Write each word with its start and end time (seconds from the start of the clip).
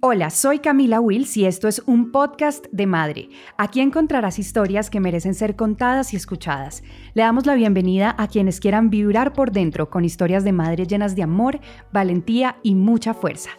Hola, 0.00 0.30
soy 0.30 0.60
Camila 0.60 1.00
Wills 1.00 1.36
y 1.36 1.44
esto 1.44 1.68
es 1.68 1.82
un 1.84 2.12
podcast 2.12 2.64
de 2.72 2.86
madre. 2.86 3.28
Aquí 3.58 3.80
encontrarás 3.80 4.38
historias 4.38 4.90
que 4.90 5.00
merecen 5.00 5.34
ser 5.34 5.54
contadas 5.54 6.14
y 6.14 6.16
escuchadas. 6.16 6.82
Le 7.14 7.24
damos 7.24 7.46
la 7.46 7.54
bienvenida 7.54 8.14
a 8.16 8.28
quienes 8.28 8.60
quieran 8.60 8.90
vibrar 8.90 9.32
por 9.32 9.52
dentro 9.52 9.90
con 9.90 10.04
historias 10.04 10.44
de 10.44 10.52
madre 10.52 10.86
llenas 10.86 11.14
de 11.14 11.24
amor, 11.24 11.60
valentía 11.92 12.56
y 12.62 12.74
mucha 12.74 13.12
fuerza. 13.12 13.50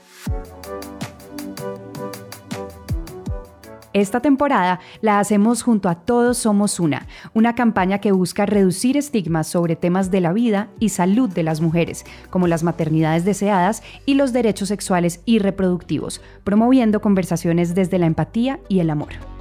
Esta 3.94 4.20
temporada 4.20 4.80
la 5.02 5.20
hacemos 5.20 5.64
junto 5.64 5.90
a 5.90 5.96
Todos 5.96 6.38
Somos 6.38 6.80
Una, 6.80 7.08
una 7.34 7.56
campaña 7.56 7.98
que 7.98 8.12
busca 8.12 8.46
reducir 8.46 8.98
estigmas 8.98 9.48
sobre 9.48 9.76
temas 9.76 10.12
de 10.12 10.22
la 10.22 10.32
vida 10.32 10.68
y 10.80 10.90
salud 10.90 11.28
de 11.28 11.42
las 11.42 11.60
mujeres, 11.60 12.06
como 12.30 12.48
las 12.48 12.62
maternidades 12.62 13.26
deseadas 13.26 13.82
y 14.06 14.14
los 14.14 14.32
derechos 14.32 14.68
sexuales 14.68 15.22
y 15.26 15.40
reproductivos, 15.40 16.22
promoviendo 16.44 17.02
conversaciones 17.02 17.74
desde 17.74 17.98
la 17.98 18.06
empatía 18.06 18.60
y 18.70 18.80
el 18.80 18.92
amor. 18.92 19.39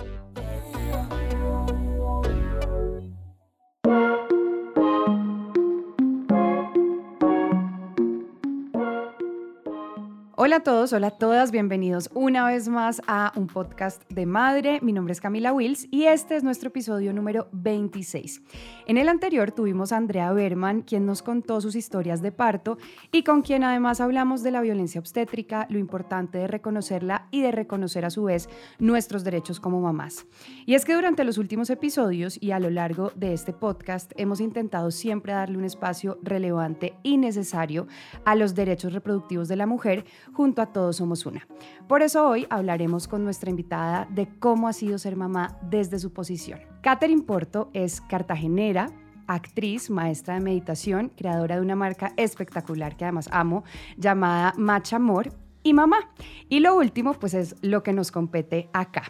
Hola 10.40 10.58
a 10.58 10.60
todos, 10.60 10.92
hola 10.92 11.08
a 11.08 11.10
todas, 11.10 11.50
bienvenidos 11.50 12.10
una 12.14 12.46
vez 12.46 12.68
más 12.68 13.02
a 13.08 13.32
un 13.34 13.48
podcast 13.48 14.08
de 14.08 14.24
madre. 14.24 14.78
Mi 14.82 14.92
nombre 14.92 15.10
es 15.10 15.20
Camila 15.20 15.52
Wills 15.52 15.88
y 15.90 16.04
este 16.04 16.36
es 16.36 16.44
nuestro 16.44 16.68
episodio 16.68 17.12
número 17.12 17.48
26. 17.50 18.42
En 18.86 18.98
el 18.98 19.08
anterior 19.08 19.50
tuvimos 19.50 19.90
a 19.90 19.96
Andrea 19.96 20.30
Berman, 20.32 20.82
quien 20.82 21.06
nos 21.06 21.22
contó 21.24 21.60
sus 21.60 21.74
historias 21.74 22.22
de 22.22 22.30
parto 22.30 22.78
y 23.10 23.24
con 23.24 23.42
quien 23.42 23.64
además 23.64 24.00
hablamos 24.00 24.44
de 24.44 24.52
la 24.52 24.60
violencia 24.60 25.00
obstétrica, 25.00 25.66
lo 25.70 25.80
importante 25.80 26.38
de 26.38 26.46
reconocerla 26.46 27.26
y 27.32 27.42
de 27.42 27.50
reconocer 27.50 28.04
a 28.04 28.10
su 28.10 28.22
vez 28.22 28.48
nuestros 28.78 29.24
derechos 29.24 29.58
como 29.58 29.80
mamás. 29.80 30.24
Y 30.66 30.74
es 30.74 30.84
que 30.84 30.94
durante 30.94 31.24
los 31.24 31.38
últimos 31.38 31.68
episodios 31.68 32.40
y 32.40 32.52
a 32.52 32.60
lo 32.60 32.70
largo 32.70 33.10
de 33.16 33.32
este 33.32 33.52
podcast 33.52 34.12
hemos 34.14 34.40
intentado 34.40 34.92
siempre 34.92 35.32
darle 35.32 35.58
un 35.58 35.64
espacio 35.64 36.16
relevante 36.22 36.94
y 37.02 37.16
necesario 37.16 37.88
a 38.24 38.36
los 38.36 38.54
derechos 38.54 38.92
reproductivos 38.92 39.48
de 39.48 39.56
la 39.56 39.66
mujer 39.66 40.04
junto 40.32 40.62
a 40.62 40.66
Todos 40.66 40.96
Somos 40.96 41.26
Una. 41.26 41.46
Por 41.86 42.02
eso 42.02 42.26
hoy 42.26 42.46
hablaremos 42.50 43.08
con 43.08 43.24
nuestra 43.24 43.50
invitada 43.50 44.06
de 44.10 44.28
cómo 44.38 44.68
ha 44.68 44.72
sido 44.72 44.98
ser 44.98 45.16
mamá 45.16 45.58
desde 45.62 45.98
su 45.98 46.12
posición. 46.12 46.60
Catherine 46.82 47.22
Porto 47.22 47.70
es 47.72 48.00
cartagenera, 48.00 48.90
actriz, 49.26 49.90
maestra 49.90 50.34
de 50.34 50.40
meditación, 50.40 51.10
creadora 51.16 51.56
de 51.56 51.62
una 51.62 51.76
marca 51.76 52.12
espectacular 52.16 52.96
que 52.96 53.04
además 53.04 53.28
amo, 53.30 53.64
llamada 53.96 54.54
Match 54.56 54.92
Amor 54.94 55.32
y 55.62 55.74
mamá. 55.74 56.10
Y 56.48 56.60
lo 56.60 56.76
último, 56.76 57.14
pues 57.14 57.34
es 57.34 57.56
lo 57.62 57.82
que 57.82 57.92
nos 57.92 58.10
compete 58.10 58.70
acá. 58.72 59.02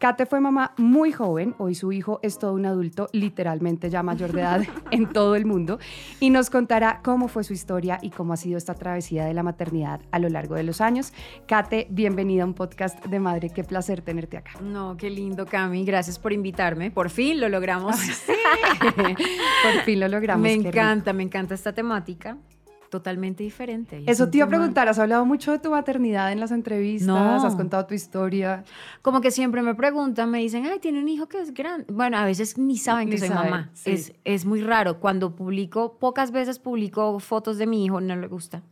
Kate 0.00 0.24
fue 0.24 0.40
mamá 0.40 0.72
muy 0.78 1.12
joven, 1.12 1.54
hoy 1.58 1.74
su 1.74 1.92
hijo 1.92 2.20
es 2.22 2.38
todo 2.38 2.54
un 2.54 2.64
adulto, 2.64 3.10
literalmente 3.12 3.90
ya 3.90 4.02
mayor 4.02 4.32
de 4.32 4.40
edad 4.40 4.62
en 4.90 5.12
todo 5.12 5.36
el 5.36 5.44
mundo, 5.44 5.78
y 6.20 6.30
nos 6.30 6.48
contará 6.48 7.02
cómo 7.04 7.28
fue 7.28 7.44
su 7.44 7.52
historia 7.52 7.98
y 8.00 8.08
cómo 8.08 8.32
ha 8.32 8.38
sido 8.38 8.56
esta 8.56 8.72
travesía 8.72 9.26
de 9.26 9.34
la 9.34 9.42
maternidad 9.42 10.00
a 10.10 10.18
lo 10.18 10.30
largo 10.30 10.54
de 10.54 10.62
los 10.62 10.80
años. 10.80 11.12
Kate, 11.46 11.86
bienvenida 11.90 12.44
a 12.44 12.46
un 12.46 12.54
podcast 12.54 13.04
de 13.04 13.20
madre, 13.20 13.50
qué 13.50 13.62
placer 13.62 14.00
tenerte 14.00 14.38
acá. 14.38 14.52
No, 14.62 14.96
qué 14.96 15.10
lindo, 15.10 15.44
Cami, 15.44 15.84
gracias 15.84 16.18
por 16.18 16.32
invitarme, 16.32 16.90
por 16.90 17.10
fin 17.10 17.38
lo 17.38 17.50
logramos. 17.50 17.96
por 18.96 19.82
fin 19.84 20.00
lo 20.00 20.08
logramos. 20.08 20.42
Me 20.42 20.54
encanta, 20.54 21.12
me 21.12 21.24
encanta 21.24 21.54
esta 21.54 21.74
temática 21.74 22.38
totalmente 22.90 23.42
diferente. 23.42 24.02
Eso 24.06 24.28
te 24.28 24.38
iba 24.38 24.46
a 24.46 24.48
preguntar, 24.48 24.88
has 24.88 24.98
hablado 24.98 25.24
mucho 25.24 25.52
de 25.52 25.58
tu 25.58 25.70
maternidad 25.70 26.32
en 26.32 26.40
las 26.40 26.50
entrevistas, 26.50 27.44
has 27.44 27.56
contado 27.56 27.86
tu 27.86 27.94
historia. 27.94 28.64
Como 29.00 29.20
que 29.20 29.30
siempre 29.30 29.62
me 29.62 29.74
preguntan, 29.74 30.30
me 30.30 30.38
dicen, 30.38 30.66
ay, 30.66 30.78
tiene 30.80 31.00
un 31.00 31.08
hijo 31.08 31.28
que 31.28 31.40
es 31.40 31.54
grande. 31.54 31.86
Bueno, 31.90 32.18
a 32.18 32.24
veces 32.24 32.58
ni 32.58 32.76
saben 32.76 33.08
que 33.08 33.18
soy 33.18 33.30
mamá. 33.30 33.70
Es, 33.84 34.12
es 34.24 34.44
muy 34.44 34.60
raro. 34.60 35.00
Cuando 35.00 35.34
publico, 35.34 35.96
pocas 35.98 36.32
veces 36.32 36.58
publico 36.58 37.18
fotos 37.20 37.56
de 37.56 37.66
mi 37.66 37.84
hijo, 37.84 38.00
no 38.00 38.16
le 38.16 38.26
gusta. 38.26 38.62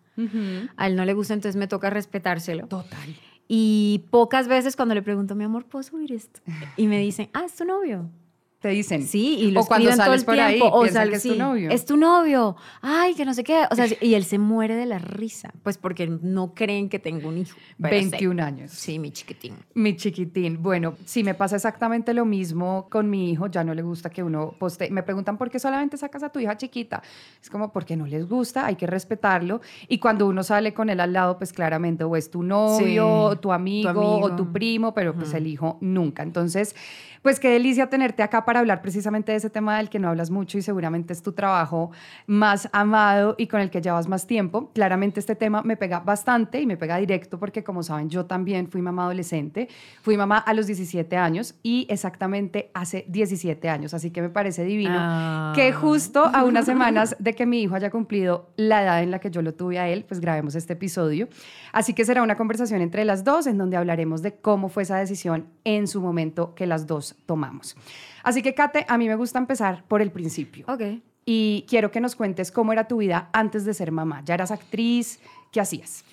A 0.77 0.87
él 0.89 0.97
no 0.97 1.05
le 1.05 1.15
gusta, 1.15 1.35
entonces 1.35 1.57
me 1.57 1.69
toca 1.69 1.91
respetárselo. 1.91 2.67
Total. 2.67 3.17
Y 3.47 4.05
pocas 4.11 4.49
veces 4.49 4.77
cuando 4.77 4.95
le 4.95 5.03
pregunto, 5.03 5.35
mi 5.35 5.45
amor, 5.45 5.65
¿puedo 5.65 5.83
subir 5.83 6.13
esto? 6.13 6.41
Y 6.77 6.87
me 6.89 6.99
dicen, 6.99 7.31
ah, 7.33 7.45
es 7.47 7.55
tu 7.55 7.65
novio 7.65 8.11
te 8.61 8.69
dicen. 8.69 9.07
Sí, 9.07 9.37
y 9.39 9.51
lo 9.53 9.61
o 9.61 9.67
cuando 9.67 9.93
sales 9.93 10.25
por 10.25 10.39
ahí, 10.39 10.59
o 10.61 10.87
sal, 10.89 11.11
que 11.11 11.17
es 11.17 11.23
tu 11.23 11.37
novio. 11.37 11.71
Es 11.71 11.85
tu 11.85 11.97
novio. 11.97 12.57
Ay, 12.83 13.15
que 13.15 13.25
no 13.25 13.33
sé 13.33 13.45
qué. 13.45 13.65
O 13.71 13.77
sea, 13.77 13.87
y 14.01 14.15
él 14.15 14.25
se 14.25 14.39
muere 14.39 14.75
de 14.75 14.87
la 14.87 14.99
risa, 14.99 15.53
pues 15.63 15.79
porque 15.79 16.09
no 16.09 16.55
creen 16.55 16.89
que 16.89 16.99
tengo 16.99 17.29
un 17.29 17.39
hijo. 17.39 17.57
21 17.79 18.43
años. 18.43 18.73
Sí, 18.73 18.99
mi 18.99 19.13
chiquitín. 19.13 19.55
Mi 19.75 19.97
chiquitín. 19.97 20.61
Bueno, 20.61 20.95
sí, 21.05 21.23
me 21.23 21.35
pasa 21.35 21.57
exactamente 21.57 22.13
lo 22.15 22.25
mismo 22.25 22.89
con 22.91 23.09
mi 23.09 23.31
hijo. 23.31 23.47
Ya 23.47 23.63
no 23.63 23.75
le 23.75 23.83
gusta 23.83 24.11
que 24.11 24.23
uno 24.23 24.55
poste. 24.59 24.91
Me 24.91 25.05
preguntan 25.05 25.39
por 25.39 25.51
qué 25.51 25.61
solamente 25.61 25.97
sacas 25.97 26.25
a 26.25 26.31
tu 26.31 26.41
hija 26.41 26.57
chiquita. 26.57 27.03
Es 27.41 27.51
como 27.51 27.73
porque 27.73 27.97
no 27.97 28.07
les 28.07 28.29
gusta, 28.29 28.67
hay 28.67 28.75
que 28.75 28.89
respetarlo. 28.89 29.61
Y 29.87 29.99
cuando 29.99 30.27
uno 30.27 30.43
sale 30.43 30.75
con 30.75 30.91
él 30.91 30.99
al 30.99 31.13
lado, 31.13 31.39
pues 31.39 31.53
claramente 31.53 32.03
o 32.03 32.17
es 32.17 32.31
tu 32.31 32.43
novio, 32.43 33.39
tu, 33.41 33.53
amigo, 33.53 34.21
o 34.21 34.35
tu 34.35 34.51
primo, 34.53 34.95
pero 34.95 35.15
pues 35.15 35.33
el 35.35 35.47
hijo 35.47 35.79
nunca. 35.81 36.25
Entonces, 36.25 36.75
pues 37.23 37.41
qué 37.41 37.51
delicia 37.51 37.89
tenerte 37.89 38.23
acá 38.23 38.45
para 38.49 38.61
hablar 38.61 38.81
precisamente 38.81 39.31
de 39.31 39.37
ese 39.37 39.51
tema 39.51 39.77
del 39.77 39.91
que 39.91 39.99
no 39.99 40.09
hablas 40.09 40.31
mucho 40.31 40.57
y 40.57 40.63
seguramente 40.63 41.13
es 41.13 41.23
tu 41.23 41.33
trabajo 41.33 41.91
más 42.27 42.71
amado 42.73 43.35
y 43.37 43.47
con 43.47 43.61
el 43.61 43.69
que 43.69 43.83
llevas 43.83 44.09
más 44.09 44.27
tiempo. 44.27 44.71
Claramente 44.73 45.21
este 45.21 45.37
tema 45.37 45.61
me 45.61 45.77
pega 45.77 46.01
bastante 46.01 46.59
y 46.59 46.65
me 46.65 46.79
pega 46.79 46.97
directo 46.97 47.39
porque 47.39 47.63
como 47.63 47.83
saben 47.83 48.09
yo 48.09 48.25
también 48.25 48.67
fui 48.71 48.81
mamá 48.81 49.05
adolescente, 49.05 49.69
fui 50.01 50.17
mamá 50.17 50.39
a 50.39 50.55
los 50.55 50.67
17 50.67 51.15
años 51.19 51.57
y 51.63 51.87
exactamente 51.91 52.71
hace 52.73 53.05
17 53.09 53.69
años, 53.69 53.93
así 53.93 54.11
que 54.11 54.23
me 54.23 54.31
parece 54.31 54.65
divino 54.65 54.97
ah. 54.97 55.53
que 55.55 55.71
justo 55.75 56.25
a 56.25 56.43
unas 56.45 56.65
semanas 56.73 57.17
de 57.19 57.35
que 57.35 57.45
mi 57.45 57.61
hijo 57.61 57.75
haya 57.75 57.91
cumplido 57.91 58.49
la 58.57 58.83
edad 58.83 59.03
en 59.03 59.11
la 59.11 59.19
que 59.19 59.31
yo 59.31 59.43
lo 59.43 59.53
tuve 59.53 59.79
a 59.79 59.91
él, 59.91 60.07
pues 60.09 60.21
grabemos 60.21 60.55
este 60.55 60.73
episodio. 60.73 61.29
Así 61.75 61.93
que 61.93 62.07
será 62.07 62.23
una 62.23 62.39
conversación 62.39 62.81
entre 62.81 63.05
las 63.05 63.25
dos 63.25 63.47
en 63.47 63.59
donde 63.59 63.77
hablaremos 63.77 64.23
de 64.23 64.37
cómo 64.37 64.71
fue 64.71 64.85
esa 64.85 64.97
decisión 64.97 65.49
en 65.65 65.87
su 65.87 66.01
momento 66.01 66.55
que 66.55 66.67
las 66.67 66.87
dos 66.87 67.15
tomamos. 67.27 67.77
Así 68.23 68.43
que, 68.43 68.55
Kate, 68.55 68.85
a 68.89 68.99
mí 68.99 69.09
me 69.09 69.17
gusta 69.17 69.39
empezar 69.39 69.85
por 69.89 70.03
el 70.03 70.11
principio. 70.11 70.65
Ok. 70.69 70.83
Y 71.25 71.67
quiero 71.69 71.91
que 71.91 72.01
nos 72.01 72.17
cuentes 72.17 72.51
cómo 72.51 72.73
era 72.73 72.89
tu 72.89 72.99
vida 72.99 73.29
antes 73.33 73.65
de 73.65 73.75
ser 73.75 73.93
mamá. 73.93 74.23
¿Ya 74.25 74.35
eras 74.35 74.51
actriz? 74.51 75.21
¿Qué 75.53 75.61
hacías? 75.61 76.05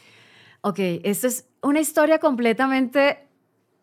Ok, 0.62 0.80
esta 0.80 1.28
es 1.28 1.48
una 1.62 1.80
historia 1.80 2.20
completamente 2.20 3.28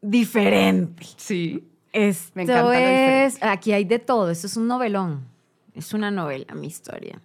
diferente. 0.00 1.04
Sí. 1.16 1.68
Esto 1.92 2.32
me 2.34 2.42
encanta 2.44 3.24
es, 3.24 3.38
aquí 3.42 3.72
hay 3.72 3.84
de 3.84 3.98
todo, 3.98 4.30
esto 4.30 4.46
es 4.46 4.56
un 4.56 4.66
novelón, 4.66 5.26
es 5.74 5.92
una 5.92 6.10
novela, 6.10 6.54
mi 6.54 6.66
historia. 6.66 7.20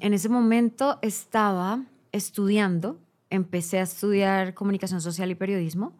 En 0.00 0.12
ese 0.12 0.28
momento 0.28 0.98
estaba 1.00 1.82
estudiando, 2.12 2.98
empecé 3.30 3.78
a 3.78 3.82
estudiar 3.82 4.52
comunicación 4.52 5.00
social 5.00 5.30
y 5.30 5.34
periodismo, 5.34 5.94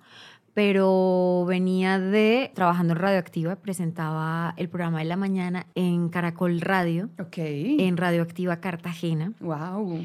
pero 0.56 1.44
venía 1.47 1.99
de 1.99 2.50
trabajando 2.55 2.94
en 2.94 2.99
Radioactiva, 2.99 3.56
presentaba 3.56 4.55
el 4.56 4.70
programa 4.70 5.00
de 5.00 5.05
la 5.05 5.19
mañana 5.19 5.67
en 5.75 6.08
Caracol 6.08 6.62
Radio, 6.62 7.11
okay. 7.20 7.76
en 7.79 7.99
Radioactiva 7.99 8.56
Cartagena. 8.56 9.35
Wow. 9.41 10.03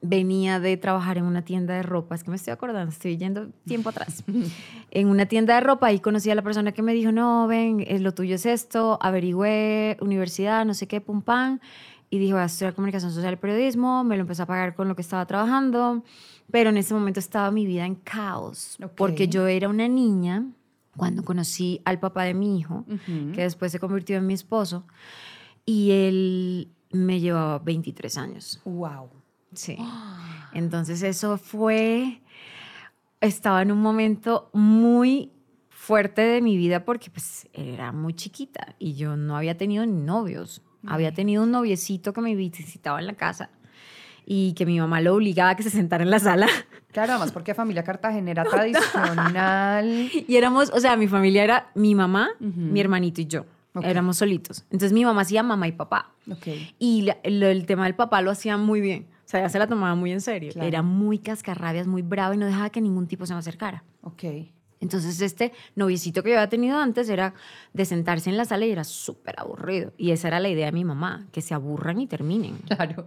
Venía 0.00 0.58
de 0.58 0.76
trabajar 0.76 1.18
en 1.18 1.24
una 1.24 1.42
tienda 1.42 1.74
de 1.74 1.84
ropa, 1.84 2.16
es 2.16 2.24
que 2.24 2.30
me 2.30 2.36
estoy 2.36 2.52
acordando, 2.52 2.90
estoy 2.90 3.16
yendo 3.16 3.50
tiempo 3.64 3.90
atrás. 3.90 4.24
en 4.90 5.06
una 5.06 5.26
tienda 5.26 5.54
de 5.54 5.60
ropa 5.60 5.92
y 5.92 6.00
conocí 6.00 6.28
a 6.30 6.34
la 6.34 6.42
persona 6.42 6.72
que 6.72 6.82
me 6.82 6.94
dijo, 6.94 7.12
no, 7.12 7.46
ven, 7.46 7.84
eh, 7.86 8.00
lo 8.00 8.12
tuyo 8.12 8.34
es 8.34 8.44
esto, 8.44 8.98
averigüé, 9.00 9.98
universidad, 10.00 10.66
no 10.66 10.74
sé 10.74 10.88
qué, 10.88 11.00
pum, 11.00 11.22
pam. 11.22 11.60
Y 12.10 12.18
dijo, 12.18 12.34
voy 12.34 12.42
a 12.42 12.46
estudiar 12.46 12.74
comunicación 12.74 13.12
social 13.12 13.34
y 13.34 13.36
periodismo, 13.36 14.02
me 14.02 14.16
lo 14.16 14.22
empecé 14.22 14.42
a 14.42 14.46
pagar 14.46 14.74
con 14.74 14.88
lo 14.88 14.96
que 14.96 15.02
estaba 15.02 15.24
trabajando 15.26 16.02
pero 16.50 16.70
en 16.70 16.76
ese 16.76 16.94
momento 16.94 17.20
estaba 17.20 17.50
mi 17.50 17.66
vida 17.66 17.86
en 17.86 17.94
caos, 17.94 18.78
porque 18.96 19.28
yo 19.28 19.46
era 19.46 19.68
una 19.68 19.88
niña 19.88 20.46
cuando 20.96 21.24
conocí 21.24 21.80
al 21.84 21.98
papá 21.98 22.24
de 22.24 22.34
mi 22.34 22.58
hijo, 22.58 22.84
que 23.34 23.42
después 23.42 23.72
se 23.72 23.80
convirtió 23.80 24.16
en 24.16 24.26
mi 24.26 24.34
esposo, 24.34 24.84
y 25.64 25.90
él 25.92 26.68
me 26.90 27.20
llevaba 27.20 27.58
23 27.58 28.18
años. 28.18 28.60
¡Wow! 28.64 29.10
Sí. 29.54 29.76
Entonces 30.52 31.02
eso 31.02 31.38
fue, 31.38 32.20
estaba 33.20 33.62
en 33.62 33.72
un 33.72 33.80
momento 33.80 34.50
muy 34.52 35.32
fuerte 35.70 36.22
de 36.22 36.40
mi 36.40 36.56
vida 36.56 36.84
porque 36.84 37.10
pues 37.10 37.48
era 37.52 37.90
muy 37.90 38.14
chiquita 38.14 38.76
y 38.78 38.94
yo 38.94 39.16
no 39.16 39.36
había 39.36 39.56
tenido 39.56 39.84
ni 39.86 40.00
novios. 40.02 40.62
Había 40.84 41.12
tenido 41.14 41.44
un 41.44 41.52
noviecito 41.52 42.12
que 42.12 42.20
me 42.20 42.34
visitaba 42.34 42.98
en 42.98 43.06
la 43.06 43.14
casa 43.14 43.50
y 44.26 44.52
que 44.54 44.66
mi 44.66 44.78
mamá 44.78 45.00
lo 45.00 45.14
obligaba 45.14 45.50
a 45.50 45.56
que 45.56 45.62
se 45.62 45.70
sentara 45.70 46.04
en 46.04 46.10
la 46.10 46.18
sala. 46.18 46.46
Claro, 46.92 47.12
además 47.12 47.32
porque 47.32 47.54
familia 47.54 47.84
cartagenera 47.84 48.44
tradicional. 48.44 50.10
Y 50.12 50.36
éramos, 50.36 50.70
o 50.74 50.80
sea, 50.80 50.96
mi 50.96 51.08
familia 51.08 51.44
era 51.44 51.70
mi 51.74 51.94
mamá, 51.94 52.30
mi 52.38 52.80
hermanito 52.80 53.20
y 53.20 53.26
yo. 53.26 53.46
Éramos 53.82 54.18
solitos. 54.18 54.64
Entonces 54.64 54.92
mi 54.92 55.04
mamá 55.04 55.22
hacía 55.22 55.42
mamá 55.42 55.66
y 55.66 55.72
papá. 55.72 56.12
Okay. 56.30 56.74
Y 56.78 57.08
el 57.22 57.64
tema 57.66 57.84
del 57.84 57.94
papá 57.94 58.20
lo 58.20 58.30
hacía 58.30 58.58
muy 58.58 58.80
bien. 58.80 59.06
O 59.24 59.28
sea, 59.32 59.40
ya 59.40 59.48
se 59.48 59.58
la 59.58 59.66
tomaba 59.66 59.94
muy 59.94 60.12
en 60.12 60.20
serio. 60.20 60.52
Era 60.56 60.82
muy 60.82 61.18
cascarrabias, 61.18 61.86
muy 61.86 62.02
bravo 62.02 62.34
y 62.34 62.36
no 62.36 62.44
dejaba 62.44 62.68
que 62.68 62.82
ningún 62.82 63.06
tipo 63.06 63.24
se 63.24 63.32
me 63.32 63.38
acercara. 63.38 63.82
Ok. 64.02 64.24
Entonces 64.80 65.20
este 65.20 65.52
noviecito 65.76 66.22
que 66.22 66.30
yo 66.30 66.36
había 66.36 66.48
tenido 66.48 66.76
antes 66.76 67.08
era 67.08 67.34
de 67.72 67.84
sentarse 67.84 68.28
en 68.28 68.36
la 68.36 68.44
sala 68.44 68.66
y 68.66 68.72
era 68.72 68.84
súper 68.84 69.36
aburrido. 69.38 69.94
Y 69.96 70.10
esa 70.10 70.28
era 70.28 70.40
la 70.40 70.50
idea 70.50 70.66
de 70.66 70.72
mi 70.72 70.84
mamá, 70.84 71.28
que 71.32 71.40
se 71.40 71.54
aburran 71.54 72.00
y 72.00 72.06
terminen. 72.06 72.58
Claro. 72.66 73.06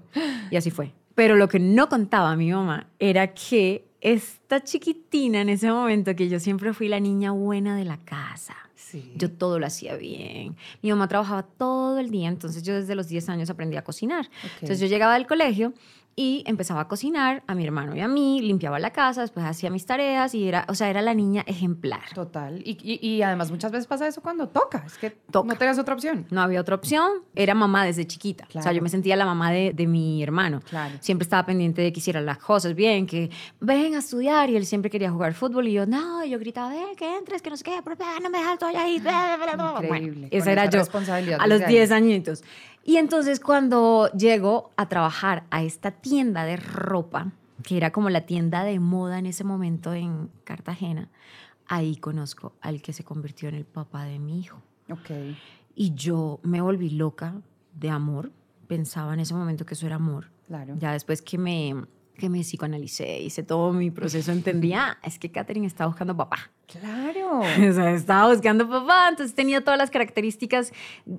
Y 0.49 0.55
así 0.55 0.71
fue. 0.71 0.93
Pero 1.15 1.35
lo 1.35 1.47
que 1.47 1.59
no 1.59 1.89
contaba 1.89 2.35
mi 2.35 2.51
mamá 2.51 2.87
era 2.99 3.33
que 3.33 3.87
esta 4.01 4.63
chiquitina 4.63 5.41
en 5.41 5.49
ese 5.49 5.71
momento, 5.71 6.15
que 6.15 6.29
yo 6.29 6.39
siempre 6.39 6.73
fui 6.73 6.87
la 6.87 6.99
niña 6.99 7.31
buena 7.31 7.75
de 7.75 7.85
la 7.85 7.97
casa. 7.97 8.55
Sí. 8.75 9.13
Yo 9.15 9.31
todo 9.31 9.57
lo 9.57 9.65
hacía 9.65 9.95
bien. 9.95 10.55
Mi 10.81 10.91
mamá 10.91 11.07
trabajaba 11.07 11.43
todo 11.43 11.97
el 11.97 12.11
día, 12.11 12.27
entonces 12.27 12.61
yo 12.61 12.75
desde 12.75 12.93
los 12.93 13.07
10 13.07 13.29
años 13.29 13.49
aprendí 13.49 13.77
a 13.77 13.83
cocinar. 13.83 14.29
Entonces 14.55 14.79
yo 14.79 14.87
llegaba 14.87 15.15
del 15.15 15.25
colegio 15.25 15.73
y 16.15 16.43
empezaba 16.47 16.81
a 16.81 16.87
cocinar 16.87 17.43
a 17.45 17.55
mi 17.55 17.65
hermano 17.65 17.95
y 17.95 17.99
a 17.99 18.07
mí, 18.07 18.41
limpiaba 18.41 18.79
la 18.79 18.91
casa, 18.91 19.21
después 19.21 19.45
hacía 19.45 19.69
mis 19.69 19.85
tareas 19.85 20.33
y 20.33 20.47
era, 20.47 20.65
o 20.69 20.75
sea, 20.75 20.89
era 20.89 21.01
la 21.01 21.13
niña 21.13 21.43
ejemplar. 21.45 22.13
Total. 22.13 22.61
Y, 22.65 22.77
y, 22.81 23.21
además 23.21 23.51
muchas 23.51 23.71
veces 23.71 23.85
pasa 23.85 24.07
eso 24.07 24.21
cuando 24.21 24.47
toca, 24.47 24.83
es 24.85 24.97
que 24.97 25.09
toca. 25.09 25.47
no 25.47 25.57
tenías 25.57 25.77
otra 25.77 25.93
opción. 25.93 26.25
No 26.29 26.41
había 26.41 26.61
otra 26.61 26.75
opción, 26.75 27.11
era 27.35 27.53
mamá 27.53 27.85
desde 27.85 28.07
chiquita. 28.07 28.47
O 28.53 28.61
sea, 28.61 28.71
yo 28.71 28.81
me 28.81 28.89
sentía 28.89 29.15
la 29.15 29.25
mamá 29.25 29.51
de, 29.51 29.73
de 29.73 29.87
mi 29.87 30.23
hermano. 30.23 30.61
Claro. 30.61 30.95
Siempre 31.01 31.23
estaba 31.23 31.45
pendiente 31.45 31.81
de 31.81 31.91
que 31.91 31.99
hiciera 31.99 32.21
las 32.21 32.37
cosas 32.37 32.75
bien, 32.75 33.07
que 33.07 33.29
ven 33.59 33.95
a 33.95 33.99
estudiar 33.99 34.49
y 34.49 34.55
él 34.55 34.65
siempre 34.65 34.89
quería 34.89 35.11
jugar 35.11 35.33
fútbol 35.33 35.67
y 35.67 35.73
yo, 35.73 35.85
no, 35.85 36.23
y 36.23 36.29
yo 36.29 36.39
gritaba, 36.39 36.69
ven, 36.69 36.95
que 36.95 37.17
entres, 37.17 37.41
que 37.41 37.49
no 37.49 37.57
sé 37.57 37.63
qué, 37.63 37.81
pero 37.83 37.97
no 38.21 38.29
me 38.29 38.37
dejas 38.37 38.57
todo 38.57 38.69
ahí. 38.69 38.95
Increíble. 38.95 40.29
esa 40.31 40.51
era 40.51 40.69
yo 40.69 40.81
a 41.39 41.47
los 41.47 41.65
10 41.65 41.91
añitos. 41.91 42.43
Y 42.87 42.97
entonces 42.97 43.39
cuando 43.39 44.11
llego 44.11 44.71
a 44.77 44.87
trabajar 44.87 45.47
a 45.49 45.63
esta 45.63 45.89
tienda 45.89 46.45
de 46.45 46.55
ropa, 46.55 47.31
que 47.63 47.77
era 47.77 47.91
como 47.91 48.11
la 48.11 48.27
tienda 48.27 48.63
de 48.63 48.79
moda 48.79 49.17
en 49.17 49.25
ese 49.25 49.43
momento 49.43 49.95
en 49.95 50.29
Cartagena, 50.43 51.09
ahí 51.67 51.95
conozco 51.95 52.53
al 52.61 52.83
que 52.83 52.93
se 52.93 53.03
convirtió 53.03 53.49
en 53.49 53.55
el 53.55 53.65
papá 53.65 54.05
de 54.05 54.19
mi 54.19 54.39
hijo. 54.39 54.61
Ok. 54.91 55.09
Y 55.73 55.95
yo 55.95 56.39
me 56.43 56.61
volví 56.61 56.91
loca 56.91 57.41
de 57.73 57.89
amor. 57.89 58.31
Pensaba 58.67 59.15
en 59.15 59.19
ese 59.19 59.33
momento 59.33 59.65
que 59.65 59.73
eso 59.73 59.87
era 59.87 59.95
amor. 59.95 60.29
Claro. 60.45 60.75
Ya 60.77 60.91
después 60.91 61.23
que 61.23 61.39
me, 61.39 61.73
que 62.15 62.29
me 62.29 62.43
psicoanalicé, 62.43 63.19
hice 63.19 63.41
todo 63.41 63.73
mi 63.73 63.89
proceso, 63.89 64.31
entendía, 64.31 64.91
ah, 64.91 64.97
es 65.01 65.17
que 65.17 65.31
Katherine 65.31 65.65
está 65.65 65.87
buscando 65.87 66.15
papá. 66.15 66.51
Claro. 66.67 67.41
O 67.69 67.73
sea, 67.73 67.93
estaba 67.93 68.29
buscando 68.29 68.67
papá, 68.69 69.07
entonces 69.09 69.35
tenía 69.35 69.61
todas 69.61 69.77
las 69.77 69.89
características 69.89 70.71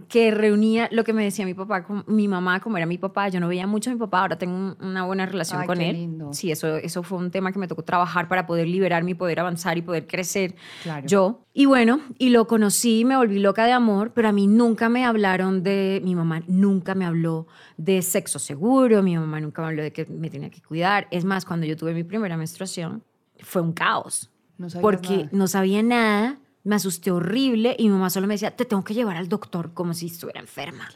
que 0.08 0.30
reunía 0.30 0.88
lo 0.92 1.04
que 1.04 1.12
me 1.12 1.24
decía 1.24 1.44
mi 1.44 1.54
papá, 1.54 1.86
mi 2.06 2.28
mamá, 2.28 2.60
como 2.60 2.76
era 2.76 2.86
mi 2.86 2.98
papá. 2.98 3.28
Yo 3.28 3.40
no 3.40 3.48
veía 3.48 3.66
mucho 3.66 3.90
a 3.90 3.92
mi 3.92 3.98
papá, 3.98 4.20
ahora 4.20 4.38
tengo 4.38 4.76
una 4.80 5.04
buena 5.04 5.26
relación 5.26 5.66
con 5.66 5.80
él. 5.80 5.96
Lindo. 5.96 6.32
Sí, 6.32 6.50
eso, 6.50 6.76
eso 6.76 7.02
fue 7.02 7.18
un 7.18 7.30
tema 7.30 7.52
que 7.52 7.58
me 7.58 7.68
tocó 7.68 7.82
trabajar 7.82 8.28
para 8.28 8.46
poder 8.46 8.68
liberarme 8.68 9.12
y 9.12 9.14
poder 9.14 9.40
avanzar 9.40 9.78
y 9.78 9.82
poder 9.82 10.06
crecer 10.06 10.54
claro. 10.82 11.06
yo. 11.06 11.40
Y 11.52 11.66
bueno, 11.66 12.00
y 12.18 12.30
lo 12.30 12.46
conocí, 12.46 13.04
me 13.04 13.16
volví 13.16 13.38
loca 13.38 13.64
de 13.64 13.72
amor, 13.72 14.12
pero 14.14 14.28
a 14.28 14.32
mí 14.32 14.46
nunca 14.46 14.88
me 14.88 15.04
hablaron 15.04 15.62
de, 15.62 16.00
mi 16.04 16.14
mamá 16.14 16.42
nunca 16.46 16.94
me 16.94 17.04
habló 17.04 17.46
de 17.76 18.02
sexo 18.02 18.38
seguro, 18.38 19.02
mi 19.02 19.16
mamá 19.16 19.40
nunca 19.40 19.62
me 19.62 19.68
habló 19.68 19.82
de 19.82 19.92
que 19.92 20.06
me 20.06 20.30
tenía 20.30 20.50
que 20.50 20.60
cuidar. 20.60 21.08
Es 21.10 21.24
más, 21.24 21.44
cuando 21.44 21.66
yo 21.66 21.76
tuve 21.76 21.94
mi 21.94 22.04
primera 22.04 22.36
menstruación, 22.36 23.02
fue 23.40 23.62
un 23.62 23.72
caos 23.72 24.30
porque 24.80 25.28
no 25.32 25.48
sabía 25.48 25.82
nada, 25.82 26.38
me 26.64 26.74
asusté 26.74 27.10
horrible 27.10 27.76
y 27.78 27.84
mi 27.84 27.90
mamá 27.90 28.10
solo 28.10 28.26
me 28.26 28.34
decía, 28.34 28.50
te 28.50 28.64
tengo 28.64 28.82
que 28.82 28.94
llevar 28.94 29.16
al 29.16 29.28
doctor 29.28 29.72
como 29.72 29.94
si 29.94 30.06
estuviera 30.06 30.40
enferma. 30.40 30.88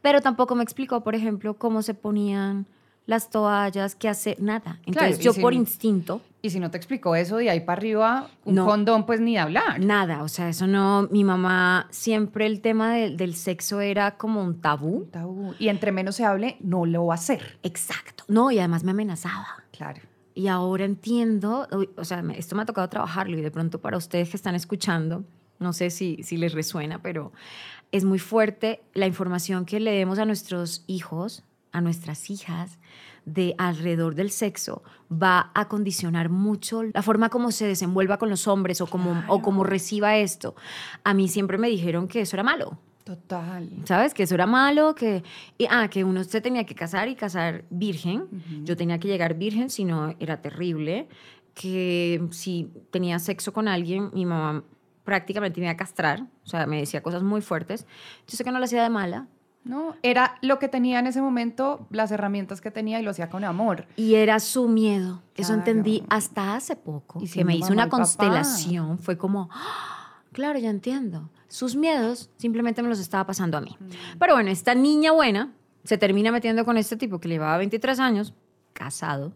Pero 0.00 0.20
tampoco 0.20 0.54
me 0.54 0.62
explicó, 0.62 1.02
por 1.02 1.14
ejemplo, 1.14 1.54
cómo 1.54 1.82
se 1.82 1.94
ponían 1.94 2.66
las 3.04 3.30
toallas, 3.30 3.94
qué 3.94 4.08
hacer, 4.08 4.40
nada. 4.40 4.80
Entonces 4.84 5.18
yo 5.18 5.34
por 5.34 5.54
instinto... 5.54 6.20
Y 6.40 6.50
si 6.50 6.60
no 6.60 6.70
te 6.70 6.76
explicó 6.76 7.16
eso 7.16 7.38
de 7.38 7.50
ahí 7.50 7.60
para 7.60 7.78
arriba, 7.78 8.30
un 8.44 8.56
condón, 8.56 9.06
pues 9.06 9.20
ni 9.20 9.36
hablar. 9.36 9.80
Nada, 9.80 10.22
o 10.22 10.28
sea, 10.28 10.48
eso 10.48 10.66
no, 10.66 11.08
mi 11.10 11.24
mamá 11.24 11.88
siempre 11.90 12.46
el 12.46 12.60
tema 12.60 12.94
del 12.94 13.34
sexo 13.34 13.80
era 13.80 14.16
como 14.16 14.42
un 14.44 14.60
tabú. 14.60 14.98
Un 14.98 15.10
tabú. 15.10 15.54
Y 15.58 15.68
entre 15.68 15.90
menos 15.90 16.16
se 16.16 16.24
hable, 16.24 16.56
no 16.60 16.86
lo 16.86 17.06
va 17.06 17.14
a 17.14 17.16
hacer. 17.16 17.58
Exacto. 17.64 18.24
No, 18.28 18.50
y 18.50 18.58
además 18.60 18.84
me 18.84 18.92
amenazaba. 18.92 19.64
Claro. 19.72 20.00
Y 20.38 20.46
ahora 20.46 20.84
entiendo, 20.84 21.66
o 21.96 22.04
sea, 22.04 22.22
esto 22.36 22.54
me 22.54 22.62
ha 22.62 22.64
tocado 22.64 22.88
trabajarlo 22.88 23.36
y 23.36 23.40
de 23.40 23.50
pronto 23.50 23.80
para 23.80 23.96
ustedes 23.96 24.30
que 24.30 24.36
están 24.36 24.54
escuchando, 24.54 25.24
no 25.58 25.72
sé 25.72 25.90
si, 25.90 26.22
si 26.22 26.36
les 26.36 26.52
resuena, 26.52 27.02
pero 27.02 27.32
es 27.90 28.04
muy 28.04 28.20
fuerte 28.20 28.80
la 28.94 29.08
información 29.08 29.64
que 29.64 29.80
le 29.80 29.90
demos 29.90 30.20
a 30.20 30.24
nuestros 30.26 30.84
hijos, 30.86 31.42
a 31.72 31.80
nuestras 31.80 32.30
hijas, 32.30 32.78
de 33.24 33.56
alrededor 33.58 34.14
del 34.14 34.30
sexo 34.30 34.84
va 35.10 35.50
a 35.56 35.66
condicionar 35.66 36.28
mucho 36.28 36.84
la 36.84 37.02
forma 37.02 37.30
como 37.30 37.50
se 37.50 37.66
desenvuelva 37.66 38.18
con 38.18 38.30
los 38.30 38.46
hombres 38.46 38.80
o 38.80 38.86
como, 38.86 39.24
o 39.26 39.42
como 39.42 39.64
reciba 39.64 40.18
esto. 40.18 40.54
A 41.02 41.14
mí 41.14 41.26
siempre 41.26 41.58
me 41.58 41.68
dijeron 41.68 42.06
que 42.06 42.20
eso 42.20 42.36
era 42.36 42.44
malo. 42.44 42.78
Total. 43.08 43.70
¿Sabes? 43.84 44.12
Que 44.12 44.24
eso 44.24 44.34
era 44.34 44.46
malo, 44.46 44.94
que, 44.94 45.22
y, 45.56 45.66
ah, 45.70 45.88
que 45.88 46.04
uno 46.04 46.22
se 46.24 46.42
tenía 46.42 46.64
que 46.64 46.74
casar 46.74 47.08
y 47.08 47.14
casar 47.14 47.64
virgen. 47.70 48.26
Yo 48.64 48.76
tenía 48.76 48.98
que 48.98 49.08
llegar 49.08 49.32
virgen, 49.32 49.70
si 49.70 49.86
no 49.86 50.14
era 50.20 50.42
terrible. 50.42 51.08
Que 51.54 52.22
si 52.32 52.70
tenía 52.90 53.18
sexo 53.18 53.54
con 53.54 53.66
alguien, 53.66 54.10
mi 54.12 54.26
mamá 54.26 54.62
prácticamente 55.04 55.58
me 55.58 55.68
iba 55.68 55.72
a 55.72 55.76
castrar. 55.78 56.26
O 56.44 56.48
sea, 56.48 56.66
me 56.66 56.80
decía 56.80 57.02
cosas 57.02 57.22
muy 57.22 57.40
fuertes. 57.40 57.86
Yo 58.26 58.36
sé 58.36 58.44
que 58.44 58.52
no 58.52 58.58
lo 58.58 58.66
hacía 58.66 58.82
de 58.82 58.90
mala. 58.90 59.26
No, 59.64 59.96
era 60.02 60.36
lo 60.42 60.58
que 60.58 60.68
tenía 60.68 60.98
en 60.98 61.06
ese 61.06 61.22
momento, 61.22 61.86
las 61.88 62.10
herramientas 62.10 62.60
que 62.60 62.70
tenía 62.70 63.00
y 63.00 63.02
lo 63.02 63.12
hacía 63.12 63.30
con 63.30 63.42
amor. 63.42 63.86
Y 63.96 64.16
era 64.16 64.38
su 64.38 64.68
miedo. 64.68 65.22
Eso 65.34 65.54
entendí 65.54 66.04
hasta 66.10 66.56
hace 66.56 66.76
poco. 66.76 67.20
Y 67.22 67.28
que 67.30 67.42
me 67.42 67.56
hizo 67.56 67.72
una 67.72 67.88
constelación. 67.88 68.98
Fue 68.98 69.16
como, 69.16 69.48
¡Ah! 69.50 70.20
claro, 70.30 70.58
ya 70.58 70.68
entiendo 70.68 71.30
sus 71.48 71.74
miedos 71.74 72.30
simplemente 72.36 72.82
me 72.82 72.88
los 72.88 72.98
estaba 72.98 73.26
pasando 73.26 73.56
a 73.58 73.60
mí. 73.60 73.76
Mm. 73.78 74.18
Pero 74.18 74.34
bueno, 74.34 74.50
esta 74.50 74.74
niña 74.74 75.12
buena 75.12 75.52
se 75.84 75.98
termina 75.98 76.30
metiendo 76.30 76.64
con 76.64 76.76
este 76.76 76.96
tipo 76.96 77.18
que 77.18 77.28
llevaba 77.28 77.56
23 77.58 77.98
años, 77.98 78.34
casado. 78.72 79.32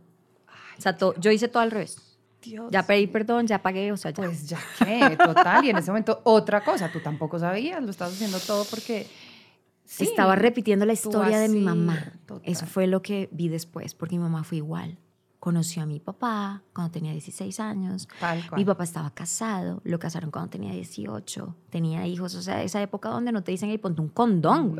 o 0.78 0.80
sea, 0.80 0.96
yo 1.18 1.30
hice 1.30 1.48
todo 1.48 1.62
al 1.62 1.70
revés. 1.70 1.98
Dios. 2.42 2.70
Ya 2.70 2.84
pedí 2.84 3.06
perdón, 3.06 3.46
ya 3.46 3.62
pagué, 3.62 3.92
o 3.92 3.96
sea, 3.96 4.10
ya. 4.10 4.24
Pues 4.24 4.48
ya 4.48 4.58
qué, 4.78 5.16
total. 5.16 5.64
Y 5.64 5.70
en 5.70 5.78
ese 5.78 5.90
momento, 5.90 6.20
otra 6.24 6.64
cosa, 6.64 6.90
tú 6.90 7.00
tampoco 7.00 7.38
sabías, 7.38 7.82
lo 7.82 7.90
estabas 7.90 8.14
haciendo 8.14 8.38
todo 8.40 8.64
porque... 8.64 9.06
Sí, 9.84 10.04
Estaba 10.04 10.36
repitiendo 10.36 10.86
la 10.86 10.94
historia 10.94 11.38
de 11.38 11.48
mi 11.48 11.60
mamá. 11.60 12.12
Eso 12.44 12.64
fue 12.64 12.86
lo 12.86 13.02
que 13.02 13.28
vi 13.30 13.48
después, 13.48 13.94
porque 13.94 14.16
mi 14.16 14.22
mamá 14.22 14.42
fue 14.42 14.58
igual 14.58 14.96
conoció 15.42 15.82
a 15.82 15.86
mi 15.86 15.98
papá 15.98 16.62
cuando 16.72 16.92
tenía 16.92 17.10
16 17.10 17.58
años. 17.58 18.06
Mi 18.56 18.64
papá 18.64 18.84
estaba 18.84 19.10
casado, 19.10 19.80
lo 19.82 19.98
casaron 19.98 20.30
cuando 20.30 20.50
tenía 20.50 20.72
18, 20.72 21.56
tenía 21.68 22.06
hijos, 22.06 22.36
o 22.36 22.42
sea, 22.42 22.62
esa 22.62 22.80
época 22.80 23.08
donde 23.08 23.32
no 23.32 23.42
te 23.42 23.50
dicen, 23.50 23.68
ahí 23.68 23.76
ponte 23.76 24.00
un 24.00 24.08
condón. 24.08 24.78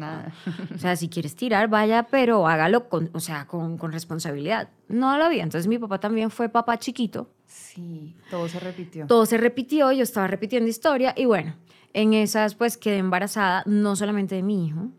O 0.73 0.79
sea, 0.79 0.95
si 0.95 1.09
quieres 1.09 1.35
tirar, 1.35 1.67
vaya, 1.69 2.05
pero 2.05 2.47
hágalo 2.47 2.89
con, 2.89 3.11
o 3.13 3.19
sea, 3.19 3.49
con, 3.49 3.77
con 3.77 3.91
responsabilidad. 3.91 4.69
No 4.87 5.19
lo 5.19 5.25
había. 5.25 5.43
Entonces 5.43 5.67
mi 5.67 5.81
papá 5.81 5.99
también 5.99 6.31
fue 6.31 6.49
papá 6.49 6.79
chiquito. 6.79 7.29
Sí, 7.45 8.15
todo 8.31 8.47
se 8.47 8.61
repitió. 8.61 9.09
Todo 9.09 9.27
se 9.27 9.39
repitió, 9.39 9.91
yo 9.91 10.05
estaba 10.05 10.29
repitiendo 10.29 10.71
historia 10.71 11.13
y 11.17 11.25
bueno, 11.25 11.57
en 11.93 12.15
esas 12.15 12.55
pues 12.55 12.77
quedé 12.77 12.99
embarazada, 12.99 13.65
no 13.67 13.97
solamente 13.97 14.37
de 14.37 14.45
mi 14.45 14.69
hijo, 14.69 14.91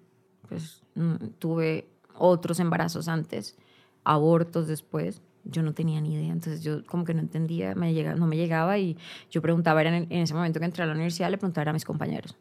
pues 0.50 0.84
mm, 0.96 1.28
tuve 1.40 1.88
otros 2.16 2.60
embarazos 2.60 3.08
antes, 3.08 3.56
abortos 4.04 4.68
después 4.68 5.22
yo 5.44 5.62
no 5.64 5.74
tenía 5.74 6.00
ni 6.02 6.14
idea, 6.14 6.32
entonces 6.32 6.64
yo 6.64 6.86
como 6.86 7.04
que 7.04 7.14
no 7.14 7.20
entendía, 7.20 7.76
me 7.76 7.94
llega, 7.94 8.16
no 8.16 8.28
me 8.28 8.38
llegaba 8.38 8.78
y 8.78 8.98
yo 9.30 9.42
preguntaba, 9.42 9.82
era 9.82 9.96
en, 9.96 10.12
ese 10.12 10.34
momento 10.34 10.60
que 10.60 10.66
entré 10.66 10.84
a 10.84 10.88
la 10.88 10.94
universidad, 10.94 11.30
le 11.30 11.38
preguntaba 11.38 11.70
a 11.70 11.74
mis 11.74 11.86
compañeros. 11.86 12.36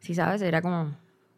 Si 0.00 0.14
sabes, 0.14 0.42
era 0.42 0.62
como, 0.62 0.92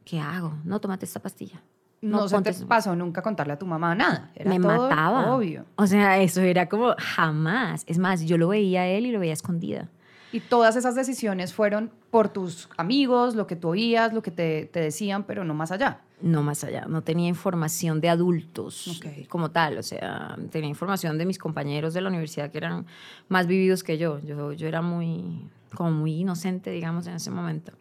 ¿qué 0.05 0.21
hago? 0.21 0.59
No, 0.65 0.81
tómate 0.81 1.05
esta 1.05 1.21
pastilla. 1.21 1.63
No, 2.03 2.21
no 2.21 2.29
se 2.29 2.41
te 2.41 2.55
pasó 2.67 2.97
nunca 2.97 3.21
contarle 3.21 3.53
a 3.53 3.59
tu 3.59 3.67
mamá 3.67 3.95
nada. 3.95 4.31
Era 4.35 4.49
me 4.49 4.59
mataba. 4.59 5.35
Obvio. 5.35 5.67
O 5.77 5.87
sea, 5.87 6.19
eso 6.19 6.41
era 6.41 6.67
como 6.67 6.95
jamás. 6.97 7.85
Es 7.87 7.99
más, 7.99 8.23
yo 8.23 8.39
lo 8.39 8.49
veía 8.49 8.83
a 8.83 8.87
él 8.87 9.05
y 9.05 9.13
lo 9.13 9.21
veía 9.21 9.35
escondida. 9.35 9.91
Y 10.33 10.41
todas 10.41 10.77
esas 10.77 10.95
decisiones 10.95 11.53
fueron 11.53 11.91
por 12.11 12.29
tus 12.29 12.69
amigos, 12.77 13.35
lo 13.35 13.47
que 13.47 13.57
tú 13.57 13.69
oías, 13.71 14.13
lo 14.13 14.23
que 14.23 14.31
te, 14.31 14.67
te 14.67 14.81
decían, 14.81 15.25
pero 15.25 15.45
no 15.45 15.55
más 15.55 15.73
allá. 15.73 16.03
No 16.23 16.43
más 16.43 16.65
allá, 16.65 16.85
no 16.87 17.03
tenía 17.03 17.29
información 17.29 18.01
de 18.01 18.11
adultos 18.11 19.01
como 19.31 19.51
tal, 19.51 19.79
o 19.79 19.83
sea, 19.83 20.37
tenía 20.51 20.69
información 20.69 21.17
de 21.17 21.25
mis 21.25 21.39
compañeros 21.39 21.95
de 21.95 22.03
la 22.03 22.11
universidad 22.11 22.51
que 22.51 22.59
eran 22.59 22.85
más 23.29 23.47
vividos 23.47 23.83
que 23.83 23.97
yo. 23.97 24.19
Yo, 24.21 24.53
yo 24.53 24.69
era 24.69 24.83
muy, 24.83 25.49
como 25.75 25.93
muy 25.93 26.21
inocente, 26.21 26.71
digamos, 26.71 27.07
en 27.07 27.15
ese 27.15 27.31
momento. 27.31 27.73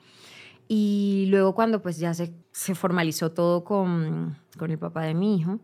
Y 0.70 1.26
luego 1.30 1.54
cuando 1.54 1.82
pues 1.82 1.98
ya 1.98 2.14
se, 2.14 2.32
se 2.52 2.76
formalizó 2.76 3.32
todo 3.32 3.66
con, 3.66 4.38
con 4.58 4.72
el 4.72 4.78
papá 4.78 5.04
de 5.04 5.16
mi 5.16 5.36
hijo, 5.36 5.60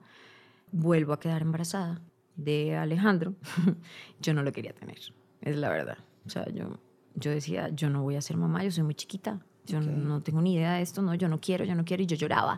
vuelvo 0.72 1.14
a 1.14 1.20
quedar 1.20 1.44
embarazada 1.44 2.02
de 2.36 2.76
Alejandro. 2.76 3.36
yo 4.20 4.34
no 4.34 4.44
lo 4.44 4.52
quería 4.52 4.74
tener, 4.74 5.00
es 5.42 5.56
la 5.56 5.70
verdad. 5.70 5.98
O 6.26 6.30
sea, 6.30 6.46
yo, 6.52 6.80
yo 7.16 7.32
decía, 7.32 7.70
yo 7.70 7.90
no 7.90 8.04
voy 8.04 8.16
a 8.16 8.22
ser 8.22 8.38
mamá, 8.38 8.64
yo 8.64 8.72
soy 8.72 8.84
muy 8.84 8.96
chiquita, 8.96 9.40
yo 9.66 9.82
no 9.82 10.22
tengo 10.22 10.42
ni 10.42 10.56
idea 10.56 10.74
de 10.74 10.82
esto, 10.82 11.02
no, 11.02 11.14
yo 11.16 11.28
no 11.28 11.40
quiero, 11.40 11.66
yo 11.66 11.76
no 11.76 11.86
quiero, 11.86 12.04
y 12.04 12.06
yo 12.06 12.16
lloraba. 12.16 12.58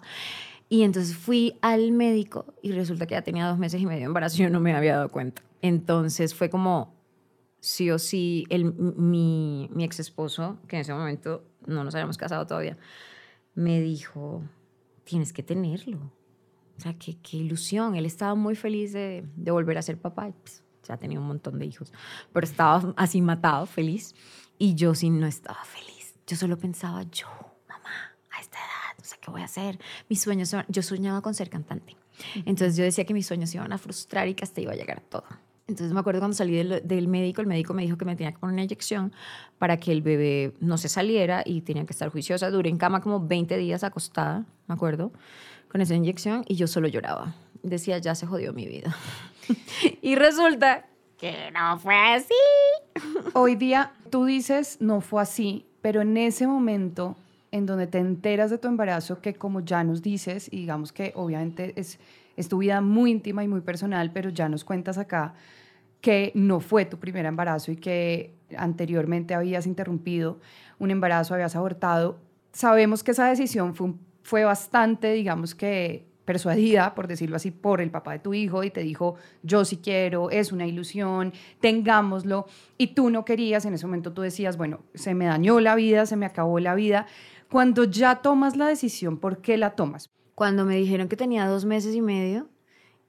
Y 0.69 0.83
entonces 0.83 1.15
fui 1.15 1.57
al 1.61 1.91
médico 1.91 2.53
y 2.61 2.73
resulta 2.73 3.05
que 3.07 3.13
ya 3.13 3.21
tenía 3.21 3.47
dos 3.47 3.57
meses 3.57 3.81
y 3.81 3.85
medio 3.85 3.99
de 3.99 4.05
embarazo 4.05 4.35
y 4.37 4.43
yo 4.43 4.49
no 4.49 4.59
me 4.59 4.73
había 4.73 4.97
dado 4.97 5.09
cuenta. 5.09 5.41
Entonces 5.61 6.35
fue 6.35 6.49
como, 6.49 6.93
sí 7.59 7.89
o 7.91 7.99
sí, 7.99 8.45
el, 8.49 8.73
mi, 8.73 9.69
mi 9.73 9.83
ex 9.85 9.99
esposo, 9.99 10.57
que 10.67 10.75
en 10.75 10.81
ese 10.81 10.93
momento 10.93 11.43
no 11.65 11.83
nos 11.83 11.95
habíamos 11.95 12.17
casado 12.17 12.45
todavía, 12.45 12.77
me 13.55 13.79
dijo, 13.81 14.43
tienes 15.03 15.31
que 15.31 15.43
tenerlo. 15.43 16.11
O 16.77 16.81
sea, 16.81 16.93
qué, 16.93 17.17
qué 17.21 17.37
ilusión. 17.37 17.95
Él 17.95 18.05
estaba 18.05 18.35
muy 18.35 18.55
feliz 18.55 18.93
de, 18.93 19.25
de 19.35 19.51
volver 19.51 19.77
a 19.77 19.81
ser 19.81 19.97
papá. 19.97 20.31
Pues, 20.43 20.63
ya 20.87 20.97
tenía 20.97 21.19
un 21.19 21.27
montón 21.27 21.59
de 21.59 21.65
hijos, 21.65 21.93
pero 22.33 22.45
estaba 22.45 22.93
así 22.97 23.21
matado, 23.21 23.65
feliz. 23.65 24.15
Y 24.57 24.75
yo 24.75 24.95
sí 24.95 25.09
no 25.09 25.27
estaba 25.27 25.63
feliz. 25.63 26.15
Yo 26.25 26.35
solo 26.35 26.57
pensaba, 26.57 27.03
yo, 27.03 27.27
mamá, 27.69 28.15
a 28.31 28.41
esta 28.41 28.57
edad, 28.57 28.97
no 28.97 29.05
sé 29.05 29.17
qué 29.21 29.29
voy 29.31 29.41
a 29.41 29.45
hacer. 29.45 29.79
Mis 30.09 30.21
sueños, 30.21 30.55
yo 30.67 30.81
soñaba 30.81 31.21
con 31.21 31.33
ser 31.33 31.49
cantante. 31.49 31.95
Entonces 32.45 32.75
yo 32.75 32.83
decía 32.83 33.05
que 33.05 33.13
mis 33.13 33.27
sueños 33.27 33.49
se 33.49 33.57
iban 33.57 33.71
a 33.71 33.77
frustrar 33.77 34.27
y 34.27 34.33
que 34.33 34.43
hasta 34.43 34.61
iba 34.61 34.73
a 34.73 34.75
llegar 34.75 35.01
todo. 35.01 35.25
Entonces 35.67 35.93
me 35.93 35.99
acuerdo 35.99 36.21
cuando 36.21 36.35
salí 36.35 36.55
del, 36.55 37.07
médico, 37.09 37.41
el 37.41 37.47
médico 37.47 37.73
me 37.73 37.83
dijo 37.83 37.97
que 37.97 38.05
me 38.05 38.15
tenía 38.15 38.31
que 38.31 38.39
poner 38.39 38.53
una 38.53 38.63
inyección 38.63 39.11
para 39.59 39.77
que 39.77 39.91
el 39.91 40.01
bebé 40.01 40.53
no 40.61 40.77
se 40.77 40.87
saliera 40.87 41.43
y 41.45 41.61
tenía 41.61 41.85
que 41.85 41.91
estar 41.91 42.09
juiciosa. 42.09 42.49
Duré 42.49 42.69
en 42.69 42.77
cama 42.77 43.01
como 43.01 43.19
20 43.27 43.57
días 43.57 43.83
acostada, 43.83 44.45
me 44.67 44.75
acuerdo, 44.75 45.11
con 45.67 45.81
esa 45.81 45.93
inyección 45.93 46.45
y 46.47 46.55
yo 46.55 46.67
solo 46.67 46.87
lloraba. 46.87 47.35
Decía, 47.63 47.97
ya 47.97 48.15
se 48.15 48.25
jodió 48.25 48.53
mi 48.53 48.65
vida. 48.65 48.95
Y 50.01 50.15
resulta 50.15 50.85
que 51.17 51.51
no 51.51 51.79
fue 51.79 51.95
así. 51.95 52.33
Hoy 53.33 53.55
día 53.55 53.91
tú 54.09 54.25
dices, 54.25 54.77
no 54.79 55.01
fue 55.01 55.21
así, 55.21 55.65
pero 55.81 56.01
en 56.01 56.17
ese 56.17 56.47
momento 56.47 57.15
en 57.51 57.65
donde 57.65 57.87
te 57.87 57.97
enteras 57.97 58.51
de 58.51 58.57
tu 58.57 58.67
embarazo, 58.67 59.21
que 59.21 59.33
como 59.33 59.61
ya 59.61 59.83
nos 59.83 60.01
dices, 60.01 60.47
y 60.51 60.57
digamos 60.57 60.91
que 60.91 61.13
obviamente 61.15 61.73
es, 61.75 61.99
es 62.35 62.49
tu 62.49 62.59
vida 62.59 62.81
muy 62.81 63.11
íntima 63.11 63.43
y 63.43 63.47
muy 63.47 63.61
personal, 63.61 64.11
pero 64.11 64.29
ya 64.29 64.49
nos 64.49 64.63
cuentas 64.63 64.97
acá 64.97 65.33
que 66.01 66.31
no 66.35 66.59
fue 66.59 66.85
tu 66.85 66.97
primer 66.97 67.25
embarazo 67.25 67.71
y 67.71 67.77
que 67.77 68.35
anteriormente 68.55 69.33
habías 69.33 69.65
interrumpido 69.65 70.39
un 70.79 70.91
embarazo, 70.91 71.33
habías 71.33 71.55
abortado. 71.55 72.19
Sabemos 72.51 73.03
que 73.03 73.11
esa 73.11 73.27
decisión 73.27 73.75
fue, 73.75 73.93
fue 74.23 74.43
bastante, 74.43 75.13
digamos 75.13 75.55
que 75.55 76.06
persuadida, 76.27 76.93
por 76.93 77.07
decirlo 77.07 77.37
así, 77.37 77.51
por 77.51 77.79
el 77.79 77.89
papá 77.89 78.11
de 78.11 78.19
tu 78.19 78.33
hijo 78.33 78.65
y 78.65 78.69
te 78.69 78.81
dijo, 78.81 79.15
yo 79.43 79.63
sí 79.63 79.77
quiero, 79.77 80.29
es 80.29 80.51
una 80.51 80.67
ilusión, 80.67 81.31
tengámoslo, 81.61 82.47
y 82.77 82.87
tú 82.87 83.09
no 83.09 83.23
querías, 83.23 83.65
en 83.65 83.73
ese 83.73 83.87
momento 83.87 84.11
tú 84.11 84.21
decías, 84.21 84.57
bueno, 84.57 84.81
se 84.93 85.15
me 85.15 85.25
dañó 85.25 85.61
la 85.61 85.73
vida, 85.75 86.05
se 86.05 86.17
me 86.17 86.25
acabó 86.25 86.59
la 86.59 86.75
vida. 86.75 87.07
Cuando 87.49 87.85
ya 87.85 88.17
tomas 88.17 88.57
la 88.57 88.67
decisión, 88.67 89.19
¿por 89.19 89.41
qué 89.41 89.55
la 89.55 89.71
tomas? 89.71 90.09
Cuando 90.35 90.65
me 90.65 90.75
dijeron 90.75 91.07
que 91.07 91.15
tenía 91.15 91.47
dos 91.47 91.63
meses 91.63 91.95
y 91.95 92.01
medio, 92.01 92.49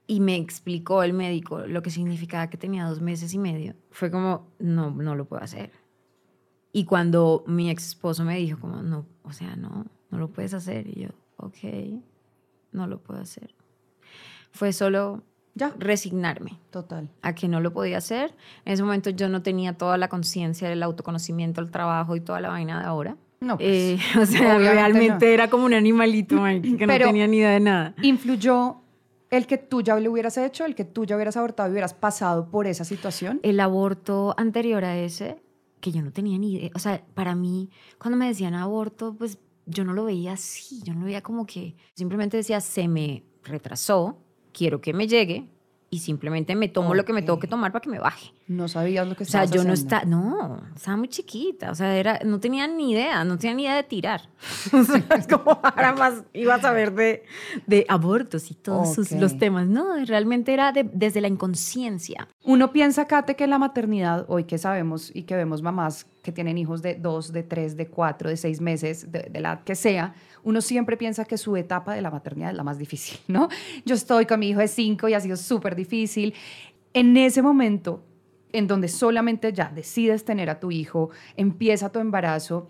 y 0.07 0.21
me 0.21 0.37
explicó 0.37 1.03
el 1.03 1.11
médico 1.11 1.67
lo 1.67 1.81
que 1.81 1.91
significaba 1.91 2.49
que 2.49 2.57
tenía 2.57 2.85
dos 2.85 3.01
meses 3.01 3.33
y 3.33 3.37
medio, 3.37 3.75
fue 3.91 4.09
como, 4.09 4.47
no, 4.59 4.91
no 4.91 5.15
lo 5.15 5.25
puedo 5.25 5.43
hacer. 5.43 5.71
Y 6.71 6.85
cuando 6.85 7.43
mi 7.47 7.69
ex 7.69 7.89
esposo 7.89 8.23
me 8.23 8.37
dijo, 8.37 8.59
como, 8.61 8.81
no, 8.81 9.05
o 9.23 9.33
sea, 9.33 9.57
no, 9.57 9.87
no 10.09 10.17
lo 10.17 10.29
puedes 10.29 10.53
hacer. 10.53 10.87
Y 10.87 11.01
yo, 11.01 11.09
ok, 11.35 12.01
no 12.71 12.87
lo 12.87 12.99
puedo 12.99 13.19
hacer. 13.19 13.55
Fue 14.51 14.73
solo 14.73 15.23
ya 15.55 15.73
resignarme. 15.77 16.59
Total. 16.71 17.09
A 17.21 17.35
que 17.35 17.47
no 17.47 17.59
lo 17.59 17.73
podía 17.73 17.97
hacer. 17.97 18.33
En 18.65 18.73
ese 18.73 18.83
momento 18.83 19.09
yo 19.09 19.29
no 19.29 19.41
tenía 19.41 19.73
toda 19.73 19.97
la 19.97 20.07
conciencia 20.07 20.69
del 20.69 20.81
autoconocimiento, 20.83 21.61
el 21.61 21.71
trabajo 21.71 22.15
y 22.15 22.21
toda 22.21 22.41
la 22.41 22.49
vaina 22.49 22.79
de 22.79 22.85
ahora. 22.85 23.17
No, 23.41 23.57
pues, 23.57 23.67
eh, 23.67 23.99
o 24.21 24.25
sea, 24.25 24.57
realmente 24.57 25.33
era 25.33 25.49
como 25.49 25.65
un 25.65 25.73
animalito 25.73 26.35
que 26.77 26.87
no 26.87 26.97
tenía 26.97 27.27
ni 27.27 27.37
idea 27.37 27.51
de 27.51 27.59
nada. 27.59 27.93
¿Influyó 28.01 28.81
el 29.29 29.45
que 29.45 29.57
tú 29.57 29.81
ya 29.81 29.99
lo 29.99 30.11
hubieras 30.11 30.37
hecho, 30.37 30.65
el 30.65 30.75
que 30.75 30.85
tú 30.85 31.05
ya 31.05 31.15
hubieras 31.15 31.37
abortado 31.37 31.69
y 31.69 31.71
hubieras 31.73 31.93
pasado 31.93 32.49
por 32.49 32.67
esa 32.67 32.83
situación? 32.83 33.39
El 33.43 33.59
aborto 33.59 34.33
anterior 34.37 34.83
a 34.83 34.97
ese, 34.97 35.41
que 35.79 35.91
yo 35.91 36.01
no 36.01 36.11
tenía 36.11 36.37
ni 36.37 36.55
idea. 36.55 36.71
O 36.75 36.79
sea, 36.79 37.03
para 37.13 37.35
mí, 37.35 37.69
cuando 37.97 38.17
me 38.17 38.27
decían 38.27 38.55
aborto, 38.55 39.15
pues 39.17 39.37
yo 39.69 39.83
no 39.83 39.93
lo 39.93 40.05
veía 40.05 40.33
así. 40.33 40.81
Yo 40.83 40.93
no 40.93 41.01
lo 41.01 41.05
veía 41.05 41.21
como 41.21 41.45
que 41.45 41.75
simplemente 41.93 42.37
decía, 42.37 42.59
se 42.59 42.87
me 42.87 43.23
retrasó, 43.43 44.17
quiero 44.51 44.81
que 44.81 44.93
me 44.93 45.07
llegue, 45.07 45.47
y 45.91 45.99
simplemente 45.99 46.55
me 46.55 46.67
tomo 46.67 46.93
lo 46.93 47.03
que 47.03 47.13
me 47.13 47.21
tengo 47.21 47.39
que 47.39 47.47
tomar 47.47 47.71
para 47.71 47.81
que 47.81 47.89
me 47.89 47.99
baje. 47.99 48.31
No 48.47 48.67
sabías 48.67 49.07
lo 49.07 49.15
que 49.15 49.23
estabas 49.23 49.49
O 49.49 49.53
sea, 49.53 49.61
yo 49.61 49.67
no 49.67 49.73
estaba, 49.73 50.05
no, 50.05 50.61
estaba 50.75 50.97
muy 50.97 51.07
chiquita, 51.07 51.71
o 51.71 51.75
sea, 51.75 51.95
era, 51.95 52.19
no 52.23 52.39
tenía 52.39 52.67
ni 52.67 52.91
idea, 52.91 53.23
no 53.23 53.37
tenía 53.37 53.55
ni 53.55 53.63
idea 53.63 53.75
de 53.75 53.83
tirar. 53.83 54.21
o 54.73 54.83
sea, 54.83 55.03
es 55.17 55.27
como 55.27 55.59
ahora 55.63 55.93
más 55.93 56.23
iba 56.33 56.55
a 56.55 56.61
saber 56.61 56.93
de, 56.93 57.23
de 57.65 57.85
abortos 57.89 58.51
y 58.51 58.55
todos 58.55 59.11
los 59.11 59.37
temas. 59.37 59.67
No, 59.67 60.03
realmente 60.05 60.53
era 60.53 60.71
desde 60.71 61.21
la 61.21 61.27
inconsciencia. 61.27 62.27
Uno 62.43 62.71
piensa, 62.71 63.05
Kate, 63.05 63.35
que 63.35 63.47
la 63.47 63.59
maternidad, 63.59 64.25
hoy 64.27 64.43
que 64.43 64.57
sabemos 64.57 65.11
y 65.13 65.23
que 65.23 65.35
vemos 65.35 65.61
mamás 65.61 66.05
que 66.29 66.33
tienen 66.33 66.57
hijos 66.57 66.81
de 66.81 66.95
dos, 66.95 67.33
de 67.33 67.43
tres, 67.43 67.75
de 67.75 67.87
cuatro, 67.87 68.29
de 68.29 68.37
seis 68.37 68.61
meses, 68.61 69.11
de, 69.11 69.29
la 69.39 69.63
que 69.63 69.75
sea, 69.75 70.13
uno 70.43 70.61
siempre 70.61 70.95
piensa 70.95 71.25
que 71.25 71.37
su 71.37 71.57
etapa 71.57 71.95
de 71.95 72.01
la 72.01 72.11
maternidad 72.11 72.51
es 72.51 72.55
la 72.55 72.63
más 72.63 72.77
difícil, 72.77 73.19
¿no? 73.27 73.49
Yo 73.85 73.95
estoy 73.95 74.25
con 74.25 74.39
mi 74.39 74.49
hijo 74.49 74.59
de 74.59 74.67
cinco 74.67 75.09
y 75.09 75.13
ha 75.13 75.19
sido 75.19 75.37
súper 75.37 75.75
difícil. 75.75 76.33
En 76.93 77.17
ese 77.17 77.41
momento, 77.41 78.03
en 78.51 78.67
donde 78.67 78.87
solamente 78.87 79.51
ya 79.53 79.71
decides 79.73 80.25
tener 80.25 80.49
a 80.49 80.59
tu 80.59 80.71
hijo, 80.71 81.09
empieza 81.35 81.91
tu 81.91 81.99
embarazo, 81.99 82.67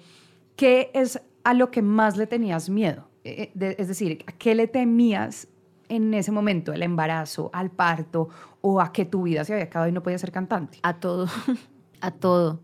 ¿qué 0.55 0.91
es 0.93 1.21
a 1.43 1.53
lo 1.53 1.71
que 1.71 1.81
más 1.81 2.17
le 2.17 2.27
tenías 2.27 2.69
miedo? 2.69 3.09
Eh, 3.23 3.51
eh, 3.59 3.75
es 3.77 3.87
decir, 3.87 4.23
¿a 4.27 4.31
qué 4.33 4.55
le 4.55 4.67
temías 4.67 5.47
en 5.89 6.13
ese 6.13 6.31
momento? 6.31 6.73
¿El 6.73 6.83
embarazo, 6.83 7.49
al 7.53 7.71
parto 7.71 8.29
o 8.61 8.81
a 8.81 8.93
que 8.93 9.05
tu 9.05 9.23
vida 9.23 9.43
se 9.43 9.53
había 9.53 9.65
acabado 9.65 9.89
y 9.89 9.93
no 9.93 10.03
podías 10.03 10.21
ser 10.21 10.31
cantante? 10.31 10.79
A 10.83 10.99
todo, 10.99 11.27
a 12.01 12.11
todo. 12.11 12.61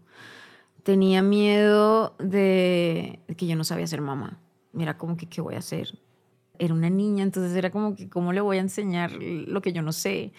Tenía 0.85 1.21
miedo 1.21 2.15
de 2.19 3.19
que 3.35 3.47
yo 3.47 3.57
no 3.57 3.65
sabía 3.65 3.87
ser 3.87 3.99
mamá 3.99 4.39
mira, 4.75 4.97
como 4.97 5.17
que, 5.17 5.25
¿qué 5.25 5.41
voy 5.41 5.55
a 5.55 5.59
hacer? 5.59 5.97
Era 6.59 6.73
una 6.73 6.89
niña, 6.89 7.23
entonces 7.23 7.55
era 7.57 7.71
como 7.71 7.95
que, 7.95 8.07
¿cómo 8.07 8.31
le 8.31 8.41
voy 8.41 8.57
a 8.57 8.61
enseñar 8.61 9.11
lo 9.11 9.61
que 9.61 9.73
yo 9.73 9.81
no 9.81 9.91
sé? 9.91 10.31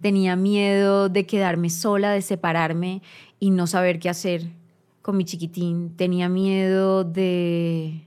Tenía 0.00 0.36
miedo 0.36 1.08
de 1.08 1.26
quedarme 1.26 1.70
sola, 1.70 2.12
de 2.12 2.22
separarme 2.22 3.02
y 3.40 3.50
no 3.50 3.66
saber 3.66 3.98
qué 3.98 4.08
hacer 4.08 4.50
con 5.02 5.16
mi 5.16 5.24
chiquitín. 5.24 5.96
Tenía 5.96 6.28
miedo 6.28 7.02
de, 7.02 8.02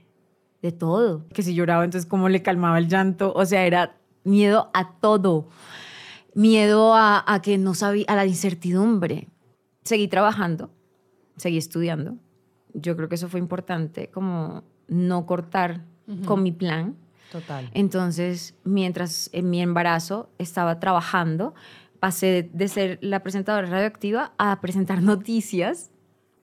de 0.62 0.72
todo. 0.72 1.26
Que 1.28 1.42
si 1.42 1.54
lloraba, 1.54 1.84
entonces, 1.84 2.08
¿cómo 2.08 2.28
le 2.28 2.42
calmaba 2.42 2.78
el 2.78 2.88
llanto? 2.88 3.32
O 3.34 3.44
sea, 3.44 3.66
era 3.66 3.96
miedo 4.24 4.70
a 4.72 4.92
todo. 4.98 5.48
Miedo 6.34 6.94
a, 6.94 7.22
a 7.26 7.42
que 7.42 7.58
no 7.58 7.74
sabía, 7.74 8.06
a 8.08 8.16
la 8.16 8.24
incertidumbre. 8.24 9.28
Seguí 9.84 10.08
trabajando, 10.08 10.70
seguí 11.38 11.56
estudiando. 11.56 12.16
Yo 12.74 12.96
creo 12.96 13.08
que 13.08 13.14
eso 13.14 13.28
fue 13.28 13.40
importante, 13.40 14.10
como 14.10 14.64
no 14.86 15.26
cortar 15.26 15.84
con 16.26 16.42
mi 16.42 16.52
plan. 16.52 16.96
Total. 17.32 17.70
Entonces, 17.74 18.54
mientras 18.64 19.28
en 19.32 19.50
mi 19.50 19.60
embarazo 19.60 20.30
estaba 20.38 20.80
trabajando, 20.80 21.54
pasé 22.00 22.48
de 22.52 22.68
ser 22.68 22.98
la 23.02 23.22
presentadora 23.22 23.66
radioactiva 23.66 24.32
a 24.38 24.60
presentar 24.60 25.02
noticias 25.02 25.90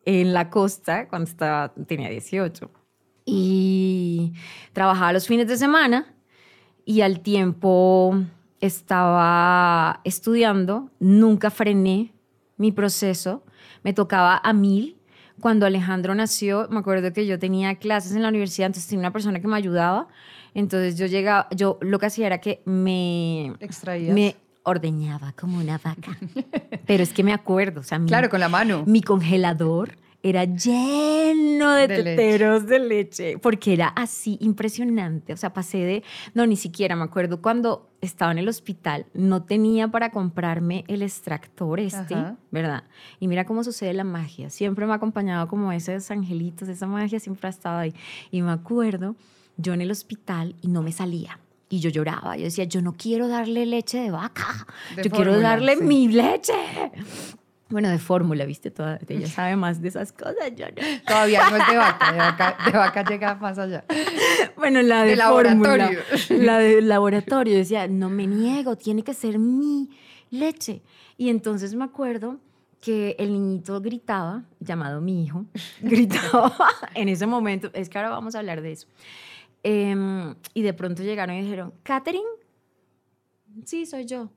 en 0.06 0.34
la 0.34 0.50
costa 0.50 1.08
cuando 1.08 1.30
estaba, 1.30 1.74
tenía 1.88 2.10
18. 2.10 2.70
Y 3.26 4.34
trabajaba 4.74 5.14
los 5.14 5.28
fines 5.28 5.48
de 5.48 5.58
semana 5.58 6.14
y 6.86 7.02
al 7.02 7.22
tiempo 7.22 8.16
estaba 8.62 10.02
estudiando, 10.04 10.92
nunca 11.00 11.50
frené 11.50 12.14
mi 12.58 12.72
proceso, 12.72 13.44
me 13.86 13.94
tocaba 13.94 14.42
a 14.44 14.52
mil 14.52 14.98
cuando 15.40 15.68
Alejandro 15.68 16.16
nació, 16.16 16.68
me 16.72 16.80
acuerdo 16.80 17.14
que 17.14 17.28
yo 17.28 17.38
tenía 17.38 17.76
clases 17.76 18.14
en 18.16 18.24
la 18.24 18.30
universidad, 18.30 18.66
entonces 18.66 18.90
tenía 18.90 19.02
una 19.02 19.14
persona 19.14 19.40
que 19.40 19.48
me 19.48 19.56
ayudaba. 19.56 20.08
Entonces 20.56 20.98
yo 20.98 21.06
llegaba, 21.06 21.48
yo 21.52 21.78
lo 21.82 22.00
que 22.00 22.08
hacía 22.08 22.26
era 22.26 22.40
que 22.40 22.64
me... 22.66 23.54
Extraías. 23.60 24.16
Me 24.16 24.38
ordeñaba 24.64 25.34
como 25.34 25.60
una 25.60 25.78
vaca. 25.78 26.18
Pero 26.88 27.04
es 27.04 27.14
que 27.14 27.24
me 27.24 27.32
acuerdo, 27.32 27.82
o 27.82 27.84
sea, 27.84 28.00
claro, 28.00 28.30
con 28.30 28.40
la 28.40 28.50
mano. 28.50 28.84
Mi 28.88 29.02
congelador 29.02 29.98
era 30.26 30.46
lleno 30.46 31.76
de, 31.76 31.88
teteros 31.88 32.66
de 32.66 32.80
leche, 32.80 33.38
porque 33.38 33.74
era 33.74 33.90
así 33.90 34.40
impresionante. 34.42 35.34
O 35.34 35.38
sea, 35.38 35.54
pasé 35.54 35.78
de, 35.78 36.04
no, 36.34 36.48
ni 36.48 36.56
siquiera 36.56 36.96
me 36.96 37.04
acuerdo 37.04 37.44
cuando 37.44 37.92
estaba 38.02 38.32
en 38.32 38.40
el 38.40 38.50
hospital, 38.50 39.06
no 39.14 39.44
tenía 39.44 39.88
para 39.88 40.10
comprarme 40.10 40.84
el 40.88 41.04
extractor 41.04 41.80
este, 41.80 42.16
¿verdad? 42.50 42.86
Y 43.20 43.28
mira 43.28 43.46
cómo 43.46 43.64
sucede 43.64 43.94
la 43.94 44.04
magia. 44.04 44.50
Siempre 44.50 44.88
me 44.88 44.94
ha 44.94 44.96
acompañado 44.96 45.48
como 45.48 45.72
esos 45.72 46.10
angelitos, 46.10 46.70
esa 46.70 46.88
magia 46.88 47.20
siempre 47.20 47.46
ha 47.46 47.52
estado 47.52 47.78
ahí. 47.78 47.94
Y 48.32 48.42
me 48.42 48.52
acuerdo, 48.52 49.16
yo 49.58 49.74
en 49.74 49.82
el 49.82 49.92
hospital 49.92 50.56
y 50.60 50.70
no 50.70 50.82
me 50.82 50.92
salía. 50.92 51.40
Y 51.70 51.82
yo 51.82 51.92
lloraba, 51.92 52.36
yo 52.36 52.46
decía, 52.46 52.64
yo 52.64 52.82
no 52.82 52.94
quiero 52.94 53.28
darle 53.28 53.68
leche 53.68 54.00
de 54.00 54.10
vaca, 54.10 54.66
yo 55.04 55.12
quiero 55.12 55.40
darle 55.40 55.76
mi 55.76 56.08
leche. 56.08 56.54
Bueno, 57.76 57.90
de 57.90 58.00
fórmula, 58.00 58.46
¿viste? 58.46 58.72
Toda, 58.72 59.02
ella 59.06 59.28
sabe 59.28 59.58
más 59.58 59.82
de 59.82 59.90
esas 59.90 60.14
cosas. 60.14 60.38
Yo 60.56 60.66
Todavía 61.06 61.50
no 61.50 61.58
es 61.58 61.68
de 61.68 61.76
vaca, 61.76 62.58
de 62.66 62.72
vaca, 62.72 63.04
llega 63.04 63.36
más 63.36 63.60
allá. 63.60 63.84
Bueno, 64.56 64.82
la 64.82 65.04
de, 65.04 65.18
laboratorio. 65.18 66.00
La 66.30 66.58
de 66.60 66.82
laboratorio. 66.82 67.54
Decía, 67.54 67.90
no 67.90 68.10
me 68.10 68.28
niego, 68.28 68.78
tiene 68.78 69.04
que 69.04 69.14
ser 69.14 69.40
mi 69.40 69.90
leche. 70.30 70.84
Y 71.18 71.28
entonces 71.28 71.76
me 71.76 71.84
acuerdo 71.84 72.40
que 72.80 73.18
el 73.20 73.34
niñito 73.34 73.82
gritaba, 73.82 74.46
llamado 74.62 75.02
mi 75.02 75.26
hijo, 75.26 75.44
gritaba 75.82 76.56
en 76.94 77.10
ese 77.10 77.28
momento, 77.28 77.72
es 77.74 77.90
que 77.90 77.98
ahora 77.98 78.10
vamos 78.10 78.36
a 78.36 78.40
hablar 78.40 78.62
de 78.62 78.72
eso. 78.72 78.88
Em, 79.64 80.34
y 80.54 80.62
de 80.62 80.74
pronto 80.74 81.04
llegaron 81.04 81.36
y 81.36 81.42
dijeron, 81.42 81.74
Catherine, 81.84 82.24
sí, 83.66 83.86
soy 83.86 84.06
yo. 84.06 84.30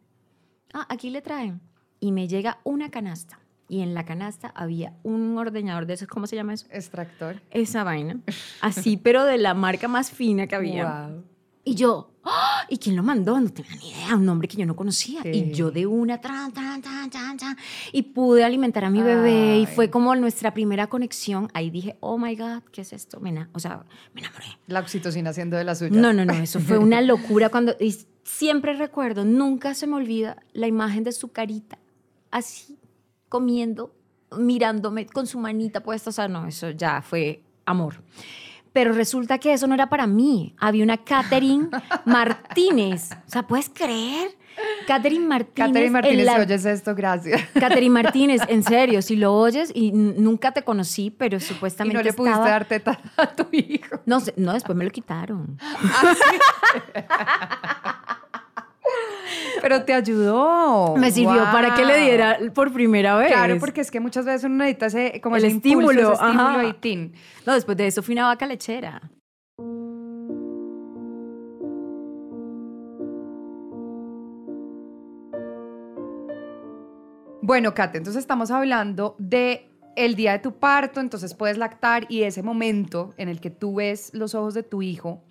Ah, 0.74 0.86
aquí 0.90 1.10
le 1.10 1.22
traen 1.22 1.60
y 2.00 2.12
me 2.12 2.28
llega 2.28 2.58
una 2.64 2.90
canasta. 2.90 3.40
Y 3.68 3.82
en 3.82 3.92
la 3.92 4.04
canasta 4.04 4.48
había 4.54 4.94
un 5.02 5.36
ordeñador 5.36 5.84
de 5.84 5.94
esos, 5.94 6.08
¿cómo 6.08 6.26
se 6.26 6.36
llama 6.36 6.54
eso? 6.54 6.66
Extractor. 6.70 7.42
Esa 7.50 7.84
vaina. 7.84 8.18
Así, 8.62 8.96
pero 8.96 9.24
de 9.24 9.36
la 9.36 9.52
marca 9.52 9.88
más 9.88 10.10
fina 10.10 10.46
que 10.46 10.56
había. 10.56 11.10
Y 11.64 11.74
yo, 11.74 12.10
¡ah! 12.24 12.64
¿y 12.70 12.78
quién 12.78 12.96
lo 12.96 13.02
mandó? 13.02 13.38
No 13.38 13.50
tenía 13.50 13.76
ni 13.76 13.90
idea, 13.90 14.16
un 14.16 14.24
nombre 14.24 14.48
que 14.48 14.56
yo 14.56 14.64
no 14.64 14.74
conocía. 14.74 15.20
Y 15.30 15.52
yo 15.52 15.70
de 15.70 15.86
una, 15.86 16.18
tran, 16.18 16.50
tran, 16.50 16.80
tran, 16.80 17.10
tran, 17.10 17.36
tran, 17.36 17.58
y 17.92 18.04
pude 18.04 18.42
alimentar 18.42 18.86
a 18.86 18.90
mi 18.90 19.02
bebé 19.02 19.58
y 19.58 19.66
fue 19.66 19.90
como 19.90 20.16
nuestra 20.16 20.54
primera 20.54 20.86
conexión. 20.86 21.50
Ahí 21.52 21.68
dije, 21.68 21.98
oh 22.00 22.16
my 22.16 22.34
God, 22.36 22.62
¿qué 22.72 22.80
es 22.80 22.94
esto? 22.94 23.20
o 23.52 23.60
sea, 23.60 23.84
me 24.14 24.22
enamoré. 24.22 24.46
La 24.66 24.80
oxitocina 24.80 25.28
haciendo 25.28 25.58
de 25.58 25.64
la 25.64 25.74
suya. 25.74 25.90
No, 25.90 26.14
no, 26.14 26.24
no, 26.24 26.32
eso 26.32 26.58
fue 26.58 26.78
una 26.78 27.00
locura 27.02 27.50
cuando, 27.50 27.76
y 27.78 27.94
siempre 28.24 28.72
recuerdo, 28.72 29.26
nunca 29.26 29.74
se 29.74 29.86
me 29.86 29.96
olvida 29.96 30.42
la 30.54 30.68
imagen 30.68 31.04
de 31.04 31.12
su 31.12 31.28
carita 31.32 31.78
así, 32.30 32.78
comiendo, 33.28 33.94
mirándome 34.36 35.06
con 35.06 35.26
su 35.26 35.38
manita 35.38 35.82
puesta. 35.82 36.10
O 36.10 36.12
sea, 36.12 36.28
no, 36.28 36.46
eso 36.46 36.70
ya 36.70 37.02
fue 37.02 37.42
amor. 37.64 38.02
Pero 38.72 38.92
resulta 38.92 39.38
que 39.38 39.52
eso 39.52 39.66
no 39.66 39.74
era 39.74 39.88
para 39.88 40.06
mí. 40.06 40.54
Había 40.58 40.84
una 40.84 40.98
Catherine 40.98 41.68
Martínez. 42.04 43.10
O 43.26 43.30
sea, 43.30 43.46
¿puedes 43.46 43.68
creer? 43.68 44.30
Catherine 44.86 45.26
Martínez. 45.26 45.68
Catherine 45.68 45.90
Martínez, 45.90 46.28
si 46.28 46.40
oyes 46.40 46.64
esto, 46.64 46.94
gracias. 46.94 47.42
Catherine 47.54 47.90
Martínez, 47.90 48.42
en 48.48 48.62
serio, 48.64 49.02
si 49.02 49.16
lo 49.16 49.34
oyes 49.34 49.70
y 49.74 49.92
nunca 49.92 50.52
te 50.52 50.62
conocí, 50.62 51.10
pero 51.10 51.38
supuestamente. 51.40 51.94
¿Y 51.94 51.98
no 51.98 52.02
le 52.02 52.12
pudiste 52.12 52.40
dar 52.40 52.64
teta 52.64 52.98
a 53.16 53.26
tu 53.34 53.46
hijo? 53.52 54.00
No, 54.06 54.18
no, 54.36 54.52
después 54.52 54.76
me 54.76 54.84
lo 54.84 54.90
quitaron. 54.90 55.58
¿Ah, 55.60 56.14
pero 59.60 59.84
te 59.84 59.92
ayudó. 59.92 60.96
Me 60.96 61.10
sirvió 61.10 61.42
para 61.52 61.74
que 61.74 61.84
le 61.84 61.98
diera 61.98 62.38
por 62.54 62.72
primera 62.72 63.16
vez. 63.16 63.28
Claro, 63.28 63.58
porque 63.58 63.80
es 63.80 63.90
que 63.90 64.00
muchas 64.00 64.24
veces 64.24 64.44
uno 64.44 64.56
necesita 64.56 64.86
ese, 64.86 65.20
como 65.20 65.36
el 65.36 65.44
estímulo, 65.44 66.12
estímulo 66.12 66.68
y 66.68 66.72
tin. 66.74 67.14
No, 67.46 67.54
después 67.54 67.76
de 67.76 67.86
eso 67.86 68.02
fui 68.02 68.14
una 68.14 68.26
vaca 68.26 68.46
lechera. 68.46 69.10
Bueno, 77.48 77.72
Kate, 77.72 77.96
entonces 77.96 78.20
estamos 78.20 78.50
hablando 78.50 79.16
de 79.18 79.70
el 79.96 80.16
día 80.16 80.32
de 80.32 80.38
tu 80.38 80.58
parto, 80.58 81.00
entonces 81.00 81.32
puedes 81.34 81.56
lactar 81.56 82.04
y 82.10 82.24
ese 82.24 82.42
momento 82.42 83.14
en 83.16 83.30
el 83.30 83.40
que 83.40 83.48
tú 83.48 83.76
ves 83.76 84.10
los 84.12 84.34
ojos 84.34 84.52
de 84.52 84.62
tu 84.62 84.82
hijo 84.82 85.22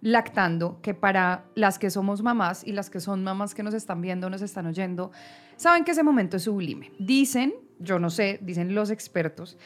lactando, 0.00 0.80
que 0.82 0.94
para 0.94 1.44
las 1.54 1.78
que 1.78 1.90
somos 1.90 2.22
mamás 2.22 2.66
y 2.66 2.72
las 2.72 2.90
que 2.90 3.00
son 3.00 3.22
mamás 3.22 3.54
que 3.54 3.62
nos 3.62 3.74
están 3.74 4.00
viendo, 4.00 4.30
nos 4.30 4.42
están 4.42 4.66
oyendo, 4.66 5.10
saben 5.56 5.84
que 5.84 5.92
ese 5.92 6.02
momento 6.02 6.36
es 6.36 6.44
sublime. 6.44 6.92
Dicen, 6.98 7.54
yo 7.78 7.98
no 7.98 8.10
sé, 8.10 8.38
dicen 8.42 8.74
los 8.74 8.90
expertos, 8.90 9.58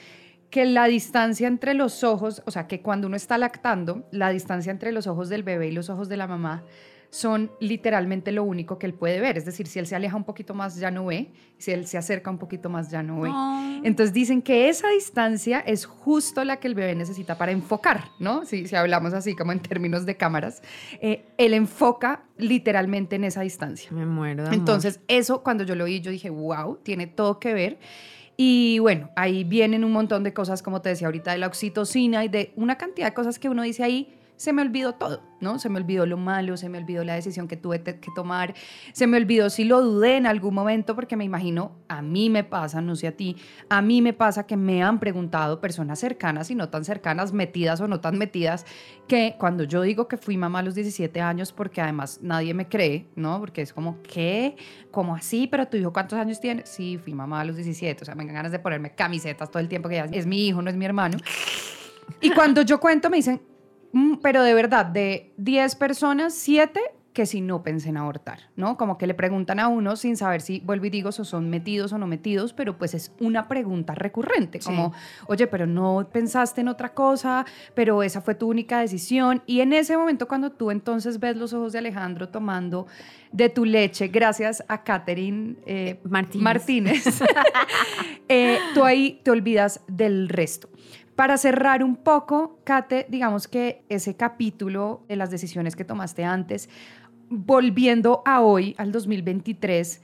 que 0.51 0.66
la 0.66 0.87
distancia 0.87 1.49
entre 1.49 1.75
los 1.75 2.05
ojos, 2.05 2.42
o 2.47 2.51
sea, 2.51 2.66
que 2.66 2.81
cuando 2.81 3.09
uno 3.09 3.16
está 3.16 3.38
lactando, 3.38 4.07
la 4.12 4.31
distancia 4.31 4.70
entre 4.70 4.92
los 4.92 5.07
ojos 5.07 5.29
del 5.29 5.42
bebé 5.42 5.68
y 5.68 5.73
los 5.73 5.90
ojos 5.90 6.09
de 6.09 6.16
la 6.16 6.27
mamá 6.27 6.62
son 7.14 7.53
literalmente 7.61 8.33
lo 8.33 8.42
único 8.42 8.77
que 8.77 8.87
él 8.87 8.92
puede 8.92 9.20
ver. 9.20 9.38
Es 9.38 9.44
decir, 9.44 9.68
si 9.68 9.79
él 9.79 9.87
se 9.87 9.94
aleja 9.94 10.16
un 10.16 10.24
poquito 10.24 10.53
más, 10.53 10.81
ya 10.81 10.90
no 10.90 11.07
ve. 11.07 11.31
Si 11.59 11.70
él 11.70 11.87
se 11.87 11.96
acerca 11.96 12.29
un 12.29 12.38
poquito 12.38 12.70
más, 12.70 12.90
ya 12.90 13.05
no 13.05 13.20
ve. 13.20 13.31
Entonces 13.85 14.12
dicen 14.12 14.42
que 14.42 14.68
esa 14.68 14.88
distancia 14.88 15.61
es 15.61 15.87
justo 15.87 16.42
la 16.42 16.57
que 16.57 16.66
el 16.66 16.74
bebé 16.74 16.96
necesita 16.96 17.38
para 17.38 17.53
enfocar, 17.53 18.09
¿no? 18.18 18.44
Si, 18.44 18.66
si 18.66 18.74
hablamos 18.74 19.14
así 19.14 19.37
como 19.37 19.53
en 19.53 19.61
términos 19.61 20.07
de 20.07 20.16
cámaras. 20.16 20.61
Eh, 21.00 21.24
él 21.38 21.55
enfoca 21.55 22.24
literalmente 22.37 23.14
en 23.14 23.22
esa 23.22 23.42
distancia. 23.42 23.92
Me 23.92 24.07
muero. 24.07 24.50
Entonces, 24.50 24.98
eso 25.07 25.44
cuando 25.44 25.62
yo 25.62 25.77
lo 25.77 25.85
oí, 25.85 26.00
yo 26.00 26.11
dije, 26.11 26.31
wow, 26.31 26.79
tiene 26.83 27.07
todo 27.07 27.38
que 27.38 27.55
ver. 27.55 27.79
Y 28.37 28.81
bueno, 28.81 29.11
ahí 29.14 29.44
vienen 29.44 29.85
un 29.85 29.92
montón 29.92 30.24
de 30.24 30.33
cosas, 30.33 30.62
como 30.62 30.83
te 30.83 30.88
decía 30.88 31.07
ahorita, 31.07 31.31
de 31.31 31.38
la 31.38 31.46
oxitocina 31.46 32.24
y 32.24 32.29
de 32.29 32.53
una 32.57 32.77
cantidad 32.77 33.07
de 33.07 33.14
cosas 33.14 33.38
que 33.38 33.48
uno 33.48 33.62
dice 33.62 33.85
ahí 33.85 34.18
se 34.37 34.53
me 34.53 34.62
olvidó 34.62 34.94
todo, 34.94 35.23
¿no? 35.40 35.59
Se 35.59 35.68
me 35.68 35.79
olvidó 35.79 36.07
lo 36.07 36.16
malo, 36.16 36.57
se 36.57 36.68
me 36.68 36.79
olvidó 36.79 37.05
la 37.05 37.14
decisión 37.14 37.47
que 37.47 37.57
tuve 37.57 37.83
que 37.83 38.11
tomar, 38.14 38.55
se 38.92 39.07
me 39.07 39.16
olvidó 39.16 39.49
si 39.51 39.64
lo 39.64 39.81
dudé 39.81 40.16
en 40.16 40.27
algún 40.27 40.55
momento, 40.55 40.94
porque 40.94 41.16
me 41.16 41.25
imagino, 41.25 41.73
a 41.88 42.03
mí 42.03 42.31
me 42.31 42.44
pasa, 42.44 42.81
no 42.81 42.97
sé 42.97 43.07
a 43.07 43.16
ti, 43.16 43.37
a 43.68 43.81
mí 43.81 44.03
me 44.03 44.12
pasa 44.12 44.47
que 44.47 44.57
me 44.57 44.83
han 44.83 44.99
preguntado 44.99 45.61
personas 45.61 45.99
cercanas 45.99 46.51
y 46.51 46.55
no 46.55 46.68
tan 46.68 46.85
cercanas, 46.85 47.33
metidas 47.33 47.81
o 47.81 47.88
no 47.88 48.01
tan 48.01 48.18
metidas, 48.18 48.66
que 49.07 49.37
cuando 49.38 49.64
yo 49.64 49.83
digo 49.83 50.09
que 50.09 50.16
fui 50.16 50.37
mamá 50.37 50.61
a 50.61 50.62
los 50.62 50.75
17 50.75 51.20
años, 51.20 51.53
porque 51.53 51.81
además 51.81 52.20
nadie 52.23 52.55
me 52.55 52.68
cree, 52.68 53.09
¿no? 53.14 53.38
Porque 53.38 53.62
es 53.62 53.73
como, 53.73 54.03
¿qué? 54.03 54.57
¿Cómo 54.90 55.14
así? 55.14 55.47
¿Pero 55.47 55.68
tu 55.68 55.77
hijo 55.77 55.92
cuántos 55.92 56.18
años 56.18 56.40
tiene? 56.40 56.66
Sí, 56.66 56.99
fui 56.99 57.14
mamá 57.14 57.40
a 57.40 57.44
los 57.44 57.57
17, 57.57 58.03
o 58.03 58.05
sea, 58.05 58.14
me 58.14 58.25
dan 58.25 58.35
ganas 58.35 58.53
de 58.53 58.59
ponerme 58.59 58.94
camisetas 58.94 59.51
todo 59.51 59.61
el 59.61 59.68
tiempo, 59.68 59.88
que 59.88 60.05
es 60.12 60.27
mi 60.27 60.49
hijo, 60.49 60.61
no 60.61 60.70
es 60.70 60.77
mi 60.77 60.85
hermano. 60.85 61.18
Y 62.20 62.31
cuando 62.31 62.62
yo 62.62 62.81
cuento 62.81 63.11
me 63.11 63.16
dicen, 63.16 63.40
pero 64.23 64.43
de 64.43 64.55
verdad, 64.55 64.87
de 64.87 65.33
10 65.37 65.77
personas, 65.77 66.35
7 66.35 66.81
que 67.15 67.27
si 67.27 67.41
no 67.41 67.63
pensé 67.63 67.91
en 67.91 67.97
abortar, 67.97 68.41
¿no? 68.57 68.77
Como 68.77 68.99
que 68.99 69.07
le 69.07 69.15
preguntan 69.15 69.61
a 69.61 69.69
uno 69.69 69.95
sin 69.95 70.17
saber 70.17 70.41
si, 70.41 70.59
vuelvo 70.61 70.87
y 70.87 70.91
digo, 70.91 71.13
si 71.13 71.25
son 71.25 71.49
metidos 71.49 71.93
o 71.93 71.99
no 71.99 72.09
metidos, 72.09 72.53
pero 72.53 72.77
pues 72.77 72.93
es 72.93 73.13
una 73.21 73.47
pregunta 73.47 73.95
recurrente, 73.95 74.59
como, 74.59 74.93
oye, 75.29 75.47
pero 75.47 75.65
no 75.65 76.09
pensaste 76.13 76.61
en 76.61 76.69
otra 76.69 76.93
cosa, 76.93 77.47
pero 77.75 78.03
esa 78.03 78.21
fue 78.21 78.35
tu 78.35 78.49
única 78.49 78.81
decisión. 78.81 79.45
Y 79.47 79.61
en 79.61 79.73
ese 79.73 79.97
momento, 79.97 80.27
cuando 80.27 80.51
tú 80.51 80.73
entonces 80.73 81.21
ves 81.21 81.37
los 81.37 81.53
ojos 81.53 81.73
de 81.73 81.79
Alejandro 81.79 82.31
tomando 82.31 82.89
de 83.31 83.49
tu 83.49 83.65
leche, 83.65 84.09
gracias 84.09 84.65
a 84.67 84.83
Catherine 84.83 85.55
eh, 85.67 86.01
Martínez, 86.03 86.43
Martínez 86.43 87.23
eh, 88.29 88.59
tú 88.75 88.83
ahí 88.83 89.21
te 89.23 89.31
olvidas 89.31 89.83
del 89.87 90.29
resto. 90.29 90.69
Para 91.16 91.37
cerrar 91.38 91.85
un 91.85 91.96
poco, 91.96 92.59
Kate, 92.64 93.07
digamos 93.09 93.46
que 93.46 93.85
ese 93.88 94.16
capítulo 94.16 95.05
de 95.09 95.16
las 95.16 95.31
decisiones 95.31 95.77
que 95.77 95.85
tomaste 95.85 96.24
antes, 96.24 96.68
volviendo 97.29 98.22
a 98.24 98.40
hoy, 98.40 98.74
al 98.79 98.90
2023, 98.90 100.03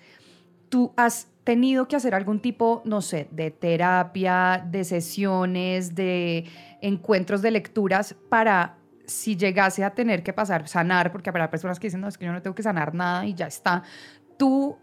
tú 0.69 0.93
has 0.97 1.27
tenido 1.43 1.89
que 1.89 1.97
hacer 1.97 2.15
algún 2.15 2.39
tipo, 2.39 2.81
no 2.85 3.01
sé, 3.01 3.27
de 3.33 3.51
terapia, 3.51 4.65
de 4.71 4.85
sesiones, 4.85 5.97
de 5.97 6.45
encuentros 6.81 7.43
de 7.43 7.51
lecturas 7.51 8.15
para 8.29 8.77
si 9.05 9.37
llegase 9.37 9.83
a 9.83 9.91
tener 9.91 10.23
que 10.23 10.33
pasar, 10.33 10.69
sanar, 10.69 11.11
porque 11.11 11.29
habrá 11.29 11.51
personas 11.51 11.81
que 11.81 11.89
dicen, 11.89 12.01
no, 12.01 12.07
es 12.07 12.17
que 12.17 12.27
yo 12.27 12.33
no 12.33 12.41
tengo 12.41 12.55
que 12.55 12.63
sanar 12.63 12.95
nada 12.95 13.27
y 13.27 13.35
ya 13.35 13.49
está. 13.49 13.83
Tú, 14.37 14.79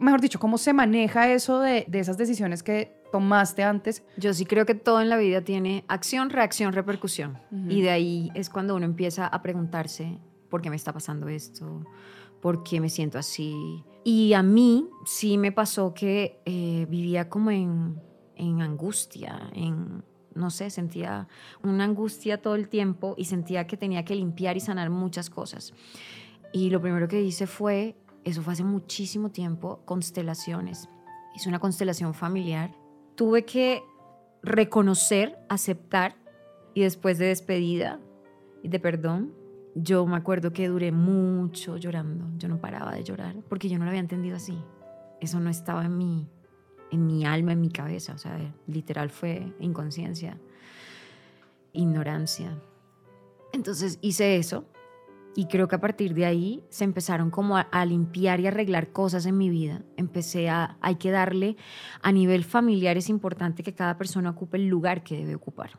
mejor 0.00 0.20
dicho, 0.20 0.40
¿cómo 0.40 0.58
se 0.58 0.72
maneja 0.72 1.30
eso 1.30 1.60
de, 1.60 1.84
de 1.86 2.00
esas 2.00 2.18
decisiones 2.18 2.64
que 2.64 3.01
tomaste 3.12 3.62
antes. 3.62 4.02
Yo 4.16 4.34
sí 4.34 4.44
creo 4.46 4.66
que 4.66 4.74
todo 4.74 5.00
en 5.00 5.08
la 5.08 5.16
vida 5.16 5.42
tiene 5.42 5.84
acción, 5.86 6.30
reacción, 6.30 6.72
repercusión. 6.72 7.38
Y 7.68 7.82
de 7.82 7.90
ahí 7.90 8.30
es 8.34 8.50
cuando 8.50 8.74
uno 8.74 8.84
empieza 8.84 9.26
a 9.26 9.42
preguntarse, 9.42 10.18
¿por 10.48 10.62
qué 10.62 10.70
me 10.70 10.76
está 10.76 10.92
pasando 10.92 11.28
esto? 11.28 11.84
¿Por 12.40 12.64
qué 12.64 12.80
me 12.80 12.88
siento 12.88 13.18
así? 13.18 13.84
Y 14.02 14.32
a 14.32 14.42
mí 14.42 14.88
sí 15.04 15.38
me 15.38 15.52
pasó 15.52 15.94
que 15.94 16.40
eh, 16.44 16.86
vivía 16.88 17.28
como 17.28 17.52
en, 17.52 18.00
en 18.34 18.62
angustia, 18.62 19.50
en, 19.52 20.02
no 20.34 20.50
sé, 20.50 20.70
sentía 20.70 21.28
una 21.62 21.84
angustia 21.84 22.40
todo 22.40 22.56
el 22.56 22.68
tiempo 22.68 23.14
y 23.16 23.26
sentía 23.26 23.66
que 23.66 23.76
tenía 23.76 24.04
que 24.04 24.16
limpiar 24.16 24.56
y 24.56 24.60
sanar 24.60 24.90
muchas 24.90 25.30
cosas. 25.30 25.74
Y 26.52 26.70
lo 26.70 26.80
primero 26.80 27.06
que 27.06 27.22
hice 27.22 27.46
fue, 27.46 27.94
eso 28.24 28.42
fue 28.42 28.54
hace 28.54 28.64
muchísimo 28.64 29.30
tiempo, 29.30 29.82
constelaciones. 29.84 30.88
Hice 31.34 31.48
una 31.48 31.60
constelación 31.60 32.12
familiar 32.12 32.81
tuve 33.14 33.44
que 33.44 33.82
reconocer, 34.42 35.38
aceptar 35.48 36.16
y 36.74 36.82
después 36.82 37.18
de 37.18 37.26
despedida 37.26 38.00
y 38.62 38.68
de 38.68 38.80
perdón, 38.80 39.32
yo 39.74 40.06
me 40.06 40.16
acuerdo 40.16 40.52
que 40.52 40.68
duré 40.68 40.92
mucho 40.92 41.76
llorando. 41.76 42.26
Yo 42.36 42.48
no 42.48 42.60
paraba 42.60 42.94
de 42.94 43.04
llorar 43.04 43.36
porque 43.48 43.68
yo 43.68 43.78
no 43.78 43.84
lo 43.84 43.90
había 43.90 44.00
entendido 44.00 44.36
así. 44.36 44.58
Eso 45.20 45.40
no 45.40 45.50
estaba 45.50 45.84
en 45.84 45.96
mi, 45.96 46.28
en 46.90 47.06
mi 47.06 47.24
alma, 47.24 47.52
en 47.52 47.60
mi 47.60 47.70
cabeza. 47.70 48.14
O 48.14 48.18
sea, 48.18 48.38
literal 48.66 49.10
fue 49.10 49.52
inconsciencia, 49.60 50.38
ignorancia. 51.72 52.58
Entonces 53.52 53.98
hice 54.02 54.36
eso 54.36 54.66
y 55.34 55.46
creo 55.46 55.68
que 55.68 55.76
a 55.76 55.80
partir 55.80 56.14
de 56.14 56.26
ahí 56.26 56.62
se 56.68 56.84
empezaron 56.84 57.30
como 57.30 57.56
a, 57.56 57.84
limpiar 57.84 58.40
y 58.40 58.46
arreglar 58.46 58.92
cosas 58.92 59.26
en 59.26 59.38
mi 59.38 59.48
vida. 59.50 59.82
Empecé 59.96 60.48
a, 60.50 60.76
hay 60.80 60.96
que 60.96 61.10
darle, 61.10 61.56
a 62.02 62.12
nivel 62.12 62.44
familiar 62.44 62.96
es 62.96 63.08
importante 63.08 63.62
que 63.62 63.74
cada 63.74 63.96
persona 63.96 64.30
ocupe 64.30 64.56
el 64.56 64.68
lugar 64.68 65.02
que 65.02 65.16
debe 65.16 65.34
ocupar. 65.34 65.70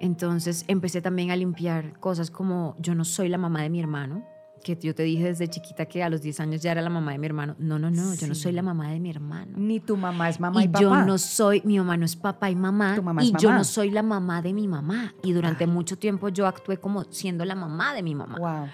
Entonces 0.00 0.64
empecé 0.66 1.02
también 1.02 1.30
a 1.30 1.36
limpiar 1.36 2.00
cosas 2.00 2.30
como 2.30 2.74
yo 2.78 2.94
no 2.94 3.04
soy 3.04 3.28
la 3.28 3.36
mamá 3.36 3.62
de 3.62 3.68
mi 3.68 3.80
hermano, 3.80 4.24
que 4.62 4.76
yo 4.80 4.94
te 4.94 5.02
dije 5.02 5.24
desde 5.24 5.48
chiquita 5.48 5.86
que 5.86 6.02
a 6.02 6.08
los 6.08 6.22
10 6.22 6.40
años 6.40 6.62
ya 6.62 6.72
era 6.72 6.82
la 6.82 6.90
mamá 6.90 7.12
de 7.12 7.18
mi 7.18 7.26
hermano. 7.26 7.56
No, 7.58 7.78
no, 7.78 7.90
no, 7.90 8.14
yo 8.14 8.26
no 8.26 8.34
soy 8.34 8.52
la 8.52 8.62
mamá 8.62 8.90
de 8.90 9.00
mi 9.00 9.10
hermano. 9.10 9.52
Ni 9.56 9.80
tu 9.80 9.96
mamá 9.96 10.28
es 10.28 10.40
mamá 10.40 10.62
y, 10.64 10.68
papá. 10.68 10.80
Yo 10.80 11.04
no 11.04 11.18
soy, 11.18 11.62
mi 11.64 11.78
mamá 11.78 11.96
no 11.96 12.04
es 12.04 12.16
papá 12.16 12.50
y 12.50 12.56
mamá. 12.56 12.94
Tu 12.94 13.02
mamá 13.02 13.22
y 13.22 13.32
yo 13.38 13.52
no 13.52 13.64
soy 13.64 13.90
la 13.90 14.02
mamá 14.02 14.42
de 14.42 14.52
mi 14.52 14.68
mamá. 14.68 15.14
Y 15.22 15.32
durante 15.32 15.66
mucho 15.66 15.98
tiempo 15.98 16.28
yo 16.28 16.46
actué 16.46 16.78
como 16.78 17.04
siendo 17.04 17.44
la 17.44 17.54
mamá 17.54 17.94
de 17.94 18.02
mi 18.02 18.14
mamá. 18.14 18.38
Wow. 18.38 18.68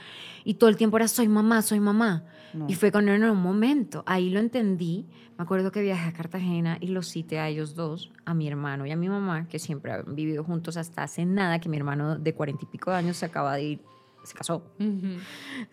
Y 0.44 0.54
todo 0.54 0.70
el 0.70 0.76
tiempo 0.76 0.96
era 0.96 1.08
soy 1.08 1.28
mamá, 1.28 1.62
soy 1.62 1.80
mamá. 1.80 2.24
Y 2.66 2.74
fue 2.74 2.90
con 2.90 3.08
en 3.08 3.24
un 3.24 3.40
momento, 3.40 4.02
ahí 4.06 4.30
lo 4.30 4.40
entendí. 4.40 5.06
Me 5.36 5.42
acuerdo 5.42 5.70
que 5.70 5.82
viajé 5.82 6.08
a 6.08 6.12
Cartagena 6.12 6.78
y 6.80 6.88
los 6.88 7.08
cité 7.08 7.38
a 7.38 7.48
ellos 7.48 7.74
dos, 7.74 8.10
a 8.24 8.34
mi 8.34 8.48
hermano 8.48 8.86
y 8.86 8.90
a 8.90 8.96
mi 8.96 9.08
mamá, 9.08 9.46
que 9.48 9.58
siempre 9.58 9.92
han 9.92 10.14
vivido 10.14 10.42
juntos 10.42 10.76
hasta 10.76 11.02
hace 11.02 11.24
nada, 11.24 11.60
que 11.60 11.68
mi 11.68 11.76
hermano 11.76 12.18
de 12.18 12.34
cuarenta 12.34 12.64
y 12.64 12.66
pico 12.66 12.90
de 12.90 12.96
años 12.96 13.18
se 13.18 13.26
acaba 13.26 13.54
de 13.54 13.62
ir 13.62 13.80
se 14.28 14.34
casó. 14.34 14.62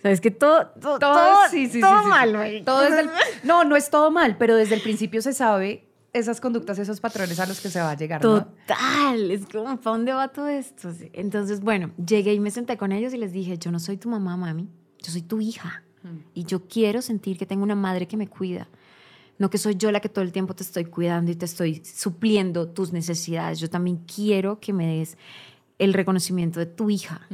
Sabes 0.01 0.21
que 0.21 0.31
todo, 0.31 0.67
todo, 0.81 0.99
todo, 0.99 1.35
sí, 1.51 1.67
sí, 1.67 1.81
todo 1.81 2.03
mal. 2.03 2.63
Todo 2.65 2.81
no, 3.43 3.63
no 3.63 3.75
es 3.75 3.89
todo 3.89 4.11
mal, 4.11 4.37
pero 4.37 4.55
desde 4.55 4.75
el 4.75 4.81
principio 4.81 5.21
se 5.21 5.33
sabe 5.33 5.87
esas 6.13 6.39
conductas, 6.39 6.79
esos 6.79 7.01
patrones 7.01 7.39
a 7.39 7.45
los 7.45 7.59
que 7.59 7.69
se 7.69 7.79
va 7.79 7.91
a 7.91 7.95
llegar. 7.95 8.21
Total, 8.21 9.31
es 9.31 9.45
como, 9.47 9.77
¿para 9.77 9.97
dónde 9.97 10.13
va 10.13 10.29
todo 10.29 10.47
esto? 10.47 10.89
Entonces, 11.11 11.59
bueno, 11.59 11.91
llegué 12.03 12.33
y 12.33 12.39
me 12.39 12.51
senté 12.51 12.77
con 12.77 12.93
ellos 12.93 13.13
y 13.13 13.17
les 13.17 13.33
dije, 13.33 13.57
yo 13.57 13.69
no 13.69 13.79
soy 13.79 13.97
tu 13.97 14.09
mamá, 14.09 14.37
mami, 14.37 14.69
yo 15.01 15.11
soy 15.11 15.21
tu 15.21 15.41
hija. 15.41 15.83
Y 16.35 16.43
yo 16.45 16.67
quiero 16.67 17.01
sentir 17.01 17.37
que 17.37 17.47
tengo 17.47 17.63
una 17.63 17.75
madre 17.75 18.07
que 18.07 18.15
me 18.15 18.27
cuida. 18.27 18.69
No 19.37 19.49
que 19.49 19.57
soy 19.57 19.75
yo 19.75 19.91
la 19.91 19.99
que 19.99 20.07
todo 20.07 20.23
el 20.23 20.31
tiempo 20.31 20.53
te 20.53 20.63
estoy 20.63 20.85
cuidando 20.85 21.31
y 21.31 21.35
te 21.35 21.45
estoy 21.45 21.83
supliendo 21.83 22.69
tus 22.69 22.93
necesidades. 22.93 23.59
Yo 23.59 23.69
también 23.69 23.97
quiero 24.05 24.59
que 24.59 24.71
me 24.71 24.85
des 24.87 25.17
el 25.79 25.93
reconocimiento 25.93 26.59
de 26.59 26.67
tu 26.67 26.89
hija. 26.89 27.27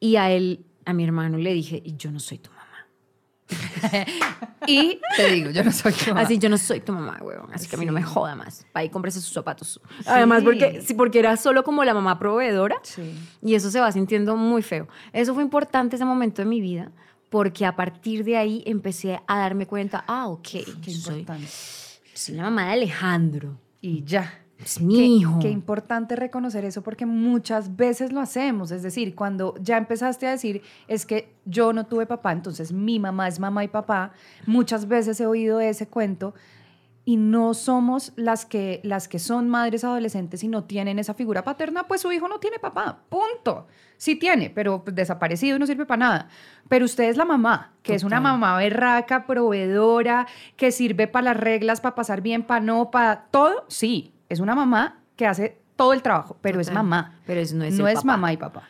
Y 0.00 0.16
a 0.16 0.30
él, 0.30 0.64
a 0.86 0.92
mi 0.94 1.04
hermano, 1.04 1.38
le 1.38 1.52
dije, 1.52 1.82
yo 1.84 2.10
no 2.10 2.18
soy 2.18 2.38
tu 2.38 2.50
mamá. 2.50 2.60
y 4.66 4.98
te 5.16 5.30
digo, 5.30 5.50
yo 5.50 5.62
no 5.62 5.72
soy 5.72 5.92
tu 5.92 6.06
mamá. 6.08 6.20
Así, 6.22 6.38
yo 6.38 6.48
no 6.48 6.56
soy 6.56 6.80
tu 6.80 6.92
mamá, 6.92 7.18
weón. 7.20 7.52
Así 7.52 7.68
que 7.68 7.76
a 7.76 7.78
mí 7.78 7.84
no 7.84 7.92
me 7.92 8.02
joda 8.02 8.34
más. 8.34 8.66
Para 8.72 8.82
ahí 8.82 8.88
cómprese 8.88 9.20
sus 9.20 9.32
zapatos. 9.32 9.80
Además, 10.06 10.42
porque, 10.42 10.80
sí, 10.82 10.94
porque 10.94 11.18
era 11.18 11.36
solo 11.36 11.62
como 11.62 11.84
la 11.84 11.92
mamá 11.92 12.18
proveedora. 12.18 12.78
Sí. 12.82 13.14
Y 13.42 13.54
eso 13.54 13.70
se 13.70 13.78
va 13.78 13.92
sintiendo 13.92 14.36
muy 14.36 14.62
feo. 14.62 14.88
Eso 15.12 15.34
fue 15.34 15.42
importante 15.42 15.96
ese 15.96 16.04
momento 16.04 16.42
de 16.42 16.46
mi 16.46 16.60
vida, 16.60 16.90
porque 17.28 17.66
a 17.66 17.76
partir 17.76 18.24
de 18.24 18.36
ahí 18.36 18.62
empecé 18.66 19.20
a 19.26 19.38
darme 19.38 19.66
cuenta, 19.66 20.04
ah, 20.06 20.28
ok, 20.28 20.48
Qué 20.82 20.92
soy, 20.92 21.26
soy 22.14 22.34
la 22.36 22.44
mamá 22.44 22.66
de 22.66 22.72
Alejandro. 22.72 23.58
Y 23.80 24.04
ya. 24.04 24.44
Es 24.62 24.80
mi 24.80 25.18
hijo. 25.18 25.38
Qué 25.40 25.50
importante 25.50 26.16
reconocer 26.16 26.64
eso 26.64 26.82
porque 26.82 27.06
muchas 27.06 27.76
veces 27.76 28.12
lo 28.12 28.20
hacemos. 28.20 28.70
Es 28.70 28.82
decir, 28.82 29.14
cuando 29.14 29.54
ya 29.60 29.76
empezaste 29.76 30.26
a 30.26 30.32
decir, 30.32 30.62
es 30.86 31.06
que 31.06 31.34
yo 31.44 31.72
no 31.72 31.86
tuve 31.86 32.06
papá, 32.06 32.32
entonces 32.32 32.72
mi 32.72 32.98
mamá 32.98 33.28
es 33.28 33.40
mamá 33.40 33.64
y 33.64 33.68
papá, 33.68 34.12
muchas 34.46 34.86
veces 34.86 35.20
he 35.20 35.26
oído 35.26 35.60
ese 35.60 35.88
cuento 35.88 36.34
y 37.04 37.16
no 37.16 37.54
somos 37.54 38.12
las 38.16 38.44
que, 38.44 38.80
las 38.84 39.08
que 39.08 39.18
son 39.18 39.48
madres 39.48 39.84
adolescentes 39.84 40.44
y 40.44 40.48
no 40.48 40.64
tienen 40.64 40.98
esa 40.98 41.14
figura 41.14 41.42
paterna, 41.42 41.88
pues 41.88 42.02
su 42.02 42.12
hijo 42.12 42.28
no 42.28 42.38
tiene 42.38 42.58
papá, 42.58 43.00
punto. 43.08 43.66
Sí 43.96 44.16
tiene, 44.16 44.50
pero 44.50 44.82
desaparecido 44.86 45.56
y 45.56 45.58
no 45.58 45.66
sirve 45.66 45.86
para 45.86 45.98
nada. 45.98 46.28
Pero 46.68 46.84
usted 46.84 47.04
es 47.04 47.16
la 47.16 47.24
mamá, 47.24 47.72
que 47.82 47.94
es 47.94 48.04
una 48.04 48.20
mamá 48.20 48.56
berraca, 48.56 49.26
proveedora, 49.26 50.26
que 50.56 50.72
sirve 50.72 51.06
para 51.06 51.32
las 51.32 51.36
reglas, 51.36 51.80
para 51.80 51.94
pasar 51.94 52.20
bien, 52.20 52.44
para 52.44 52.60
no, 52.60 52.90
para 52.90 53.26
todo, 53.30 53.64
sí, 53.68 54.14
es 54.30 54.40
una 54.40 54.54
mamá 54.54 55.00
que 55.16 55.26
hace 55.26 55.58
todo 55.76 55.92
el 55.92 56.00
trabajo, 56.00 56.38
pero 56.40 56.60
es 56.60 56.72
mamá. 56.72 57.18
Pero 57.26 57.40
no 57.54 57.64
es, 57.64 57.78
no 57.78 57.88
es 57.88 58.04
mamá 58.04 58.32
y 58.32 58.38
papá. 58.38 58.62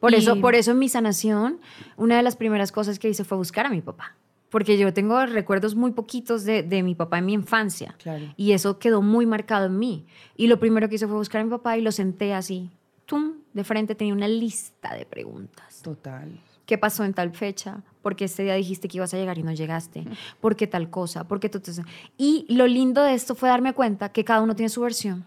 Por, 0.00 0.14
eso, 0.14 0.40
por 0.40 0.54
eso 0.54 0.72
en 0.72 0.78
mi 0.78 0.88
sanación, 0.88 1.60
una 1.96 2.16
de 2.16 2.22
las 2.22 2.36
primeras 2.36 2.72
cosas 2.72 2.98
que 2.98 3.08
hice 3.08 3.24
fue 3.24 3.38
buscar 3.38 3.66
a 3.66 3.70
mi 3.70 3.80
papá. 3.80 4.16
Porque 4.48 4.78
yo 4.78 4.92
tengo 4.94 5.26
recuerdos 5.26 5.74
muy 5.74 5.92
poquitos 5.92 6.44
de, 6.44 6.62
de 6.62 6.82
mi 6.82 6.94
papá 6.94 7.18
en 7.18 7.26
mi 7.26 7.34
infancia. 7.34 7.94
Y 8.36 8.52
eso 8.52 8.78
quedó 8.78 9.02
muy 9.02 9.26
marcado 9.26 9.66
en 9.66 9.78
mí. 9.78 10.06
Y 10.36 10.46
lo 10.46 10.58
primero 10.58 10.88
que 10.88 10.94
hice 10.94 11.06
fue 11.06 11.16
buscar 11.16 11.42
a 11.42 11.44
mi 11.44 11.50
papá 11.50 11.76
y 11.76 11.82
lo 11.82 11.92
senté 11.92 12.32
así. 12.32 12.70
¡Tum! 13.04 13.34
De 13.52 13.64
frente 13.64 13.94
tenía 13.94 14.14
una 14.14 14.28
lista 14.28 14.94
de 14.94 15.04
preguntas. 15.04 15.82
Total. 15.82 16.30
¿Qué 16.68 16.76
pasó 16.76 17.02
en 17.02 17.14
tal 17.14 17.30
fecha? 17.30 17.78
¿Por 18.02 18.14
qué 18.14 18.26
este 18.26 18.42
día 18.42 18.52
dijiste 18.52 18.88
que 18.88 18.98
ibas 18.98 19.14
a 19.14 19.16
llegar 19.16 19.38
y 19.38 19.42
no 19.42 19.52
llegaste? 19.52 20.04
¿Por 20.38 20.54
qué 20.54 20.66
tal 20.66 20.90
cosa? 20.90 21.26
¿Por 21.26 21.40
qué 21.40 21.48
tú. 21.48 21.62
Y 22.18 22.44
lo 22.50 22.66
lindo 22.66 23.02
de 23.02 23.14
esto 23.14 23.34
fue 23.34 23.48
darme 23.48 23.72
cuenta 23.72 24.10
que 24.10 24.22
cada 24.22 24.42
uno 24.42 24.54
tiene 24.54 24.68
su 24.68 24.82
versión 24.82 25.24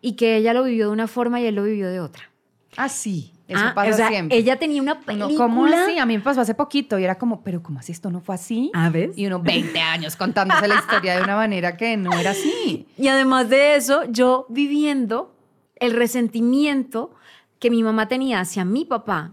y 0.00 0.12
que 0.12 0.36
ella 0.36 0.54
lo 0.54 0.62
vivió 0.62 0.86
de 0.86 0.92
una 0.92 1.08
forma 1.08 1.40
y 1.40 1.46
él 1.46 1.56
lo 1.56 1.64
vivió 1.64 1.88
de 1.88 1.98
otra. 1.98 2.30
Ah, 2.76 2.88
sí. 2.88 3.32
Eso 3.48 3.64
ah, 3.64 3.72
pasa 3.74 4.06
siempre. 4.06 4.38
Ella 4.38 4.60
tenía 4.60 4.80
una 4.80 5.00
película. 5.00 5.36
¿Cómo 5.36 5.66
así? 5.66 5.98
A 5.98 6.06
mí 6.06 6.16
me 6.16 6.22
pasó 6.22 6.40
hace 6.40 6.54
poquito 6.54 7.00
y 7.00 7.02
era 7.02 7.18
como, 7.18 7.42
pero 7.42 7.64
¿cómo 7.64 7.80
así 7.80 7.90
esto 7.90 8.08
no 8.12 8.20
fue 8.20 8.36
así? 8.36 8.70
¿A 8.72 8.90
ver? 8.90 9.10
Y 9.16 9.26
uno 9.26 9.42
20 9.42 9.76
años 9.80 10.14
contándose 10.14 10.68
la 10.68 10.76
historia 10.76 11.16
de 11.16 11.22
una 11.24 11.34
manera 11.34 11.76
que 11.76 11.96
no 11.96 12.16
era 12.16 12.30
así. 12.30 12.86
Y 12.96 13.08
además 13.08 13.48
de 13.48 13.74
eso, 13.74 14.04
yo 14.04 14.46
viviendo 14.48 15.34
el 15.74 15.94
resentimiento 15.94 17.12
que 17.58 17.70
mi 17.70 17.82
mamá 17.82 18.06
tenía 18.06 18.38
hacia 18.38 18.64
mi 18.64 18.84
papá 18.84 19.32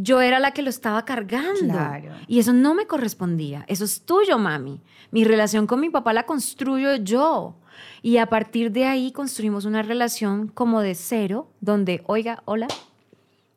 yo 0.00 0.20
era 0.20 0.38
la 0.38 0.52
que 0.52 0.62
lo 0.62 0.70
estaba 0.70 1.04
cargando. 1.04 1.74
Y 2.26 2.38
eso 2.38 2.52
no 2.52 2.74
me 2.74 2.86
correspondía. 2.86 3.64
Eso 3.68 3.84
es 3.84 4.02
tuyo, 4.02 4.38
mami. 4.38 4.80
Mi 5.10 5.24
relación 5.24 5.66
con 5.66 5.80
mi 5.80 5.90
papá 5.90 6.12
la 6.12 6.26
construyo 6.26 6.96
yo. 6.96 7.56
Y 8.02 8.18
a 8.18 8.26
partir 8.26 8.72
de 8.72 8.86
ahí 8.86 9.12
construimos 9.12 9.64
una 9.64 9.82
relación 9.82 10.48
como 10.48 10.80
de 10.80 10.94
cero, 10.94 11.48
donde, 11.60 12.02
oiga, 12.06 12.42
hola, 12.44 12.66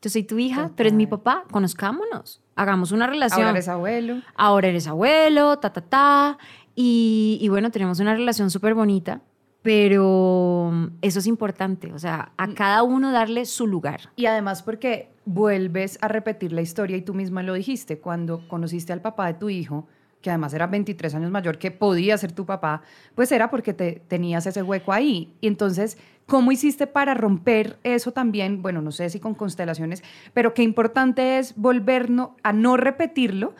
yo 0.01 0.09
soy 0.09 0.23
tu 0.23 0.37
hija, 0.37 0.69
tú 0.75 0.83
eres 0.83 0.93
mi 0.93 1.07
papá, 1.07 1.43
conozcámonos, 1.51 2.41
hagamos 2.55 2.91
una 2.91 3.07
relación. 3.07 3.41
Ahora 3.41 3.51
eres 3.51 3.67
abuelo. 3.67 4.21
Ahora 4.35 4.67
eres 4.67 4.87
abuelo, 4.87 5.59
ta, 5.59 5.73
ta, 5.73 5.81
ta. 5.81 6.37
Y, 6.75 7.37
y 7.41 7.49
bueno, 7.49 7.71
tenemos 7.71 7.99
una 7.99 8.13
relación 8.13 8.49
súper 8.49 8.73
bonita 8.73 9.21
pero 9.61 10.71
eso 11.01 11.19
es 11.19 11.27
importante, 11.27 11.93
o 11.93 11.99
sea, 11.99 12.31
a 12.37 12.47
mm. 12.47 12.53
cada 12.53 12.83
uno 12.83 13.11
darle 13.11 13.45
su 13.45 13.67
lugar. 13.67 14.01
Y 14.15 14.25
además 14.25 14.63
porque 14.63 15.09
vuelves 15.25 15.99
a 16.01 16.07
repetir 16.07 16.51
la 16.51 16.61
historia 16.61 16.97
y 16.97 17.01
tú 17.01 17.13
misma 17.13 17.43
lo 17.43 17.53
dijiste, 17.53 17.99
cuando 17.99 18.47
conociste 18.47 18.91
al 18.91 19.01
papá 19.01 19.27
de 19.27 19.33
tu 19.35 19.49
hijo, 19.49 19.87
que 20.21 20.29
además 20.29 20.53
era 20.53 20.67
23 20.67 21.15
años 21.15 21.31
mayor, 21.31 21.57
que 21.57 21.71
podía 21.71 22.17
ser 22.17 22.31
tu 22.31 22.45
papá, 22.45 22.81
pues 23.15 23.31
era 23.31 23.49
porque 23.49 23.73
te, 23.73 24.03
tenías 24.07 24.45
ese 24.45 24.61
hueco 24.61 24.93
ahí. 24.93 25.35
Y 25.41 25.47
entonces, 25.47 25.97
¿cómo 26.27 26.51
hiciste 26.51 26.87
para 26.87 27.13
romper 27.13 27.79
eso 27.83 28.11
también? 28.11 28.61
Bueno, 28.61 28.81
no 28.81 28.91
sé 28.91 29.09
si 29.09 29.19
con 29.19 29.33
constelaciones, 29.35 30.03
pero 30.33 30.53
qué 30.53 30.63
importante 30.63 31.39
es 31.39 31.55
volver 31.55 32.09
a 32.43 32.53
no 32.53 32.77
repetirlo 32.77 33.55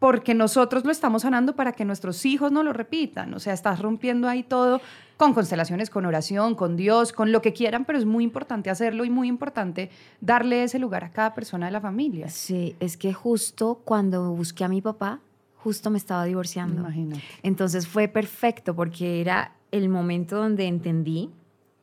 porque 0.00 0.34
nosotros 0.34 0.84
lo 0.84 0.90
estamos 0.90 1.22
sanando 1.22 1.54
para 1.54 1.72
que 1.72 1.84
nuestros 1.84 2.24
hijos 2.24 2.50
no 2.50 2.64
lo 2.64 2.72
repitan. 2.72 3.32
O 3.34 3.38
sea, 3.38 3.52
estás 3.52 3.80
rompiendo 3.80 4.28
ahí 4.28 4.42
todo 4.42 4.80
con 5.18 5.34
constelaciones, 5.34 5.90
con 5.90 6.06
oración, 6.06 6.54
con 6.54 6.74
Dios, 6.74 7.12
con 7.12 7.30
lo 7.30 7.42
que 7.42 7.52
quieran, 7.52 7.84
pero 7.84 7.98
es 7.98 8.06
muy 8.06 8.24
importante 8.24 8.70
hacerlo 8.70 9.04
y 9.04 9.10
muy 9.10 9.28
importante 9.28 9.90
darle 10.22 10.64
ese 10.64 10.78
lugar 10.78 11.04
a 11.04 11.12
cada 11.12 11.34
persona 11.34 11.66
de 11.66 11.72
la 11.72 11.82
familia. 11.82 12.30
Sí, 12.30 12.74
es 12.80 12.96
que 12.96 13.12
justo 13.12 13.82
cuando 13.84 14.32
busqué 14.32 14.64
a 14.64 14.68
mi 14.68 14.80
papá, 14.80 15.20
justo 15.56 15.90
me 15.90 15.98
estaba 15.98 16.24
divorciando. 16.24 16.80
Imagínate. 16.80 17.22
Entonces 17.42 17.86
fue 17.86 18.08
perfecto 18.08 18.74
porque 18.74 19.20
era 19.20 19.52
el 19.70 19.90
momento 19.90 20.36
donde 20.36 20.66
entendí 20.66 21.28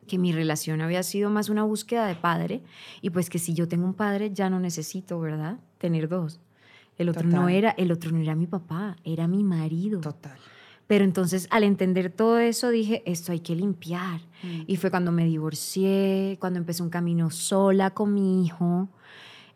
que 0.08 0.18
mi 0.18 0.32
relación 0.32 0.80
había 0.80 1.04
sido 1.04 1.30
más 1.30 1.50
una 1.50 1.62
búsqueda 1.62 2.08
de 2.08 2.16
padre 2.16 2.62
y 3.00 3.10
pues 3.10 3.30
que 3.30 3.38
si 3.38 3.54
yo 3.54 3.68
tengo 3.68 3.84
un 3.84 3.94
padre 3.94 4.32
ya 4.32 4.50
no 4.50 4.58
necesito, 4.58 5.20
¿verdad? 5.20 5.58
Tener 5.78 6.08
dos. 6.08 6.40
El 6.98 7.08
otro 7.08 7.26
no 7.28 7.48
era, 7.48 7.70
el 7.70 7.92
otro 7.92 8.10
no 8.10 8.18
era 8.18 8.34
mi 8.34 8.46
papá, 8.46 8.96
era 9.04 9.28
mi 9.28 9.44
marido. 9.44 10.00
Total. 10.00 10.36
Pero 10.88 11.04
entonces 11.04 11.46
al 11.50 11.62
entender 11.62 12.10
todo 12.10 12.38
eso 12.38 12.70
dije, 12.70 13.02
esto 13.06 13.30
hay 13.32 13.40
que 13.40 13.54
limpiar. 13.54 14.20
Mm. 14.42 14.62
Y 14.66 14.76
fue 14.76 14.90
cuando 14.90 15.12
me 15.12 15.24
divorcié, 15.24 16.38
cuando 16.40 16.58
empecé 16.58 16.82
un 16.82 16.90
camino 16.90 17.30
sola 17.30 17.90
con 17.90 18.14
mi 18.14 18.44
hijo. 18.44 18.88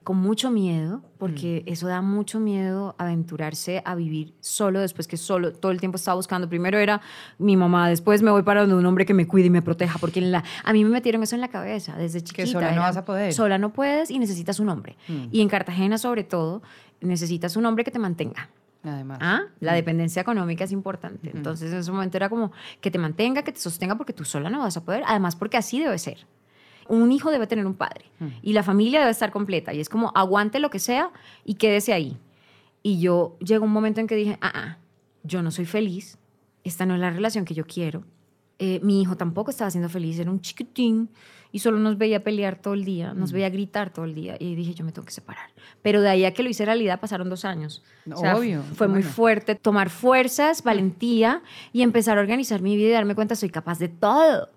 Con 0.02 0.16
mucho 0.16 0.50
miedo, 0.50 1.02
porque 1.18 1.62
eso 1.66 1.86
da 1.86 2.02
mucho 2.02 2.40
miedo 2.40 2.94
aventurarse 2.98 3.82
a 3.84 3.94
vivir 3.94 4.34
solo 4.40 4.80
después 4.80 5.06
que 5.06 5.16
solo 5.16 5.52
todo 5.52 5.72
el 5.72 5.80
tiempo 5.80 5.96
estaba 5.96 6.16
buscando. 6.16 6.48
Primero 6.48 6.78
era 6.78 7.00
mi 7.38 7.56
mamá, 7.56 7.88
después 7.88 8.22
me 8.22 8.30
voy 8.30 8.42
para 8.42 8.62
donde 8.62 8.74
un 8.76 8.86
hombre 8.86 9.06
que 9.06 9.14
me 9.14 9.26
cuide 9.26 9.46
y 9.46 9.50
me 9.50 9.62
proteja, 9.62 9.98
porque 9.98 10.20
en 10.20 10.32
la, 10.32 10.44
a 10.64 10.72
mí 10.72 10.84
me 10.84 10.90
metieron 10.90 11.22
eso 11.22 11.34
en 11.34 11.40
la 11.40 11.48
cabeza 11.48 11.96
desde 11.96 12.20
chiquita. 12.20 12.44
Que 12.44 12.50
sola 12.50 12.72
no 12.72 12.82
vas 12.82 12.96
a 12.96 13.04
poder. 13.04 13.32
Sola 13.32 13.58
no 13.58 13.72
puedes 13.72 14.10
y 14.10 14.18
necesitas 14.18 14.60
un 14.60 14.68
hombre. 14.68 14.96
Y 15.30 15.40
en 15.40 15.48
Cartagena 15.48 15.98
sobre 15.98 16.24
todo 16.24 16.62
necesitas 17.00 17.56
un 17.56 17.66
hombre 17.66 17.84
que 17.84 17.90
te 17.90 17.98
mantenga. 17.98 18.48
Además. 18.84 19.18
¿Ah? 19.20 19.42
La 19.60 19.74
dependencia 19.74 20.22
económica 20.22 20.64
es 20.64 20.72
importante. 20.72 21.30
Entonces, 21.32 21.72
en 21.72 21.78
ese 21.78 21.92
momento 21.92 22.16
era 22.16 22.28
como 22.28 22.52
que 22.80 22.90
te 22.90 22.98
mantenga, 22.98 23.42
que 23.42 23.52
te 23.52 23.60
sostenga, 23.60 23.96
porque 23.96 24.12
tú 24.12 24.24
sola 24.24 24.50
no 24.50 24.58
vas 24.58 24.76
a 24.76 24.84
poder. 24.84 25.04
Además, 25.06 25.36
porque 25.36 25.56
así 25.56 25.78
debe 25.78 25.98
ser. 25.98 26.26
Un 26.94 27.10
hijo 27.10 27.30
debe 27.30 27.46
tener 27.46 27.64
un 27.64 27.74
padre 27.74 28.04
y 28.42 28.52
la 28.52 28.62
familia 28.62 29.00
debe 29.00 29.12
estar 29.12 29.32
completa. 29.32 29.72
Y 29.72 29.80
es 29.80 29.88
como 29.88 30.12
aguante 30.14 30.58
lo 30.58 30.68
que 30.68 30.78
sea 30.78 31.10
y 31.42 31.54
quédese 31.54 31.94
ahí. 31.94 32.18
Y 32.82 33.00
yo 33.00 33.36
llegó 33.40 33.64
un 33.64 33.72
momento 33.72 34.00
en 34.00 34.06
que 34.06 34.14
dije, 34.14 34.36
ah, 34.42 34.52
ah, 34.54 34.76
yo 35.22 35.42
no 35.42 35.50
soy 35.50 35.64
feliz. 35.64 36.18
Esta 36.64 36.84
no 36.84 36.94
es 36.94 37.00
la 37.00 37.10
relación 37.10 37.46
que 37.46 37.54
yo 37.54 37.66
quiero. 37.66 38.04
Eh, 38.58 38.78
mi 38.82 39.00
hijo 39.00 39.16
tampoco 39.16 39.50
estaba 39.50 39.70
siendo 39.70 39.88
feliz, 39.88 40.18
era 40.18 40.30
un 40.30 40.42
chiquitín 40.42 41.08
y 41.50 41.60
solo 41.60 41.78
nos 41.78 41.96
veía 41.96 42.22
pelear 42.22 42.56
todo 42.56 42.74
el 42.74 42.84
día, 42.84 43.14
nos 43.14 43.32
veía 43.32 43.48
gritar 43.48 43.90
todo 43.90 44.04
el 44.04 44.14
día 44.14 44.36
y 44.38 44.54
dije, 44.54 44.74
yo 44.74 44.84
me 44.84 44.92
tengo 44.92 45.06
que 45.06 45.12
separar. 45.12 45.48
Pero 45.80 46.02
de 46.02 46.10
ahí 46.10 46.24
a 46.26 46.34
que 46.34 46.42
lo 46.42 46.50
hice 46.50 46.66
realidad 46.66 47.00
pasaron 47.00 47.30
dos 47.30 47.44
años. 47.46 47.82
Obvio. 48.14 48.62
Fue 48.74 48.86
muy 48.86 49.02
fuerte 49.02 49.54
tomar 49.54 49.88
fuerzas, 49.88 50.62
valentía 50.62 51.42
y 51.72 51.82
empezar 51.82 52.18
a 52.18 52.20
organizar 52.20 52.60
mi 52.60 52.76
vida 52.76 52.88
y 52.88 52.92
darme 52.92 53.14
cuenta, 53.14 53.34
soy 53.34 53.48
capaz 53.48 53.78
de 53.78 53.88
todo. 53.88 54.50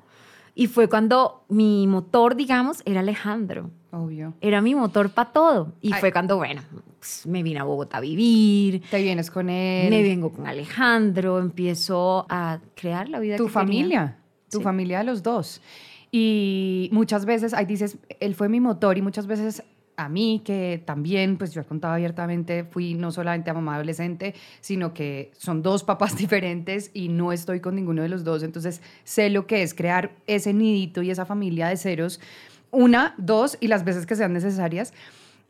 Y 0.55 0.67
fue 0.67 0.87
cuando 0.87 1.43
mi 1.49 1.85
motor, 1.85 2.35
digamos, 2.35 2.81
era 2.85 3.01
Alejandro. 3.01 3.69
Obvio. 3.91 4.33
Era 4.39 4.61
mi 4.61 4.73
motor 4.73 5.09
para 5.09 5.31
todo. 5.31 5.73
Y 5.81 5.91
fue 5.93 6.13
cuando, 6.13 6.37
bueno, 6.37 6.61
pues, 6.97 7.25
me 7.27 7.43
vine 7.43 7.59
a 7.59 7.63
Bogotá 7.63 7.97
a 7.97 8.01
vivir. 8.01 8.81
Te 8.89 9.01
vienes 9.01 9.29
con 9.29 9.49
él. 9.49 9.89
Me 9.89 10.01
vengo 10.01 10.31
con 10.31 10.47
Alejandro, 10.47 11.39
empiezo 11.39 12.25
a 12.29 12.59
crear 12.73 13.09
la 13.09 13.19
vida 13.19 13.35
tu 13.35 13.47
que 13.47 13.51
familia, 13.51 14.17
tu 14.49 14.61
familia 14.61 14.99
de 14.99 15.03
los 15.03 15.21
dos. 15.21 15.61
Y 16.09 16.89
muchas 16.93 17.25
veces, 17.25 17.53
ahí 17.53 17.65
dices, 17.65 17.97
él 18.21 18.33
fue 18.33 18.47
mi 18.47 18.61
motor 18.61 18.97
y 18.97 19.01
muchas 19.01 19.27
veces 19.27 19.63
a 19.97 20.09
mí, 20.09 20.41
que 20.43 20.81
también, 20.85 21.37
pues 21.37 21.53
yo 21.53 21.61
he 21.61 21.65
contado 21.65 21.93
abiertamente, 21.93 22.63
fui 22.63 22.93
no 22.93 23.11
solamente 23.11 23.49
a 23.49 23.53
mamá 23.53 23.75
adolescente, 23.75 24.35
sino 24.61 24.93
que 24.93 25.31
son 25.37 25.61
dos 25.61 25.83
papás 25.83 26.17
diferentes 26.17 26.91
y 26.93 27.09
no 27.09 27.31
estoy 27.31 27.59
con 27.59 27.75
ninguno 27.75 28.01
de 28.01 28.09
los 28.09 28.23
dos, 28.23 28.43
entonces 28.43 28.81
sé 29.03 29.29
lo 29.29 29.47
que 29.47 29.63
es 29.63 29.73
crear 29.73 30.11
ese 30.27 30.53
nidito 30.53 31.01
y 31.01 31.11
esa 31.11 31.25
familia 31.25 31.67
de 31.67 31.77
ceros, 31.77 32.19
una, 32.71 33.15
dos 33.17 33.57
y 33.61 33.67
las 33.67 33.85
veces 33.85 34.05
que 34.05 34.15
sean 34.15 34.33
necesarias. 34.33 34.93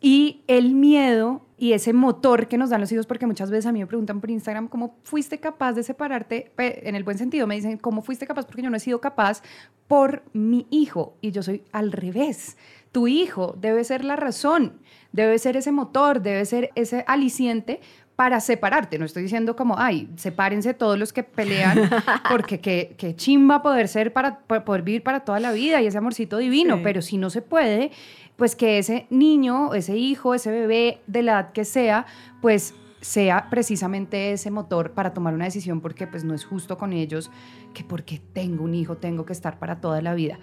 Y 0.01 0.43
el 0.47 0.75
miedo 0.75 1.41
y 1.57 1.73
ese 1.73 1.93
motor 1.93 2.47
que 2.47 2.57
nos 2.57 2.69
dan 2.69 2.81
los 2.81 2.91
hijos, 2.91 3.07
porque 3.07 3.25
muchas 3.25 3.49
veces 3.49 3.65
a 3.65 3.71
mí 3.71 3.79
me 3.79 3.87
preguntan 3.87 4.19
por 4.19 4.29
Instagram, 4.29 4.67
¿cómo 4.67 4.97
fuiste 5.03 5.39
capaz 5.39 5.73
de 5.73 5.83
separarte? 5.83 6.51
En 6.57 6.95
el 6.95 7.03
buen 7.03 7.17
sentido, 7.17 7.47
me 7.47 7.55
dicen, 7.55 7.77
¿cómo 7.77 8.01
fuiste 8.01 8.27
capaz? 8.27 8.45
Porque 8.45 8.61
yo 8.61 8.69
no 8.69 8.75
he 8.75 8.79
sido 8.79 8.99
capaz 8.99 9.41
por 9.87 10.23
mi 10.33 10.67
hijo 10.69 11.15
y 11.21 11.31
yo 11.31 11.41
soy 11.41 11.63
al 11.71 11.91
revés. 11.91 12.57
Tu 12.95 13.09
hijo 13.09 13.57
debe 13.59 13.83
ser 13.83 14.05
la 14.05 14.15
razón, 14.15 14.79
debe 15.11 15.37
ser 15.37 15.57
ese 15.57 15.73
motor, 15.73 16.21
debe 16.21 16.45
ser 16.45 16.71
ese 16.75 17.03
aliciente 17.07 17.81
para 18.15 18.39
separarte. 18.39 18.97
No 18.97 19.03
estoy 19.03 19.23
diciendo 19.23 19.57
como, 19.57 19.77
ay, 19.77 20.09
sepárense 20.15 20.73
todos 20.73 20.97
los 20.97 21.11
que 21.11 21.21
pelean, 21.21 21.89
porque 22.31 22.61
qué, 22.61 22.95
qué 22.97 23.13
chimba 23.13 23.61
poder 23.61 23.89
ser 23.89 24.13
para, 24.13 24.39
poder 24.39 24.83
vivir 24.83 25.03
para 25.03 25.25
toda 25.25 25.41
la 25.41 25.51
vida 25.51 25.81
y 25.81 25.87
ese 25.87 25.97
amorcito 25.97 26.37
divino, 26.37 26.79
pero 26.83 27.01
si 27.01 27.17
no 27.17 27.29
se 27.29 27.41
puede, 27.41 27.91
pues 28.37 28.55
que 28.55 28.77
ese 28.77 29.07
niño, 29.09 29.73
ese 29.73 29.97
hijo, 29.97 30.33
ese 30.33 30.49
bebé, 30.51 31.01
de 31.05 31.21
la 31.21 31.33
edad 31.33 31.51
que 31.51 31.65
sea, 31.65 32.05
pues 32.41 32.75
sea 33.01 33.49
precisamente 33.49 34.31
ese 34.31 34.51
motor 34.51 34.91
para 34.91 35.13
tomar 35.13 35.33
una 35.33 35.43
decisión, 35.43 35.81
porque 35.81 36.07
pues 36.07 36.23
no 36.23 36.33
es 36.33 36.45
justo 36.45 36.77
con 36.77 36.93
ellos 36.93 37.29
que 37.73 37.83
porque 37.83 38.21
tengo 38.31 38.63
un 38.63 38.73
hijo 38.73 38.95
tengo 38.95 39.25
que 39.25 39.33
estar 39.33 39.59
para 39.59 39.81
toda 39.81 40.01
la 40.01 40.13
vida. 40.13 40.39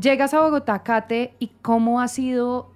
Llegas 0.00 0.32
a 0.32 0.40
Bogotá, 0.40 0.82
Kate, 0.82 1.34
y 1.40 1.48
cómo 1.60 2.00
ha 2.00 2.08
sido 2.08 2.70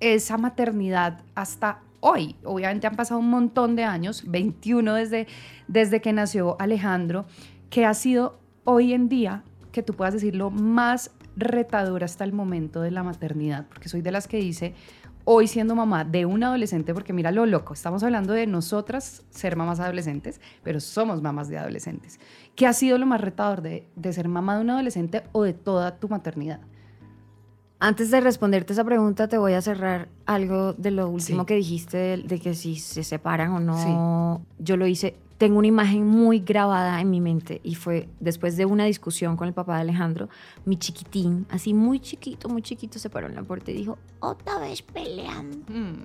esa 0.00 0.36
maternidad 0.36 1.22
hasta 1.34 1.80
hoy. 2.00 2.36
Obviamente 2.44 2.86
han 2.86 2.96
pasado 2.96 3.20
un 3.20 3.30
montón 3.30 3.76
de 3.76 3.84
años, 3.84 4.24
21 4.26 4.92
desde, 4.94 5.26
desde 5.68 6.02
que 6.02 6.12
nació 6.12 6.56
Alejandro, 6.58 7.24
que 7.70 7.86
ha 7.86 7.94
sido 7.94 8.38
hoy 8.64 8.92
en 8.92 9.08
día, 9.08 9.42
que 9.72 9.82
tú 9.82 9.94
puedas 9.94 10.12
decirlo, 10.12 10.50
más 10.50 11.12
retador 11.34 12.04
hasta 12.04 12.24
el 12.24 12.34
momento 12.34 12.82
de 12.82 12.90
la 12.90 13.02
maternidad, 13.02 13.66
porque 13.68 13.88
soy 13.88 14.02
de 14.02 14.10
las 14.10 14.28
que 14.28 14.36
dice, 14.36 14.74
hoy 15.26 15.48
siendo 15.48 15.74
mamá 15.74 16.04
de 16.04 16.24
un 16.24 16.42
adolescente, 16.44 16.94
porque 16.94 17.12
mira 17.12 17.32
lo 17.32 17.44
loco, 17.46 17.74
estamos 17.74 18.02
hablando 18.04 18.32
de 18.32 18.46
nosotras 18.46 19.24
ser 19.28 19.56
mamás 19.56 19.80
adolescentes, 19.80 20.40
pero 20.62 20.80
somos 20.80 21.20
mamás 21.20 21.48
de 21.48 21.58
adolescentes. 21.58 22.20
¿Qué 22.54 22.66
ha 22.66 22.72
sido 22.72 22.96
lo 22.96 23.06
más 23.06 23.20
retador 23.20 23.60
de, 23.60 23.88
ser 24.12 24.28
mamá 24.28 24.54
de 24.54 24.62
un 24.62 24.70
adolescente 24.70 25.24
o 25.32 25.42
de 25.42 25.52
toda 25.52 25.96
tu 25.96 26.08
maternidad? 26.08 26.60
Antes 27.80 28.10
de 28.10 28.20
responderte 28.20 28.72
esa 28.72 28.84
pregunta, 28.84 29.28
te 29.28 29.36
voy 29.36 29.52
a 29.52 29.60
cerrar 29.60 30.08
algo 30.26 30.72
de 30.74 30.92
lo 30.92 31.10
último 31.10 31.44
que 31.44 31.56
dijiste, 31.56 32.16
de, 32.16 32.40
que 32.40 32.54
si 32.54 32.76
se 32.76 33.02
separan 33.02 33.50
o 33.50 33.60
no. 33.60 34.46
Yo 34.58 34.76
lo 34.76 34.86
hice, 34.86 35.16
tengo 35.38 35.58
una 35.58 35.66
imagen 35.66 36.06
muy 36.06 36.40
grabada 36.40 37.00
en 37.00 37.10
mi 37.10 37.20
mente 37.20 37.60
y 37.62 37.74
fue 37.74 38.08
después 38.20 38.56
de 38.56 38.64
una 38.64 38.84
discusión 38.84 39.36
con 39.36 39.48
el 39.48 39.54
papá 39.54 39.76
de 39.76 39.82
Alejandro, 39.82 40.28
mi 40.64 40.76
chiquitín, 40.76 41.46
así 41.50 41.74
muy 41.74 42.00
chiquito, 42.00 42.48
muy 42.48 42.62
chiquito, 42.62 42.98
se 42.98 43.10
paró 43.10 43.26
en 43.26 43.34
la 43.34 43.42
puerta 43.42 43.70
y 43.70 43.74
dijo, 43.74 43.98
otra 44.20 44.58
vez 44.58 44.82
peleando. 44.82 45.58
Mm. 45.68 46.04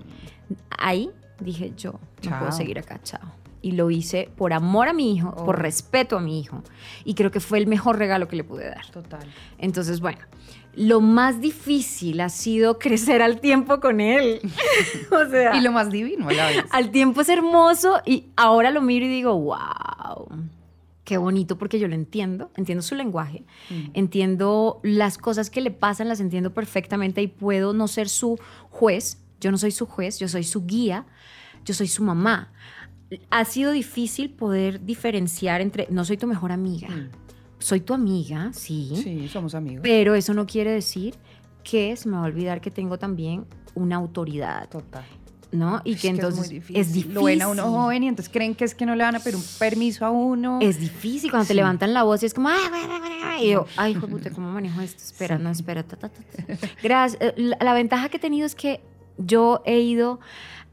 Ahí 0.78 1.10
dije 1.40 1.74
yo, 1.76 2.00
no 2.24 2.40
puedo 2.40 2.52
seguir 2.52 2.80
acá, 2.80 3.00
chao 3.04 3.42
y 3.62 3.74
lo 3.74 3.92
hice 3.92 4.30
por 4.36 4.54
amor 4.54 4.88
a 4.88 4.94
mi 4.94 5.14
hijo, 5.14 5.36
por 5.36 5.56
oh. 5.56 5.60
respeto 5.60 6.18
a 6.18 6.22
mi 6.22 6.40
hijo. 6.40 6.64
Y 7.06 7.14
creo 7.14 7.32
que 7.32 7.40
fue 7.40 7.60
el 7.60 7.68
mejor 7.68 7.98
regalo 7.98 8.28
que 8.28 8.36
le 8.36 8.44
pude 8.44 8.68
dar. 8.68 8.86
Total. 8.92 9.26
Entonces, 9.60 10.00
bueno, 10.00 10.20
lo 10.76 11.02
más 11.02 11.42
difícil 11.42 12.22
ha 12.22 12.30
sido 12.30 12.80
crecer 12.80 13.22
al 13.22 13.40
tiempo 13.40 13.80
con 13.80 14.02
él. 14.02 14.40
o 15.12 15.30
sea, 15.30 15.56
y 15.56 15.62
lo 15.62 15.72
más 15.72 15.90
divino 15.90 16.30
a 16.30 16.34
la 16.34 16.48
vez. 16.48 16.66
Al 16.72 16.92
tiempo 16.92 17.22
es 17.22 17.30
hermoso 17.30 18.02
y 18.06 18.28
ahora 18.36 18.72
lo 18.72 18.82
miro 18.82 19.06
y 19.06 19.10
digo, 19.10 19.38
wow. 19.40 20.28
Qué 21.04 21.18
bonito 21.18 21.58
porque 21.58 21.78
yo 21.78 21.90
lo 21.90 21.96
entiendo, 21.96 22.52
entiendo 22.56 22.82
su 22.82 22.96
lenguaje, 22.96 23.44
mm. 23.70 23.90
entiendo 23.96 24.80
las 24.84 25.18
cosas 25.18 25.50
que 25.50 25.60
le 25.60 25.72
pasan, 25.72 26.08
las 26.08 26.22
entiendo 26.22 26.54
perfectamente 26.54 27.22
y 27.22 27.28
puedo 27.28 27.74
no 27.74 27.90
ser 27.90 28.08
su 28.08 28.40
juez, 28.70 29.18
yo 29.42 29.52
no 29.52 29.58
soy 29.58 29.72
su 29.72 29.88
juez, 29.88 30.20
yo 30.20 30.30
soy 30.30 30.44
su 30.46 30.66
guía, 30.66 31.06
yo 31.66 31.74
soy 31.74 31.88
su 31.88 32.04
mamá 32.04 32.54
ha 33.30 33.46
sido 33.46 33.72
difícil 33.72 34.30
poder 34.30 34.86
diferenciar 34.86 35.62
entre, 35.62 35.88
no 35.90 36.06
soy 36.06 36.18
tu 36.18 36.28
mejor 36.28 36.52
amiga, 36.52 36.90
mm. 36.90 37.10
Soy 37.62 37.82
tu 37.82 37.94
amiga, 37.94 38.52
sí. 38.54 38.92
Sí, 38.96 39.28
somos 39.28 39.56
amigos. 39.56 39.82
Pero 39.84 40.16
eso 40.16 40.34
no 40.34 40.46
quiere 40.46 40.72
decir 40.72 41.16
que 41.64 41.96
se 41.96 42.10
me 42.10 42.18
va 42.18 42.24
a 42.24 42.26
olvidar 42.26 42.60
que 42.62 42.72
tengo 42.72 42.98
también 42.98 43.46
una 43.76 43.96
autoridad. 43.96 44.68
Total. 44.70 45.06
¿no? 45.52 45.82
Y 45.84 45.96
que 45.96 46.08
entonces 46.08 46.46
es, 46.46 46.94
difícil. 46.94 47.14
Lo 47.14 47.24
ven 47.24 47.42
a 47.42 47.50
uno 47.50 47.64
joven 47.64 48.04
y 48.04 48.08
entonces 48.08 48.32
creen 48.32 48.56
que 48.56 48.64
es 48.64 48.74
que 48.74 48.86
no 48.86 48.96
le 48.96 49.04
van 49.04 49.16
a 49.16 49.20
pedir 49.20 49.36
un 49.36 49.44
permiso 49.60 50.06
a 50.06 50.10
uno. 50.10 50.60
Es 50.62 50.80
difícil 50.80 51.30
cuando 51.30 51.48
te 51.48 51.54
levantan 51.54 51.94
la 51.94 52.04
voz 52.04 52.24
y 52.24 52.26
es 52.26 52.34
como, 52.34 52.50
ay, 52.50 53.48
y 53.48 53.52
yo, 53.52 53.66
ay, 53.76 53.92
hijo 53.92 54.08
puta, 54.08 54.30
¿cómo 54.32 54.50
manejo 54.50 54.80
esto? 54.82 55.04
Espera, 55.04 55.38
no, 55.38 55.50
espera, 55.50 55.84
Gracias. 56.82 57.22
Eh, 57.22 57.34
la, 57.36 57.58
la, 57.60 57.74
ventaja 57.74 58.10
que 58.10 58.18
he 58.18 58.20
tenido 58.20 58.46
es 58.46 58.56
que 58.56 58.82
yo 59.18 59.62
he 59.66 59.80
ido 59.82 60.20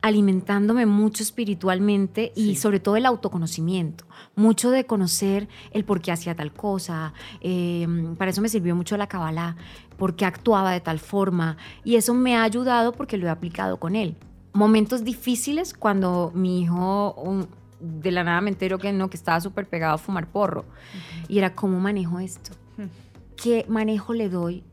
alimentándome 0.01 0.87
mucho 0.87 1.23
espiritualmente 1.23 2.33
y 2.37 2.57
sobre 2.57 2.79
todo 2.79 2.97
el 2.97 3.07
autoconocimiento, 3.07 4.05
mucho 4.37 4.71
de 4.71 4.87
conocer 4.87 5.49
el 5.73 5.85
por 5.85 6.01
qué 6.01 6.13
hacía 6.13 6.35
tal 6.35 6.53
cosa. 6.53 7.13
Em, 7.41 8.15
para 8.17 8.31
eso 8.31 8.41
me 8.41 8.49
sirvió 8.49 8.77
mucho 8.77 8.97
la 8.97 9.09
Kabbalah, 9.09 9.57
por 9.97 10.15
qué 10.15 10.25
actuaba 10.25 10.73
de 10.73 10.81
tal 10.81 11.01
forma 11.01 11.57
y 11.85 11.97
eso 11.97 12.15
me 12.15 12.37
ha 12.37 12.45
ayudado 12.45 12.93
porque 12.93 13.17
lo 13.17 13.27
he 13.27 13.31
aplicado 13.31 13.79
con 13.79 13.97
él. 13.97 14.17
Momentos 14.53 15.05
difíciles 15.05 15.75
cuando 15.75 16.31
mi 16.35 16.63
hijo 16.63 17.49
de 17.81 18.11
la 18.13 18.25
nada 18.25 18.41
me 18.41 18.51
entero 18.51 18.79
que 18.79 18.93
no, 18.93 19.11
que 19.11 19.17
estaba 19.17 19.41
súper 19.41 19.69
pegado 19.69 19.95
a 19.95 19.99
fumar 19.99 20.29
porro 20.29 20.65
y 21.29 21.39
era 21.39 21.55
cómo 21.55 21.81
manejo 21.81 22.21
esto. 22.21 22.53
¿Qué 23.37 23.67
manejo 23.69 24.15
le 24.15 24.29
doy 24.29 24.65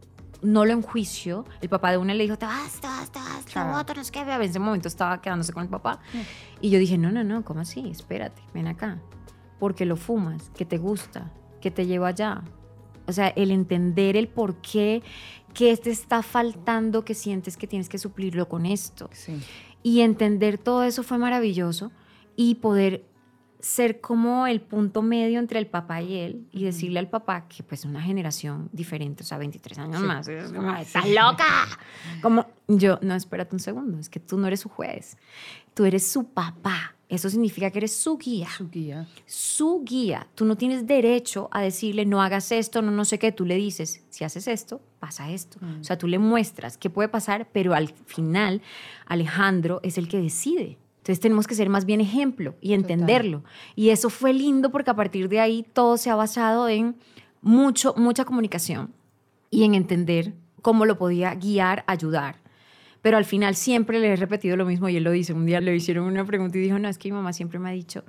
no 0.45 0.65
lo 0.65 0.73
enjuicio. 0.73 1.45
El 1.61 1.69
papá 1.69 1.91
de 1.91 1.97
una 1.97 2.13
le 2.13 2.23
dijo, 2.23 2.37
te 2.37 2.45
vas, 2.45 2.79
te 2.79 2.87
vas, 2.87 3.11
te 3.11 3.19
vas, 3.19 3.45
claro. 3.45 3.93
no 3.95 4.03
sé 4.03 4.11
qué. 4.11 4.21
En 4.21 4.41
ese 4.41 4.59
momento 4.59 4.87
estaba 4.87 5.21
quedándose 5.21 5.53
con 5.53 5.63
el 5.63 5.69
papá. 5.69 5.99
Y 6.61 6.69
yo 6.69 6.79
dije, 6.79 6.97
no, 6.97 7.11
no, 7.11 7.23
no, 7.23 7.43
¿cómo 7.43 7.61
así? 7.61 7.89
Espérate, 7.89 8.41
ven 8.53 8.67
acá. 8.67 9.01
Porque 9.59 9.85
lo 9.85 9.95
fumas, 9.95 10.49
que 10.55 10.65
te 10.65 10.77
gusta, 10.77 11.31
que 11.61 11.71
te 11.71 11.85
lleva 11.85 12.09
allá. 12.09 12.43
O 13.07 13.13
sea, 13.13 13.27
el 13.29 13.51
entender 13.51 14.17
el 14.17 14.27
por 14.27 14.55
qué, 14.61 15.03
que 15.53 15.75
te 15.77 15.91
está 15.91 16.21
faltando, 16.21 17.05
que 17.05 17.13
sientes 17.13 17.57
que 17.57 17.67
tienes 17.67 17.89
que 17.89 17.97
suplirlo 17.97 18.49
con 18.49 18.65
esto. 18.65 19.09
Y 19.83 20.01
entender 20.01 20.57
todo 20.57 20.83
eso 20.83 21.03
fue 21.03 21.17
maravilloso 21.17 21.91
y 22.35 22.55
poder 22.55 23.05
ser 23.65 23.99
como 23.99 24.45
el 24.45 24.61
punto 24.61 25.01
medio 25.01 25.39
entre 25.39 25.57
el 25.57 25.65
papá 25.65 25.99
y 25.99 26.19
él 26.19 26.47
y 26.51 26.65
decirle 26.65 26.99
al 26.99 27.09
papá 27.09 27.47
que 27.47 27.63
pues 27.63 27.83
una 27.83 27.99
generación 27.99 28.69
diferente, 28.71 29.23
o 29.23 29.25
sea, 29.25 29.39
23 29.39 29.79
años 29.79 30.01
más, 30.01 30.27
es 30.27 30.53
como, 30.53 30.71
¡estás 30.75 31.09
loca! 31.09 31.67
Como 32.21 32.45
yo, 32.67 32.99
no, 33.01 33.15
espérate 33.15 33.55
un 33.55 33.59
segundo, 33.59 33.97
es 33.97 34.07
que 34.07 34.19
tú 34.19 34.37
no 34.37 34.45
eres 34.45 34.59
su 34.59 34.69
juez, 34.69 35.17
tú 35.73 35.83
eres 35.83 36.07
su 36.07 36.25
papá. 36.25 36.91
Eso 37.07 37.29
significa 37.29 37.69
que 37.69 37.79
eres 37.79 37.95
su 37.95 38.17
guía. 38.17 38.49
Su 38.49 38.69
guía. 38.69 39.07
Su 39.27 39.83
guía. 39.83 40.27
Tú 40.33 40.45
no 40.45 40.57
tienes 40.57 40.87
derecho 40.87 41.49
a 41.51 41.61
decirle, 41.61 42.03
no 42.03 42.21
hagas 42.21 42.51
esto, 42.51 42.81
no, 42.81 42.89
no 42.89 43.05
sé 43.05 43.19
qué. 43.19 43.31
Tú 43.31 43.45
le 43.45 43.55
dices, 43.55 44.03
si 44.09 44.23
haces 44.23 44.47
esto, 44.47 44.81
pasa 44.99 45.29
esto. 45.29 45.59
O 45.79 45.83
sea, 45.83 45.99
tú 45.99 46.07
le 46.07 46.17
muestras 46.17 46.79
qué 46.79 46.89
puede 46.89 47.07
pasar, 47.07 47.47
pero 47.51 47.75
al 47.75 47.89
final 47.89 48.63
Alejandro 49.05 49.81
es 49.83 49.99
el 49.99 50.07
que 50.07 50.19
decide. 50.19 50.79
Entonces 51.05 51.19
tenemos 51.19 51.45
que 51.45 51.53
ser 51.53 51.69
más 51.69 51.85
bien 51.85 52.01
ejemplo 52.01 52.55
y 52.61 52.73
entenderlo. 52.73 53.43
Y 53.75 53.89
eso 53.89 54.09
fue 54.09 54.33
lindo 54.33 54.71
porque 54.71 54.89
a 54.89 54.95
partir 54.95 55.29
de 55.29 55.39
ahí 55.39 55.63
todo 55.71 55.97
se 55.97 56.09
ha 56.09 56.15
basado 56.15 56.67
en 56.67 56.95
mucho, 57.41 57.93
mucha 57.95 58.25
comunicación 58.25 58.91
y 59.51 59.65
en 59.65 59.75
entender 59.75 60.33
cómo 60.63 60.87
lo 60.87 60.97
podía 60.97 61.35
guiar, 61.35 61.83
ayudar. 61.85 62.37
Pero 63.03 63.17
al 63.17 63.25
final 63.25 63.53
siempre 63.53 63.99
le 63.99 64.13
he 64.13 64.15
repetido 64.15 64.57
lo 64.57 64.65
mismo 64.65 64.89
y 64.89 64.95
él 64.97 65.03
lo 65.03 65.11
dice. 65.11 65.33
Un 65.33 65.45
día 65.45 65.61
le 65.61 65.75
hicieron 65.75 66.05
una 66.07 66.25
pregunta 66.25 66.57
y 66.57 66.61
dijo, 66.61 66.79
no, 66.79 66.89
es 66.89 66.97
que 66.97 67.09
mi 67.09 67.15
mamá 67.15 67.33
siempre 67.33 67.59
me 67.59 67.69
ha 67.69 67.73
dicho, 67.73 68.03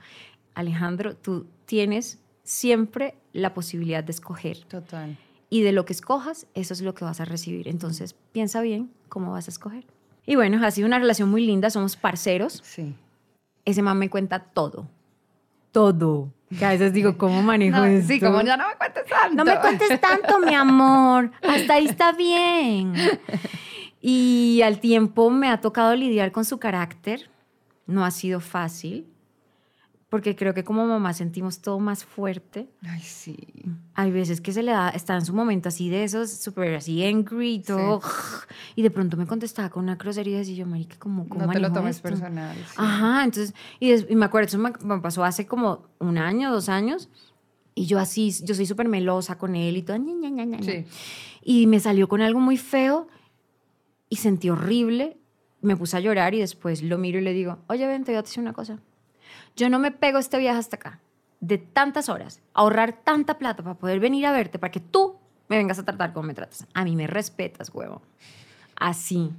Alejandro, 0.54 1.16
tú 1.16 1.48
tienes 1.66 2.18
siempre 2.44 3.18
la 3.34 3.52
posibilidad 3.52 4.02
de 4.02 4.12
escoger. 4.12 4.64
Total. 4.64 5.18
Y 5.50 5.60
de 5.60 5.72
lo 5.72 5.84
que 5.84 5.92
escojas, 5.92 6.46
eso 6.54 6.72
es 6.72 6.80
lo 6.80 6.94
que 6.94 7.04
vas 7.04 7.20
a 7.20 7.26
recibir. 7.26 7.68
Entonces 7.68 8.14
piensa 8.32 8.62
bien 8.62 8.90
cómo 9.10 9.32
vas 9.32 9.48
a 9.48 9.50
escoger. 9.50 9.84
Y 10.26 10.34
bueno, 10.34 10.64
ha 10.64 10.70
sido 10.70 10.86
una 10.86 10.98
relación 10.98 11.30
muy 11.30 11.46
linda, 11.46 11.70
somos 11.70 11.96
parceros. 11.96 12.60
Sí. 12.64 12.94
Ese 13.64 13.80
man 13.82 13.98
me 13.98 14.10
cuenta 14.10 14.40
todo. 14.40 14.88
Todo. 15.72 16.32
Que 16.58 16.64
a 16.64 16.70
veces 16.70 16.92
digo, 16.92 17.16
¿cómo 17.16 17.42
manejo 17.42 17.84
esto? 17.84 18.12
Sí, 18.12 18.20
como 18.20 18.42
ya 18.42 18.56
no 18.56 18.68
me 18.68 18.74
cuentes 18.74 19.04
tanto. 19.06 19.34
No 19.36 19.44
me 19.44 19.60
cuentes 19.60 20.00
tanto, 20.00 20.38
mi 20.40 20.54
amor. 20.54 21.30
Hasta 21.42 21.74
ahí 21.74 21.86
está 21.86 22.12
bien. 22.12 22.92
Y 24.00 24.62
al 24.62 24.80
tiempo 24.80 25.30
me 25.30 25.48
ha 25.48 25.60
tocado 25.60 25.94
lidiar 25.94 26.32
con 26.32 26.44
su 26.44 26.58
carácter. 26.58 27.30
No 27.86 28.04
ha 28.04 28.10
sido 28.10 28.40
fácil 28.40 29.06
porque 30.16 30.34
creo 30.34 30.54
que 30.54 30.64
como 30.64 30.86
mamá 30.86 31.12
sentimos 31.12 31.60
todo 31.60 31.78
más 31.78 32.04
fuerte. 32.06 32.70
Ay, 32.82 33.00
sí. 33.02 33.36
Hay 33.94 34.10
veces 34.10 34.40
que 34.40 34.50
se 34.52 34.62
le 34.62 34.72
da, 34.72 34.88
está 34.88 35.14
en 35.14 35.24
su 35.26 35.34
momento 35.34 35.68
así 35.68 35.90
de 35.90 36.04
esos, 36.04 36.30
súper 36.30 36.74
así 36.74 37.04
angry 37.04 37.56
y 37.56 37.60
todo, 37.60 38.00
y 38.76 38.80
de 38.82 38.90
pronto 38.90 39.18
me 39.18 39.26
contestaba 39.26 39.68
con 39.68 39.84
una 39.84 39.96
grosería 39.96 40.36
y 40.36 40.38
decía 40.38 40.54
yo, 40.54 40.66
marica, 40.66 40.96
¿cómo, 40.98 41.28
cómo 41.28 41.44
No 41.46 41.52
te 41.52 41.60
lo 41.60 41.70
tomes 41.70 41.96
esto? 41.96 42.08
personal. 42.08 42.56
sí. 42.56 42.74
Ajá, 42.76 43.24
entonces, 43.24 43.54
y, 43.78 43.90
des- 43.90 44.06
y 44.08 44.16
me 44.16 44.24
acuerdo, 44.24 44.46
eso 44.48 44.58
me, 44.58 44.72
me 44.82 44.98
pasó 45.00 45.22
hace 45.22 45.46
como 45.46 45.88
un 45.98 46.16
año, 46.16 46.50
dos 46.50 46.70
años, 46.70 47.10
y 47.74 47.84
yo 47.84 47.98
así, 47.98 48.32
yo 48.42 48.54
soy 48.54 48.64
súper 48.64 48.88
melosa 48.88 49.36
con 49.36 49.54
él 49.54 49.76
y 49.76 49.82
todo, 49.82 49.98
ña, 49.98 50.30
ña, 50.30 50.44
ña. 50.46 50.62
Sí. 50.62 50.86
y 51.42 51.66
me 51.66 51.78
salió 51.78 52.08
con 52.08 52.22
algo 52.22 52.40
muy 52.40 52.56
feo 52.56 53.06
y 54.08 54.16
sentí 54.16 54.48
horrible, 54.48 55.18
me 55.60 55.76
puse 55.76 55.96
a 55.96 56.00
llorar 56.00 56.34
y 56.34 56.38
después 56.38 56.82
lo 56.82 56.96
miro 56.96 57.18
y 57.18 57.22
le 57.22 57.32
digo, 57.34 57.58
oye, 57.68 57.86
ven, 57.86 58.04
te 58.04 58.12
voy 58.12 58.18
a 58.18 58.22
decir 58.22 58.40
una 58.42 58.52
cosa, 58.52 58.78
yo 59.56 59.68
no 59.70 59.78
me 59.78 59.90
pego 59.90 60.18
este 60.18 60.38
viaje 60.38 60.58
hasta 60.58 60.76
acá, 60.76 61.00
de 61.40 61.58
tantas 61.58 62.08
horas, 62.08 62.40
ahorrar 62.54 62.92
tanta 62.92 63.38
plata 63.38 63.62
para 63.62 63.76
poder 63.76 64.00
venir 64.00 64.26
a 64.26 64.32
verte, 64.32 64.58
para 64.58 64.70
que 64.70 64.80
tú 64.80 65.16
me 65.48 65.56
vengas 65.56 65.78
a 65.78 65.84
tratar 65.84 66.12
como 66.12 66.26
me 66.26 66.34
tratas. 66.34 66.66
A 66.74 66.84
mí 66.84 66.94
me 66.96 67.06
respetas, 67.06 67.70
huevo. 67.72 68.02
Así. 68.78 69.30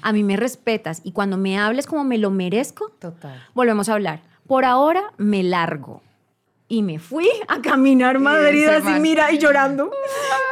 A 0.00 0.12
mí 0.12 0.22
me 0.22 0.36
respetas. 0.36 1.02
Y 1.04 1.12
cuando 1.12 1.36
me 1.36 1.58
hables 1.58 1.86
como 1.86 2.04
me 2.04 2.18
lo 2.18 2.30
merezco, 2.30 2.90
Total. 2.98 3.42
volvemos 3.54 3.88
a 3.88 3.94
hablar. 3.94 4.22
Por 4.46 4.64
ahora 4.64 5.12
me 5.18 5.42
largo. 5.42 6.02
Y 6.68 6.82
me 6.82 6.98
fui 6.98 7.28
a 7.46 7.60
caminar 7.60 8.18
Madrid 8.18 8.66
así, 8.66 8.98
mira, 9.00 9.30
y 9.30 9.38
llorando. 9.38 9.90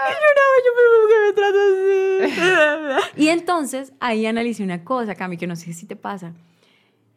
Y 0.06 0.14
lloraba, 0.20 0.56
yo, 0.64 0.70
pero 0.76 0.90
¿por 1.00 1.08
qué 1.10 2.28
me 2.28 2.28
tratas 2.28 3.04
así? 3.06 3.12
y 3.24 3.28
entonces 3.28 3.92
ahí 3.98 4.26
analicé 4.26 4.62
una 4.62 4.84
cosa, 4.84 5.14
Cami, 5.14 5.36
que 5.36 5.46
no 5.46 5.56
sé 5.56 5.72
si 5.72 5.86
te 5.86 5.96
pasa. 5.96 6.32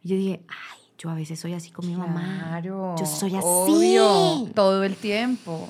Y 0.03 0.09
yo 0.09 0.15
dije, 0.15 0.41
ay, 0.47 0.79
yo 0.97 1.09
a 1.09 1.15
veces 1.15 1.39
soy 1.39 1.53
así 1.53 1.71
con 1.71 1.87
mi 1.87 1.95
mamá. 1.95 2.45
Claro. 2.49 2.95
Yo 2.97 3.05
soy 3.05 3.35
así. 3.35 3.45
Obvio, 3.45 4.49
todo 4.53 4.83
el 4.83 4.95
tiempo. 4.95 5.69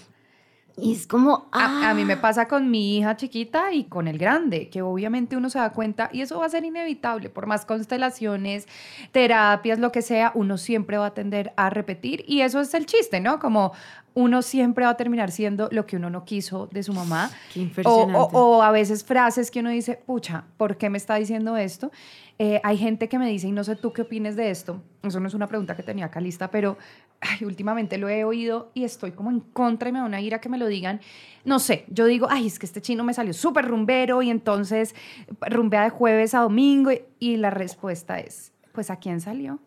Y 0.80 0.94
es 0.94 1.08
como, 1.08 1.50
A, 1.52 1.90
a 1.90 1.94
mí 1.96 2.06
me 2.06 2.14
ah. 2.14 2.22
pasa 2.22 2.48
con 2.48 2.70
mi 2.70 2.98
hija 2.98 3.16
chiquita 3.18 3.74
y 3.74 3.86
con 3.86 4.08
el 4.08 4.20
grande, 4.20 4.70
que 4.70 4.84
obviamente 4.84 5.36
uno 5.36 5.50
se 5.50 5.58
da 5.58 5.72
cuenta 5.72 6.10
y 6.14 6.22
eso 6.22 6.38
va 6.38 6.46
a 6.46 6.50
ser 6.50 6.66
inevitable, 6.66 7.32
por 7.32 7.48
más 7.48 7.66
constelaciones, 7.66 8.68
terapias, 9.12 9.80
lo 9.80 9.92
que 9.92 10.04
sea, 10.04 10.32
uno 10.36 10.60
siempre 10.60 11.00
va 11.00 11.08
a 11.08 11.14
tender 11.16 11.52
a 11.58 11.72
repetir 11.72 12.24
y 12.28 12.42
eso 12.42 12.62
es 12.62 12.76
el 12.76 12.86
chiste, 12.86 13.20
¿no? 13.20 13.40
Como 13.40 13.74
uno 14.18 14.42
siempre 14.42 14.84
va 14.84 14.92
a 14.92 14.98
terminar 14.98 15.30
siendo 15.32 15.70
lo 15.72 15.86
que 15.86 15.96
uno 15.96 16.10
no 16.10 16.26
quiso 16.26 16.66
de 16.72 16.82
su 16.82 16.92
mamá. 16.92 17.30
Qué 17.54 17.60
O, 17.86 17.94
o- 18.18 18.58
o 18.58 18.64
a 18.64 18.72
veces 18.72 19.04
frases 19.04 19.52
que 19.52 19.60
uno 19.60 19.70
dice, 19.70 19.96
pucha, 20.06 20.46
¿por 20.58 20.76
qué 20.78 20.90
me 20.90 20.98
está 20.98 21.16
diciendo 21.16 21.56
esto? 21.56 21.92
Eh, 22.40 22.60
hay 22.64 22.78
gente 22.78 23.08
que 23.10 23.20
me 23.20 23.30
dice, 23.30 23.48
y 23.48 23.52
no 23.52 23.64
sé 23.64 23.76
tú 23.76 23.94
qué 23.94 24.02
opines 24.02 24.36
de 24.36 24.50
esto, 24.50 24.82
eso 25.04 25.20
no 25.20 25.28
es 25.28 25.34
una 25.36 25.46
pregunta 25.48 25.76
que 25.76 25.84
tenía 25.84 26.06
acá 26.06 26.20
lista, 26.20 26.50
pero 26.50 26.78
ay, 27.22 27.46
últimamente 27.46 27.98
lo 28.00 28.10
he 28.10 28.24
oído 28.24 28.72
y 28.74 28.84
estoy 28.86 29.12
como 29.12 29.30
en 29.30 29.40
contra 29.40 29.90
y 29.90 29.92
me 29.92 30.00
da 30.00 30.06
una 30.06 30.20
ira 30.20 30.42
que 30.42 30.50
me 30.50 30.58
lo 30.58 30.66
digan. 30.68 31.00
No 31.46 31.60
sé, 31.60 31.86
yo 31.90 32.06
digo, 32.06 32.26
ay, 32.30 32.48
es 32.48 32.58
que 32.58 32.66
este 32.66 32.82
chino 32.82 33.04
me 33.04 33.14
salió 33.14 33.34
súper 33.34 33.66
rumbero 33.68 34.24
y 34.24 34.32
entonces 34.32 34.96
rumbea 35.42 35.84
de 35.84 35.90
jueves 35.92 36.34
a 36.34 36.40
domingo 36.40 36.92
y, 36.92 37.02
y 37.20 37.38
la 37.38 37.52
respuesta 37.52 38.20
es, 38.20 38.52
pues 38.72 38.90
¿a 38.90 38.96
quién 38.98 39.22
salió? 39.22 39.60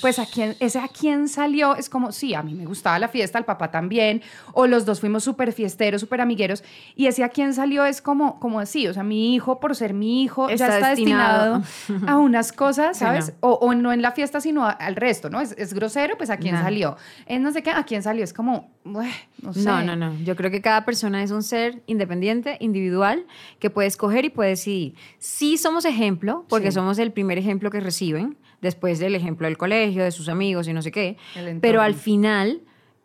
Pues 0.00 0.18
a 0.18 0.26
quién, 0.26 0.56
ese 0.60 0.78
a 0.78 0.88
quién 0.88 1.28
salió 1.28 1.76
es 1.76 1.88
como, 1.88 2.12
sí, 2.12 2.34
a 2.34 2.42
mí 2.42 2.54
me 2.54 2.64
gustaba 2.66 2.98
la 2.98 3.08
fiesta, 3.08 3.38
al 3.38 3.44
papá 3.44 3.70
también, 3.70 4.22
o 4.52 4.66
los 4.66 4.84
dos 4.86 5.00
fuimos 5.00 5.24
súper 5.24 5.52
fiesteros, 5.52 6.00
súper 6.00 6.20
amigueros, 6.20 6.62
y 6.94 7.06
ese 7.06 7.24
a 7.24 7.28
quién 7.28 7.54
salió 7.54 7.84
es 7.84 8.00
como, 8.02 8.38
como 8.40 8.60
así, 8.60 8.86
o 8.88 8.94
sea, 8.94 9.02
mi 9.02 9.34
hijo, 9.34 9.60
por 9.60 9.74
ser 9.76 9.94
mi 9.94 10.22
hijo, 10.22 10.48
Está 10.48 10.68
ya 10.68 10.74
está 10.74 10.88
destinado, 10.90 11.58
destinado. 11.60 12.08
a 12.10 12.16
unas 12.18 12.52
cosas, 12.52 12.96
Sí, 12.98 13.04
¿sabes? 13.04 13.28
no. 13.42 13.48
O, 13.48 13.52
o 13.66 13.74
no 13.74 13.92
en 13.92 14.02
la 14.02 14.12
fiesta, 14.12 14.40
sino 14.40 14.64
a- 14.64 14.70
al 14.70 14.96
resto, 14.96 15.30
¿no? 15.30 15.40
Es, 15.40 15.52
es 15.58 15.72
grosero, 15.74 16.16
pues 16.16 16.30
a 16.30 16.36
quién 16.38 16.54
No. 16.54 16.62
salió. 16.62 16.96
No 17.28 17.52
sé 17.52 17.62
qué, 17.62 17.70
a 17.70 17.84
quién 17.84 18.02
salió, 18.02 18.24
es 18.24 18.32
como, 18.32 18.70
"Ueh, 18.84 19.10
no 19.42 19.52
sé. 19.52 19.62
No, 19.64 19.82
no, 19.82 19.96
no. 19.96 20.14
Yo 20.24 20.36
creo 20.36 20.50
que 20.50 20.60
cada 20.60 20.84
persona 20.84 21.22
es 21.22 21.30
un 21.30 21.42
ser 21.42 21.82
independiente, 21.86 22.56
individual, 22.60 23.26
que 23.58 23.70
puede 23.70 23.88
escoger 23.88 24.24
y 24.24 24.30
puede 24.30 24.50
decidir. 24.50 24.94
Sí 25.18 25.56
somos 25.58 25.84
ejemplo, 25.84 26.44
porque 26.48 26.70
Sí. 26.70 26.74
somos 26.76 26.98
el 26.98 27.12
primer 27.12 27.38
ejemplo 27.38 27.70
que 27.70 27.80
reciben, 27.80 28.36
después 28.66 28.98
del 28.98 29.14
ejemplo 29.14 29.46
del 29.46 29.56
colegio, 29.56 30.04
de 30.04 30.10
sus 30.10 30.28
amigos 30.28 30.68
y 30.68 30.72
no 30.72 30.82
sé 30.82 30.90
qué. 30.92 31.16
Pero 31.60 31.80
al 31.82 31.94
final, 31.94 32.60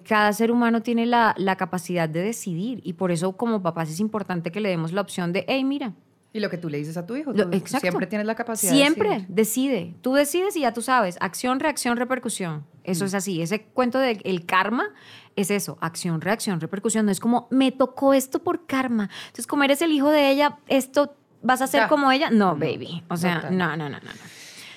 cada 0.07 0.33
ser 0.33 0.51
humano 0.51 0.81
tiene 0.81 1.05
la, 1.05 1.33
la 1.37 1.55
capacidad 1.55 2.09
de 2.09 2.21
decidir 2.21 2.81
y 2.83 2.93
por 2.93 3.11
eso 3.11 3.37
como 3.37 3.61
papás 3.61 3.89
es 3.89 3.99
importante 3.99 4.51
que 4.51 4.59
le 4.59 4.69
demos 4.69 4.91
la 4.91 5.01
opción 5.01 5.31
de, 5.31 5.45
hey, 5.47 5.63
mira, 5.63 5.93
Y 6.33 6.39
lo 6.39 6.49
que 6.49 6.57
tú 6.57 6.69
le 6.69 6.77
dices 6.77 6.95
a 6.97 7.05
tu 7.05 7.15
hijo, 7.15 7.33
Lo- 7.33 7.49
tú 7.49 7.61
siempre 7.79 8.07
tienes 8.07 8.25
la 8.25 8.35
capacidad 8.35 8.71
de 8.71 8.77
Siempre 8.77 9.09
decidir. 9.09 9.27
decide. 9.35 9.95
Tú 10.01 10.13
decides 10.13 10.55
y 10.55 10.61
ya 10.61 10.71
tú 10.73 10.81
sabes. 10.81 11.17
Acción, 11.19 11.59
reacción, 11.59 11.97
repercusión. 11.97 12.65
Eso 12.83 13.03
es 13.05 13.13
así. 13.13 13.41
Ese 13.41 13.63
cuento 13.63 13.99
del 13.99 14.21
el 14.23 14.45
karma 14.45 14.85
es 15.35 15.51
eso. 15.51 15.77
Acción, 15.81 16.19
reacción, 16.21 16.59
repercusión. 16.61 17.05
No 17.05 17.11
es 17.11 17.19
como, 17.19 17.47
me 17.51 17.71
tocó 17.71 18.13
esto 18.13 18.39
por 18.39 18.65
karma. 18.65 19.09
Entonces, 19.27 19.45
como 19.45 19.63
eres 19.63 19.81
el 19.81 19.91
hijo 19.91 20.09
de 20.09 20.31
ella, 20.31 20.57
esto 20.67 21.15
vas 21.43 21.61
a 21.61 21.67
ser 21.67 21.81
Ya. 21.81 21.87
como 21.89 22.11
ella. 22.11 22.29
No, 22.31 22.55
baby. 22.55 23.03
O 23.09 23.17
sea, 23.17 23.35
total. 23.41 23.57
no, 23.57 23.67
no, 23.77 23.89
no, 23.89 23.99
no. 23.99 24.05
no. 24.05 24.11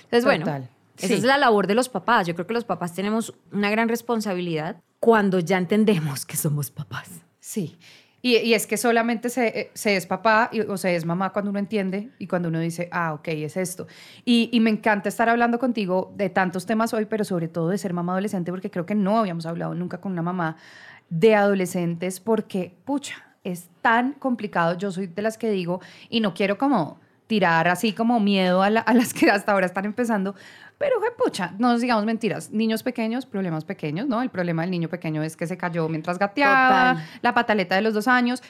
Entonces, 0.02 0.24
bueno, 0.24 0.44
Total. 0.44 0.68
Esa 0.98 1.08
Sí. 1.08 1.14
es 1.14 1.22
la 1.24 1.38
labor 1.38 1.66
de 1.66 1.74
los 1.74 1.88
papás. 1.88 2.26
Yo 2.26 2.34
creo 2.34 2.46
que 2.46 2.54
los 2.54 2.64
papás 2.64 2.94
tenemos 2.94 3.34
una 3.52 3.70
gran 3.70 3.88
responsabilidad 3.88 4.76
cuando 5.00 5.38
ya 5.40 5.58
entendemos 5.58 6.24
que 6.26 6.36
somos 6.36 6.70
papás. 6.70 7.08
Sí. 7.40 7.76
Y, 8.22 8.36
y 8.38 8.54
es 8.54 8.66
que 8.66 8.78
solamente 8.78 9.28
se, 9.28 9.48
eh, 9.48 9.70
se 9.74 9.96
es 9.96 10.06
papá 10.06 10.48
y- 10.50 10.60
o 10.62 10.78
se 10.78 10.96
es 10.96 11.04
mamá 11.04 11.30
cuando 11.34 11.50
uno 11.50 11.58
entiende 11.58 12.08
y 12.18 12.26
cuando 12.26 12.48
uno 12.48 12.58
dice, 12.58 12.88
ah, 12.90 13.12
ok, 13.12 13.28
es 13.28 13.58
esto. 13.58 13.86
Y, 14.24 14.48
y 14.50 14.60
me 14.60 14.70
encanta 14.70 15.10
estar 15.10 15.28
hablando 15.28 15.58
contigo 15.58 16.14
de 16.16 16.30
tantos 16.30 16.64
temas 16.64 16.94
hoy, 16.94 17.04
pero 17.04 17.24
sobre 17.24 17.48
todo 17.48 17.68
de 17.68 17.76
ser 17.76 17.92
mamá 17.92 18.12
adolescente, 18.12 18.50
porque 18.50 18.70
creo 18.70 18.86
que 18.86 18.94
no 18.94 19.18
habíamos 19.18 19.44
hablado 19.44 19.74
nunca 19.74 20.00
con 20.00 20.12
una 20.12 20.22
mamá 20.22 20.56
de 21.10 21.34
adolescentes, 21.34 22.18
porque, 22.18 22.74
pucha, 22.86 23.16
es 23.44 23.68
tan 23.82 24.14
complicado. 24.14 24.78
Yo 24.78 24.90
soy 24.90 25.06
de 25.06 25.20
las 25.20 25.36
que 25.36 25.50
digo, 25.50 25.80
y 26.08 26.20
no 26.20 26.32
quiero 26.32 26.56
como 26.56 26.98
tirar 27.26 27.68
así 27.68 27.92
como 27.92 28.20
miedo 28.20 28.62
a, 28.62 28.70
la- 28.70 28.80
a 28.80 28.94
las 28.94 29.12
que 29.12 29.30
hasta 29.30 29.52
ahora 29.52 29.66
están 29.66 29.84
empezando, 29.84 30.34
pero 30.84 31.00
pucha, 31.16 31.54
no 31.58 31.72
nos 31.72 31.80
digamos 31.80 32.04
mentiras. 32.04 32.50
Niños 32.50 32.82
pequeños, 32.82 33.24
problemas 33.24 33.64
pequeños, 33.64 34.06
¿no? 34.06 34.20
El 34.20 34.28
problema 34.28 34.62
del 34.62 34.70
niño 34.70 34.90
pequeño 34.90 35.22
es 35.22 35.34
que 35.34 35.46
se 35.46 35.56
cayó 35.56 35.88
mientras 35.88 36.18
gateaba, 36.18 36.92
Total. 36.92 37.08
la 37.22 37.32
pataleta 37.32 37.74
de 37.74 37.80
los 37.80 37.94
dos 37.94 38.06
años 38.06 38.42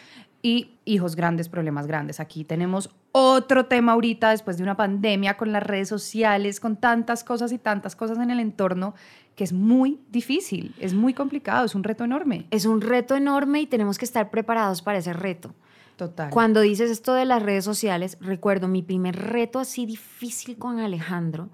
y 0.42 0.72
hijos 0.84 1.14
grandes, 1.14 1.48
problemas 1.48 1.86
grandes. 1.86 2.18
Aquí 2.18 2.42
tenemos 2.42 2.90
otro 3.12 3.66
tema 3.66 3.92
ahorita 3.92 4.30
después 4.30 4.56
de 4.56 4.64
una 4.64 4.76
pandemia 4.76 5.36
con 5.36 5.52
las 5.52 5.62
redes 5.62 5.88
sociales, 5.88 6.58
con 6.58 6.76
tantas 6.76 7.22
cosas 7.22 7.52
y 7.52 7.58
tantas 7.58 7.94
cosas 7.94 8.18
en 8.18 8.30
el 8.30 8.40
entorno 8.40 8.94
que 9.36 9.44
es 9.44 9.52
muy 9.52 10.00
difícil, 10.10 10.74
es 10.80 10.92
muy 10.92 11.14
complicado, 11.14 11.66
es 11.66 11.76
un 11.76 11.84
reto 11.84 12.02
enorme. 12.02 12.46
Es 12.50 12.66
un 12.66 12.80
reto 12.80 13.14
enorme 13.14 13.60
y 13.60 13.66
tenemos 13.66 13.96
que 13.96 14.06
estar 14.06 14.30
preparados 14.30 14.82
para 14.82 14.98
ese 14.98 15.12
reto. 15.12 15.54
Total. 15.96 16.30
Cuando 16.30 16.60
dices 16.60 16.90
esto 16.90 17.14
de 17.14 17.26
las 17.26 17.40
redes 17.44 17.64
sociales, 17.64 18.18
recuerdo 18.20 18.66
mi 18.66 18.82
primer 18.82 19.14
reto 19.14 19.60
así 19.60 19.86
difícil 19.86 20.58
con 20.58 20.80
Alejandro 20.80 21.50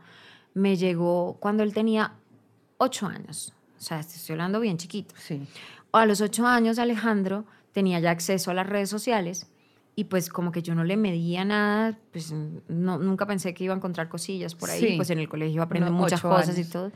me 0.55 0.77
llegó 0.77 1.37
cuando 1.41 1.63
él 1.63 1.73
tenía 1.75 2.13
ocho 2.79 3.07
años. 3.07 3.53
O 3.79 3.83
sea, 3.83 4.01
estoy 4.01 4.33
hablando 4.35 4.61
bien 4.61 4.77
chiquito. 4.77 5.15
Sí. 5.19 5.47
A 5.93 6.07
los 6.07 6.21
ocho 6.21 6.47
años 6.47 6.79
Alejandro 6.79 7.45
tenía 7.73 7.99
ya 8.01 8.11
acceso 8.11 8.51
a 8.51 8.55
las 8.55 8.67
redes 8.67 8.89
sociales 8.91 9.47
y 9.97 10.05
pues 10.05 10.29
como 10.29 10.53
que 10.53 10.63
yo 10.63 10.75
no 10.75 10.85
le 10.85 10.97
medía 10.97 11.45
nada, 11.45 11.99
pues 12.13 12.33
no, 12.33 12.99
nunca 12.99 13.27
pensé 13.27 13.53
que 13.55 13.65
iba 13.65 13.75
a 13.75 13.77
encontrar 13.77 14.09
cosillas 14.09 14.55
por 14.55 14.71
ahí, 14.71 14.81
Sí. 14.81 14.93
pues 14.97 15.11
en 15.11 15.19
el 15.19 15.29
colegio 15.29 15.63
aprendí 15.63 15.89
Unos 15.91 16.01
muchas 16.03 16.21
cosas 16.21 16.57
y 16.57 16.61
años. 16.61 16.71
todo. 16.73 16.93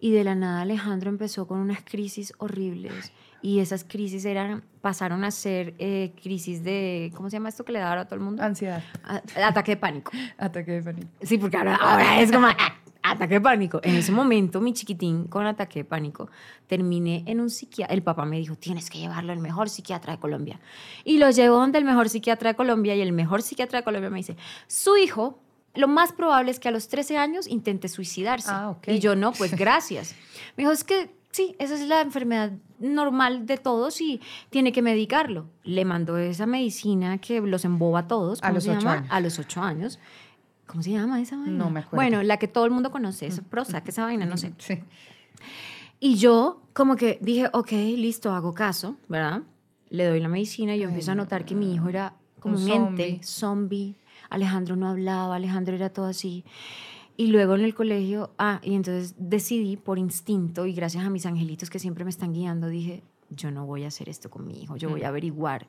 Y 0.00 0.12
de 0.12 0.24
la 0.24 0.34
nada 0.34 0.62
Alejandro 0.62 1.10
empezó 1.10 1.46
con 1.46 1.58
unas 1.58 1.82
crisis 1.84 2.32
horribles 2.38 3.12
y 3.42 3.60
esas 3.60 3.84
crisis 3.84 4.24
eran, 4.24 4.64
pasaron 4.80 5.22
a 5.24 5.30
ser 5.30 5.74
eh, 5.78 6.12
crisis 6.20 6.64
de, 6.64 7.12
¿cómo 7.14 7.30
se 7.30 7.36
llama 7.36 7.50
esto 7.50 7.64
que 7.64 7.72
le 7.72 7.78
da 7.78 7.90
ahora 7.90 8.00
a 8.00 8.04
todo 8.06 8.16
el 8.16 8.22
mundo? 8.22 8.42
Ansiedad. 8.42 8.82
A- 9.04 9.22
Ataque 9.46 9.72
de 9.72 9.76
pánico. 9.76 10.10
Ataque 10.38 10.72
de 10.72 10.82
pánico. 10.82 11.08
Sí, 11.22 11.38
porque 11.38 11.56
ahora, 11.58 11.76
ahora 11.76 12.20
es 12.20 12.32
como 12.32 12.48
ah, 12.48 12.56
ataque 13.12 13.34
de 13.34 13.40
pánico. 13.40 13.80
En 13.82 13.94
ese 13.96 14.12
momento, 14.12 14.60
mi 14.60 14.72
chiquitín 14.72 15.24
con 15.24 15.46
ataque 15.46 15.80
de 15.80 15.84
pánico, 15.84 16.30
terminé 16.66 17.24
en 17.26 17.40
un 17.40 17.50
psiquiatra. 17.50 17.94
El 17.94 18.02
papá 18.02 18.24
me 18.24 18.38
dijo, 18.38 18.56
tienes 18.56 18.90
que 18.90 18.98
llevarlo 18.98 19.32
al 19.32 19.38
mejor 19.38 19.68
psiquiatra 19.68 20.14
de 20.14 20.18
Colombia. 20.18 20.60
Y 21.04 21.18
lo 21.18 21.30
llevó 21.30 21.56
donde 21.56 21.78
el 21.78 21.84
mejor 21.84 22.08
psiquiatra 22.08 22.50
de 22.50 22.56
Colombia 22.56 22.94
y 22.94 23.00
el 23.00 23.12
mejor 23.12 23.42
psiquiatra 23.42 23.80
de 23.80 23.84
Colombia 23.84 24.10
me 24.10 24.18
dice, 24.18 24.36
su 24.66 24.96
hijo, 24.96 25.40
lo 25.74 25.88
más 25.88 26.12
probable 26.12 26.50
es 26.50 26.58
que 26.58 26.68
a 26.68 26.72
los 26.72 26.88
13 26.88 27.16
años 27.16 27.46
intente 27.46 27.88
suicidarse. 27.88 28.50
Ah, 28.50 28.70
ok. 28.70 28.88
Y 28.88 28.98
yo, 28.98 29.16
no, 29.16 29.32
pues 29.32 29.54
gracias. 29.56 30.14
Me 30.56 30.62
dijo, 30.62 30.72
es 30.72 30.84
que 30.84 31.14
sí, 31.30 31.54
esa 31.58 31.74
es 31.74 31.82
la 31.82 32.00
enfermedad 32.00 32.52
normal 32.78 33.46
de 33.46 33.58
todos 33.58 34.00
y 34.00 34.20
tiene 34.50 34.72
que 34.72 34.82
medicarlo. 34.82 35.46
Le 35.62 35.84
mandó 35.84 36.18
esa 36.18 36.46
medicina 36.46 37.18
que 37.18 37.40
los 37.40 37.64
emboba 37.64 38.00
a 38.00 38.06
todos. 38.08 38.40
A 38.40 38.48
¿cómo 38.48 38.54
los 38.54 38.64
se 38.64 38.70
ocho 38.70 38.88
años. 38.88 39.08
A 39.10 39.20
los 39.20 39.38
ocho 39.38 39.62
años. 39.62 39.98
¿Cómo 40.68 40.82
se 40.82 40.90
llama 40.90 41.20
esa 41.20 41.36
vaina? 41.36 41.50
No 41.50 41.70
me 41.70 41.80
acuerdo. 41.80 41.96
Bueno, 41.96 42.22
la 42.22 42.36
que 42.36 42.46
todo 42.46 42.66
el 42.66 42.70
mundo 42.70 42.92
conoce, 42.92 43.26
esa 43.26 43.42
Prozac, 43.42 43.88
esa 43.88 44.04
vaina, 44.04 44.26
no 44.26 44.36
sé. 44.36 44.52
Sí. 44.58 44.78
Y 45.98 46.16
yo 46.16 46.62
como 46.74 46.94
que 46.94 47.18
dije, 47.22 47.48
ok, 47.52 47.72
listo, 47.72 48.32
hago 48.32 48.52
caso, 48.52 48.96
¿verdad? 49.08 49.42
Le 49.88 50.04
doy 50.04 50.20
la 50.20 50.28
medicina 50.28 50.76
y 50.76 50.80
yo 50.80 50.88
empiezo 50.88 51.12
a 51.12 51.14
notar 51.14 51.46
que 51.46 51.54
mi 51.54 51.74
hijo 51.74 51.88
era 51.88 52.14
como 52.38 52.56
un, 52.56 52.68
ente, 52.68 53.20
zombie. 53.22 53.24
zombie. 53.24 53.96
Alejandro 54.28 54.76
no 54.76 54.88
hablaba, 54.88 55.36
Alejandro 55.36 55.74
era 55.74 55.88
todo 55.88 56.04
así. 56.04 56.44
Y 57.16 57.28
luego 57.28 57.54
en 57.54 57.62
el 57.62 57.74
colegio, 57.74 58.30
ah, 58.38 58.60
y 58.62 58.74
entonces 58.74 59.14
decidí 59.18 59.76
por 59.78 59.98
instinto 59.98 60.66
y 60.66 60.74
gracias 60.74 61.04
a 61.04 61.10
mis 61.10 61.24
angelitos 61.24 61.70
que 61.70 61.78
siempre 61.78 62.04
me 62.04 62.10
están 62.10 62.34
guiando, 62.34 62.68
dije, 62.68 63.02
yo 63.30 63.50
no 63.50 63.66
voy 63.66 63.84
a 63.84 63.88
hacer 63.88 64.08
esto 64.08 64.30
con 64.30 64.46
mi 64.46 64.62
hijo, 64.62 64.76
yo 64.76 64.88
voy 64.88 65.02
a 65.02 65.08
averiguar. 65.08 65.66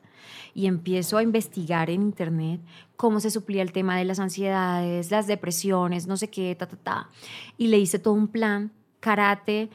Y 0.54 0.66
empiezo 0.66 1.18
a 1.18 1.22
investigar 1.22 1.90
en 1.90 2.02
internet 2.02 2.60
cómo 2.96 3.20
se 3.20 3.30
suplía 3.30 3.62
el 3.62 3.72
tema 3.72 3.96
de 3.96 4.04
las 4.04 4.18
ansiedades, 4.18 5.10
las 5.10 5.26
depresiones, 5.26 6.06
no 6.06 6.16
sé 6.16 6.28
qué, 6.28 6.54
ta, 6.54 6.66
ta, 6.66 6.76
ta. 6.76 7.08
Y 7.58 7.68
le 7.68 7.78
hice 7.78 7.98
todo 7.98 8.14
un 8.14 8.28
plan, 8.28 8.72
karate, 9.00 9.70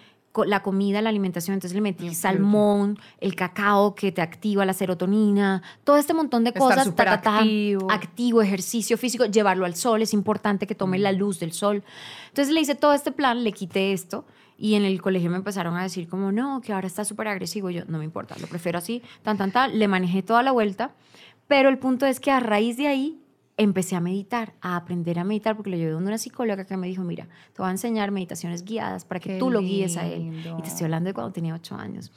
la 0.45 0.61
comida, 0.61 1.01
la 1.01 1.09
alimentación, 1.09 1.53
entonces 1.53 1.75
le 1.75 1.81
metí 1.81 2.09
ok. 2.09 2.13
salmón, 2.13 2.99
el 3.21 3.35
cacao 3.35 3.95
que 3.95 4.11
te 4.11 4.21
activa 4.21 4.65
la 4.65 4.73
serotonina, 4.73 5.61
todo 5.85 5.95
este 5.95 6.13
montón 6.13 6.43
de 6.43 6.49
Estar 6.49 6.61
cosas, 6.61 6.85
súper 6.85 7.07
activo. 7.07 7.89
activo, 7.89 8.41
ejercicio 8.41 8.97
físico, 8.97 9.25
llevarlo 9.25 9.65
al 9.65 9.75
sol, 9.75 10.01
es 10.01 10.13
importante 10.13 10.67
que 10.67 10.75
tome 10.75 10.99
la 10.99 11.13
luz 11.13 11.39
del 11.39 11.53
sol. 11.53 11.83
Entonces 12.27 12.53
le 12.53 12.59
hice 12.59 12.75
todo 12.75 12.93
este 12.93 13.11
plan, 13.11 13.43
le 13.43 13.53
quité 13.53 13.93
esto 13.93 14.25
y 14.57 14.75
en 14.75 14.83
el 14.83 15.01
colegio 15.01 15.29
me 15.29 15.37
empezaron 15.37 15.75
a 15.75 15.83
decir 15.83 16.07
como, 16.07 16.31
no, 16.31 16.61
que 16.61 16.73
ahora 16.73 16.87
está 16.87 17.03
súper 17.03 17.27
agresivo. 17.27 17.69
Yo, 17.69 17.83
no 17.85 17.97
me 17.97 18.05
importa, 18.05 18.35
lo 18.39 18.47
prefiero 18.47 18.77
así, 18.77 19.01
tan, 19.23 19.37
tan, 19.37 19.51
tan. 19.51 19.77
Le 19.77 19.87
manejé 19.87 20.23
toda 20.23 20.43
la 20.43 20.51
vuelta, 20.51 20.91
pero 21.47 21.69
el 21.69 21.77
punto 21.77 22.05
es 22.05 22.19
que 22.19 22.31
a 22.31 22.39
raíz 22.39 22.77
de 22.77 22.87
ahí 22.87 23.21
empecé 23.57 23.95
a 23.95 24.01
meditar, 24.01 24.53
a 24.61 24.75
aprender 24.75 25.19
a 25.19 25.23
meditar, 25.23 25.55
porque 25.55 25.69
lo 25.69 25.77
llevé 25.77 25.91
donde 25.91 26.09
una 26.09 26.17
psicóloga 26.17 26.65
que 26.65 26.77
me 26.77 26.87
dijo, 26.87 27.03
mira, 27.03 27.27
te 27.53 27.61
voy 27.61 27.67
a 27.67 27.71
enseñar 27.71 28.11
meditaciones 28.11 28.63
guiadas 28.65 29.05
para 29.05 29.19
que 29.19 29.33
Qué 29.33 29.39
tú 29.39 29.49
lo 29.49 29.61
guíes 29.61 29.97
a 29.97 30.05
él. 30.05 30.43
Y 30.57 30.61
te 30.61 30.67
estoy 30.67 30.85
hablando 30.85 31.09
de 31.09 31.13
cuando 31.13 31.31
tenía 31.31 31.53
ocho 31.53 31.75
años. 31.75 32.11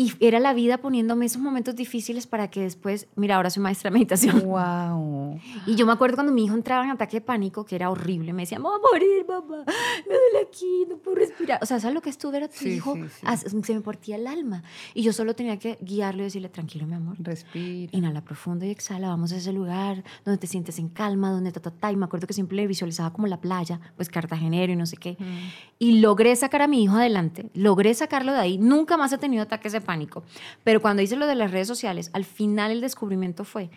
Y 0.00 0.14
era 0.18 0.40
la 0.40 0.54
vida 0.54 0.78
poniéndome 0.78 1.26
esos 1.26 1.42
momentos 1.42 1.76
difíciles 1.76 2.26
para 2.26 2.48
que 2.48 2.62
después, 2.62 3.06
mira, 3.16 3.36
ahora 3.36 3.50
soy 3.50 3.62
maestra 3.62 3.90
de 3.90 3.94
meditación. 3.94 4.40
Wow. 4.46 5.38
Y 5.66 5.74
yo 5.74 5.84
me 5.84 5.92
acuerdo 5.92 6.14
cuando 6.16 6.32
mi 6.32 6.46
hijo 6.46 6.54
entraba 6.54 6.84
en 6.84 6.90
ataque 6.90 7.18
de 7.18 7.20
pánico, 7.20 7.66
que 7.66 7.76
era 7.76 7.90
horrible, 7.90 8.32
me 8.32 8.42
decía, 8.42 8.58
me 8.58 8.64
voy 8.64 8.78
a 8.78 8.92
morir, 8.92 9.26
mamá, 9.28 9.62
me 9.66 10.14
duele 10.14 10.46
aquí, 10.48 10.86
no 10.88 10.96
puedo 10.96 11.16
respirar. 11.18 11.58
O 11.62 11.66
sea, 11.66 11.78
¿sabes 11.80 11.94
lo 11.94 12.00
que 12.00 12.08
estuvo 12.08 12.32
ver 12.32 12.44
a 12.44 12.48
tu 12.48 12.56
Sí, 12.56 12.70
hijo? 12.70 12.94
sí, 12.96 13.02
sí. 13.46 13.62
Se 13.62 13.74
me 13.74 13.82
partía 13.82 14.16
el 14.16 14.26
alma. 14.26 14.62
Y 14.94 15.02
yo 15.02 15.12
solo 15.12 15.34
tenía 15.34 15.58
que 15.58 15.76
guiarlo 15.82 16.22
y 16.22 16.24
decirle, 16.24 16.48
tranquilo, 16.48 16.86
mi 16.86 16.94
amor. 16.94 17.16
Respira. 17.18 17.90
Inhala 17.94 18.22
profundo 18.24 18.64
y 18.64 18.70
exhala, 18.70 19.08
vamos 19.08 19.32
a 19.32 19.36
ese 19.36 19.52
lugar 19.52 20.02
donde 20.24 20.38
te 20.38 20.46
sientes 20.46 20.78
en 20.78 20.88
calma, 20.88 21.30
donde 21.30 21.52
ta, 21.52 21.60
ta, 21.60 21.70
ta. 21.72 21.92
Y 21.92 21.96
me 21.96 22.06
acuerdo 22.06 22.26
que 22.26 22.32
siempre 22.32 22.56
le 22.56 22.66
visualizaba 22.66 23.12
como 23.12 23.26
la 23.26 23.40
playa, 23.42 23.80
pues 23.96 24.08
cartagenero 24.08 24.72
y 24.72 24.76
no 24.76 24.86
sé 24.86 24.96
qué. 24.96 25.18
Y 25.78 26.00
logré 26.00 26.34
sacar 26.36 26.62
a 26.62 26.68
mi 26.68 26.82
hijo 26.84 26.96
adelante, 26.96 27.50
logré 27.52 27.92
sacarlo 27.92 28.32
de 28.32 28.38
ahí. 28.38 28.56
Nunca 28.58 28.96
más 28.96 29.12
ha 29.12 29.18
tenido 29.18 29.42
ataques 29.42 29.72
de 29.72 29.80
pánico. 29.80 29.89
Pero 30.64 30.80
cuando 30.80 31.02
hice 31.02 31.16
lo 31.16 31.26
de 31.26 31.34
las 31.34 31.50
redes 31.50 31.68
sociales, 31.68 32.10
al 32.12 32.24
final 32.24 32.70
el 32.70 32.80
descubrimiento 32.80 33.44
fue 33.44 33.70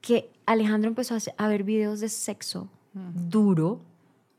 que 0.00 0.30
Alejandro 0.46 0.88
empezó 0.88 1.16
a, 1.36 1.48
ver 1.48 1.64
videos 1.64 2.00
de 2.00 2.08
sexo 2.08 2.68
duro. 2.92 3.80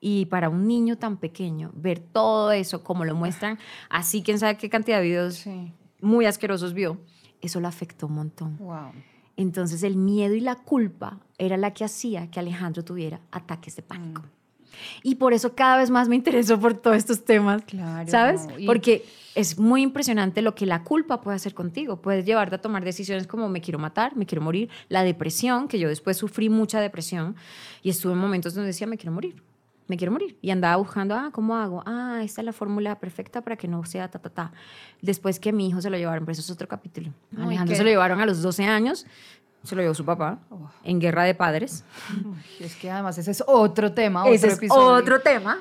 Y 0.01 0.27
para 0.27 0.47
un 0.47 0.65
niño 0.65 0.97
tan 0.97 1.17
pequeño, 1.17 1.71
ver 1.75 1.99
todo 1.99 2.53
eso 2.53 2.83
como 2.85 3.03
lo 3.03 3.15
muestran, 3.15 3.59
así 3.89 4.23
quién 4.23 4.39
sabe 4.39 4.55
qué 4.57 4.69
cantidad 4.69 4.99
de 4.99 5.03
videos 5.03 5.35
Sí. 5.35 5.73
muy 5.99 6.25
asquerosos 6.25 6.73
vio, 6.73 6.97
eso 7.41 7.59
lo 7.59 7.67
afectó 7.67 8.07
un 8.07 8.13
montón. 8.13 8.57
Wow. 8.59 8.93
Entonces 9.35 9.83
el 9.83 9.97
miedo 9.97 10.35
y 10.35 10.39
la 10.39 10.55
culpa 10.55 11.19
era 11.37 11.57
la 11.57 11.73
que 11.73 11.83
hacía 11.83 12.31
que 12.31 12.39
Alejandro 12.39 12.85
tuviera 12.85 13.19
ataques 13.31 13.75
de 13.75 13.81
pánico. 13.81 14.21
Y 15.03 15.15
por 15.15 15.33
eso 15.33 15.55
cada 15.55 15.77
vez 15.77 15.89
más 15.89 16.07
me 16.09 16.15
interesó 16.15 16.59
por 16.59 16.73
todos 16.73 16.97
estos 16.97 17.23
temas, 17.25 17.63
Claro, 17.63 18.09
¿sabes? 18.09 18.47
y- 18.57 18.65
Porque 18.65 19.05
es 19.35 19.57
muy 19.57 19.81
impresionante 19.81 20.41
lo 20.41 20.55
que 20.55 20.65
la 20.65 20.83
culpa 20.83 21.21
puede 21.21 21.35
hacer 21.37 21.53
contigo. 21.53 22.01
Puedes 22.01 22.25
llevarte 22.25 22.55
a 22.55 22.61
tomar 22.61 22.83
decisiones 22.83 23.27
como 23.27 23.47
me 23.47 23.61
quiero 23.61 23.79
matar, 23.79 24.15
me 24.15 24.25
quiero 24.25 24.41
morir. 24.41 24.69
La 24.89 25.03
depresión, 25.03 25.67
que 25.67 25.79
yo 25.79 25.87
después 25.87 26.17
sufrí 26.17 26.49
mucha 26.49 26.81
depresión 26.81 27.35
y 27.81 27.89
estuve 27.89 28.13
en 28.13 28.19
momentos 28.19 28.53
donde 28.53 28.67
decía 28.67 28.87
me 28.87 28.97
quiero 28.97 29.11
morir, 29.13 29.41
me 29.87 29.95
quiero 29.97 30.11
morir. 30.11 30.37
Y 30.41 30.49
andaba 30.51 30.75
buscando, 30.75 31.15
ah, 31.15 31.29
¿cómo 31.31 31.55
hago? 31.55 31.83
Ah, 31.85 32.21
esta 32.23 32.41
es 32.41 32.45
la 32.45 32.53
fórmula 32.53 32.99
perfecta 32.99 33.41
para 33.41 33.55
que 33.55 33.67
no 33.67 33.83
sea 33.85 34.09
ta, 34.09 34.19
ta, 34.19 34.29
ta. 34.29 34.51
Después 35.01 35.39
que 35.39 35.53
mi 35.53 35.67
hijo 35.69 35.81
se 35.81 35.89
lo 35.89 35.97
llevaron, 35.97 36.25
pero 36.25 36.33
eso 36.33 36.41
es 36.41 36.51
otro 36.51 36.67
capítulo. 36.67 37.11
Alejandro 37.37 37.75
se 37.75 37.83
lo 37.83 37.89
llevaron 37.89 38.19
a 38.19 38.25
los 38.25 38.41
12 38.41 38.65
años, 38.65 39.05
se 39.63 39.75
lo 39.75 39.81
llevó 39.81 39.93
su 39.93 40.05
papá 40.05 40.39
en 40.83 40.99
guerra 40.99 41.23
de 41.23 41.35
padres. 41.35 41.83
Uy, 42.25 42.65
Es 42.65 42.75
que 42.75 42.89
además 42.89 43.17
ese 43.17 43.31
es 43.31 43.43
otro 43.45 43.91
tema, 43.93 44.27
Ese 44.27 44.37
otro 44.45 44.47
es 44.51 44.57
episodio. 44.57 44.87
otro 44.97 45.19
tema. 45.21 45.59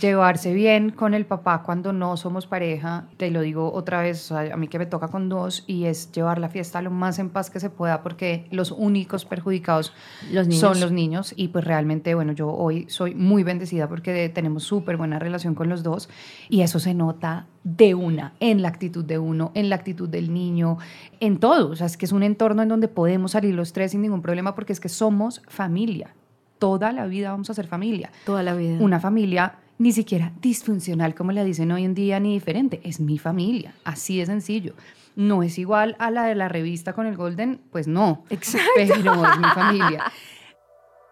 Llevarse 0.00 0.52
bien 0.52 0.90
con 0.90 1.14
el 1.14 1.24
papá 1.24 1.62
cuando 1.62 1.92
no 1.92 2.16
somos 2.16 2.46
pareja, 2.46 3.06
te 3.16 3.30
lo 3.30 3.40
digo 3.40 3.72
otra 3.72 4.02
vez, 4.02 4.30
o 4.30 4.34
sea, 4.34 4.52
a 4.52 4.56
mí 4.56 4.68
que 4.68 4.78
me 4.78 4.84
toca 4.84 5.08
con 5.08 5.28
dos, 5.28 5.64
y 5.66 5.86
es 5.86 6.12
llevar 6.12 6.38
la 6.38 6.50
fiesta 6.50 6.82
lo 6.82 6.90
más 6.90 7.18
en 7.18 7.30
paz 7.30 7.48
que 7.48 7.60
se 7.60 7.70
pueda, 7.70 8.02
porque 8.02 8.46
los 8.50 8.72
únicos 8.72 9.24
perjudicados 9.24 9.94
Los 10.30 10.54
son 10.54 10.80
los 10.80 10.92
niños, 10.92 11.32
y 11.36 11.48
pues 11.48 11.64
realmente, 11.64 12.14
bueno, 12.14 12.32
yo 12.32 12.50
hoy 12.52 12.84
soy 12.88 13.14
muy 13.14 13.42
bendecida 13.42 13.88
porque 13.88 14.28
tenemos 14.28 14.64
súper 14.64 14.98
buena 14.98 15.18
relación 15.18 15.54
con 15.54 15.68
los 15.68 15.82
dos, 15.82 16.10
y 16.50 16.60
eso 16.60 16.78
se 16.78 16.92
nota 16.92 17.46
de 17.64 17.94
una, 17.94 18.34
en 18.40 18.60
la 18.62 18.68
actitud 18.68 19.04
de 19.04 19.18
uno, 19.18 19.50
en 19.54 19.70
la 19.70 19.76
actitud 19.76 20.08
del 20.08 20.32
niño, 20.32 20.76
en 21.20 21.38
todo, 21.38 21.70
o 21.70 21.76
sea, 21.76 21.86
es 21.86 21.96
que 21.96 22.04
es 22.04 22.12
un 22.12 22.22
entorno 22.22 22.62
en 22.62 22.68
donde 22.68 22.88
podemos 22.88 23.32
salir 23.32 23.54
los 23.54 23.72
tres 23.72 23.92
sin 23.92 24.02
ningún 24.02 24.20
problema, 24.20 24.54
porque 24.54 24.72
es 24.74 24.80
que 24.80 24.90
somos 24.90 25.40
familia, 25.48 26.14
toda 26.58 26.92
la 26.92 27.06
vida 27.06 27.30
vamos 27.30 27.50
a 27.50 27.54
ser 27.54 27.66
familia. 27.66 28.10
Toda 28.24 28.42
la 28.42 28.54
vida. 28.54 28.78
una 28.80 29.00
familia 29.00 29.54
ni 29.78 29.92
siquiera 29.92 30.32
disfuncional 30.40 31.14
como 31.14 31.32
le 31.32 31.44
dicen 31.44 31.70
hoy 31.72 31.84
en 31.84 31.94
día 31.94 32.18
ni 32.20 32.32
diferente, 32.34 32.80
es 32.84 33.00
mi 33.00 33.18
familia, 33.18 33.74
así 33.84 34.18
de 34.18 34.26
sencillo. 34.26 34.74
No 35.16 35.42
es 35.42 35.58
igual 35.58 35.96
a 35.98 36.10
la 36.10 36.24
de 36.26 36.34
la 36.34 36.48
revista 36.48 36.92
con 36.92 37.06
el 37.06 37.16
Golden, 37.16 37.60
pues 37.70 37.86
no, 37.88 38.24
Exacto. 38.30 38.68
pero 38.74 38.94
es 38.94 39.38
mi 39.38 39.48
familia. 39.54 40.04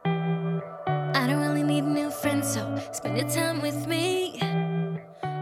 I 0.06 1.26
don't 1.26 1.40
really 1.40 1.62
need 1.62 1.84
new 1.84 2.10
friends, 2.10 2.52
so 2.52 2.74
spend 2.92 3.16
your 3.16 3.28
time 3.28 3.62
with 3.62 3.86
me. 3.86 4.38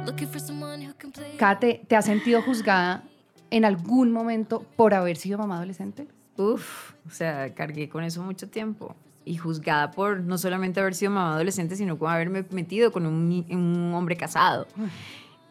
Looking 0.07 0.29
for 0.29 0.41
someone 0.41 0.87
who 0.87 0.95
can 0.99 1.11
play. 1.11 1.37
Kate, 1.39 1.83
¿te 1.89 1.97
has 1.97 2.05
sentido 2.05 2.43
juzgada 2.43 3.03
en 3.51 3.65
algún 3.65 4.13
momento 4.13 4.65
por 4.77 4.95
haber 4.95 5.17
sido 5.17 5.39
mamá 5.39 5.57
adolescente? 5.57 6.07
Uf, 6.37 6.93
o 7.07 7.11
sea, 7.11 7.55
cargué 7.55 7.89
con 7.89 8.05
eso 8.05 8.23
mucho 8.23 8.49
tiempo. 8.49 8.95
Y 9.25 9.37
juzgada 9.37 9.93
por 9.93 10.21
no 10.21 10.37
solamente 10.37 10.81
haber 10.81 10.95
sido 10.95 11.13
mamá 11.13 11.35
adolescente, 11.35 11.77
sino 11.77 11.97
por 11.97 12.11
haberme 12.11 12.45
metido 12.51 12.91
con 12.91 13.07
un, 13.07 13.47
un 13.51 13.95
hombre 13.95 14.17
casado. 14.17 14.67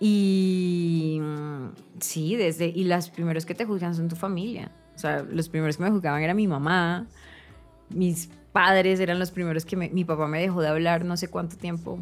Y 0.03 1.19
mm, 1.22 1.67
sí, 1.99 2.36
desde. 2.36 2.65
Y 2.67 2.86
los 2.86 3.09
primeros 3.11 3.45
que 3.45 3.53
te 3.53 3.65
juzgan 3.65 3.93
son 3.93 4.09
tu 4.09 4.15
familia. 4.15 4.72
O 4.95 4.97
sea, 4.97 5.22
los 5.22 5.47
primeros 5.47 5.78
que 5.78 5.84
me 5.84 5.91
juzgaban 5.91 6.24
era 6.24 6.34
mi 6.34 6.47
mamá. 6.47 7.05
Mis 7.89 8.28
padres 8.51 8.99
eran 8.99 9.19
los 9.19 9.30
primeros 9.30 9.63
que 9.63 9.78
me. 9.78 9.89
Mi 9.89 10.03
papá 10.03 10.28
me 10.28 10.41
dejó 10.41 10.59
de 10.59 10.69
hablar 10.69 11.05
no 11.05 11.17
sé 11.17 11.28
cuánto 11.28 11.55
tiempo. 11.55 11.99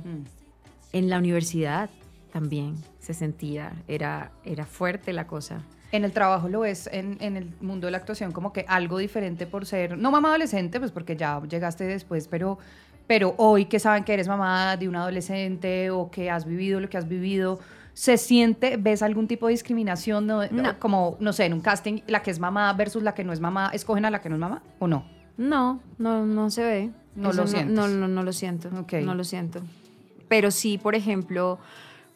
En 0.93 1.09
la 1.09 1.17
universidad 1.17 1.89
también 2.31 2.75
se 2.99 3.13
sentía. 3.13 3.73
Era, 3.89 4.31
era 4.45 4.65
fuerte 4.65 5.11
la 5.11 5.27
cosa. 5.27 5.61
En 5.91 6.05
el 6.05 6.11
trabajo 6.11 6.49
lo 6.49 6.61
ves 6.61 6.89
en, 6.91 7.17
en 7.19 7.35
el 7.35 7.49
mundo 7.61 7.87
de 7.87 7.91
la 7.91 7.97
actuación 7.97 8.31
como 8.31 8.53
que 8.53 8.65
algo 8.67 8.99
diferente 8.99 9.47
por 9.47 9.65
ser, 9.65 9.97
no 9.97 10.11
mamá 10.11 10.29
adolescente, 10.29 10.79
pues 10.79 10.91
porque 10.91 11.15
ya 11.15 11.41
llegaste 11.49 11.85
después, 11.85 12.27
pero, 12.27 12.59
pero 13.07 13.33
hoy 13.37 13.65
que 13.65 13.79
saben 13.79 14.03
que 14.03 14.13
eres 14.13 14.27
mamá 14.27 14.77
de 14.77 14.87
un 14.87 14.95
adolescente 14.95 15.89
o 15.89 16.11
que 16.11 16.29
has 16.29 16.45
vivido 16.45 16.79
lo 16.79 16.89
que 16.89 16.97
has 16.97 17.07
vivido, 17.07 17.59
¿Se 17.99 18.17
siente, 18.17 18.77
ves 18.77 19.01
algún 19.01 19.27
tipo 19.27 19.47
de 19.47 19.51
discriminación? 19.51 20.25
No, 20.25 20.41
Como, 20.79 21.17
no 21.19 21.33
sé, 21.33 21.43
en 21.43 21.53
un 21.53 21.59
casting, 21.59 21.99
la 22.07 22.21
que 22.21 22.31
es 22.31 22.39
mamá 22.39 22.71
versus 22.71 23.03
la 23.03 23.13
que 23.13 23.25
no 23.25 23.33
es 23.33 23.41
mamá, 23.41 23.71
¿escogen 23.73 24.05
a 24.05 24.09
la 24.09 24.21
que 24.21 24.29
no 24.29 24.35
es 24.35 24.39
mamá 24.39 24.63
o 24.79 24.87
no? 24.87 25.03
No, 25.35 25.81
no, 25.97 26.25
no 26.25 26.49
se 26.49 26.63
ve. 26.63 26.89
No 27.15 27.33
lo 27.33 27.45
siento. 27.45 27.73
No, 27.73 27.89
no, 27.89 28.07
no, 28.07 28.23
lo 28.23 28.31
siento. 28.31 28.69
No 28.71 29.15
lo 29.15 29.23
siento. 29.25 29.61
Pero 30.29 30.49
sí, 30.49 30.77
por 30.77 30.95
ejemplo, 30.95 31.59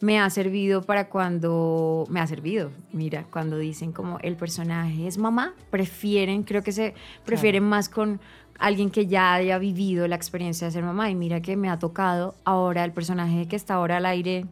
me 0.03 0.19
ha 0.19 0.29
servido 0.29 0.81
para 0.81 1.07
cuando, 1.07 2.05
me 2.09 2.19
ha 2.19 2.27
servido, 2.27 2.71
mira, 2.91 3.25
cuando 3.31 3.57
dicen 3.57 3.93
como 3.93 4.19
el 4.19 4.35
personaje 4.35 5.07
es 5.07 5.17
mamá, 5.17 5.53
prefieren, 5.69 6.43
creo 6.43 6.61
que 6.61 6.73
se 6.73 6.93
prefieren 7.23 7.63
más 7.63 7.87
con 7.87 8.19
alguien 8.59 8.89
que 8.89 9.07
ya 9.07 9.33
haya 9.33 9.57
vivido 9.59 10.05
la 10.09 10.17
experiencia 10.17 10.67
de 10.67 10.73
ser 10.73 10.83
mamá. 10.83 11.09
Y 11.09 11.15
mira 11.15 11.41
que 11.41 11.55
me 11.55 11.69
ha 11.69 11.79
tocado 11.79 12.35
ahora 12.43 12.83
el 12.83 12.91
personaje 12.91 13.47
que 13.47 13.55
está 13.55 13.75
ahora 13.75 13.95
al 13.95 14.05
aire, 14.05 14.45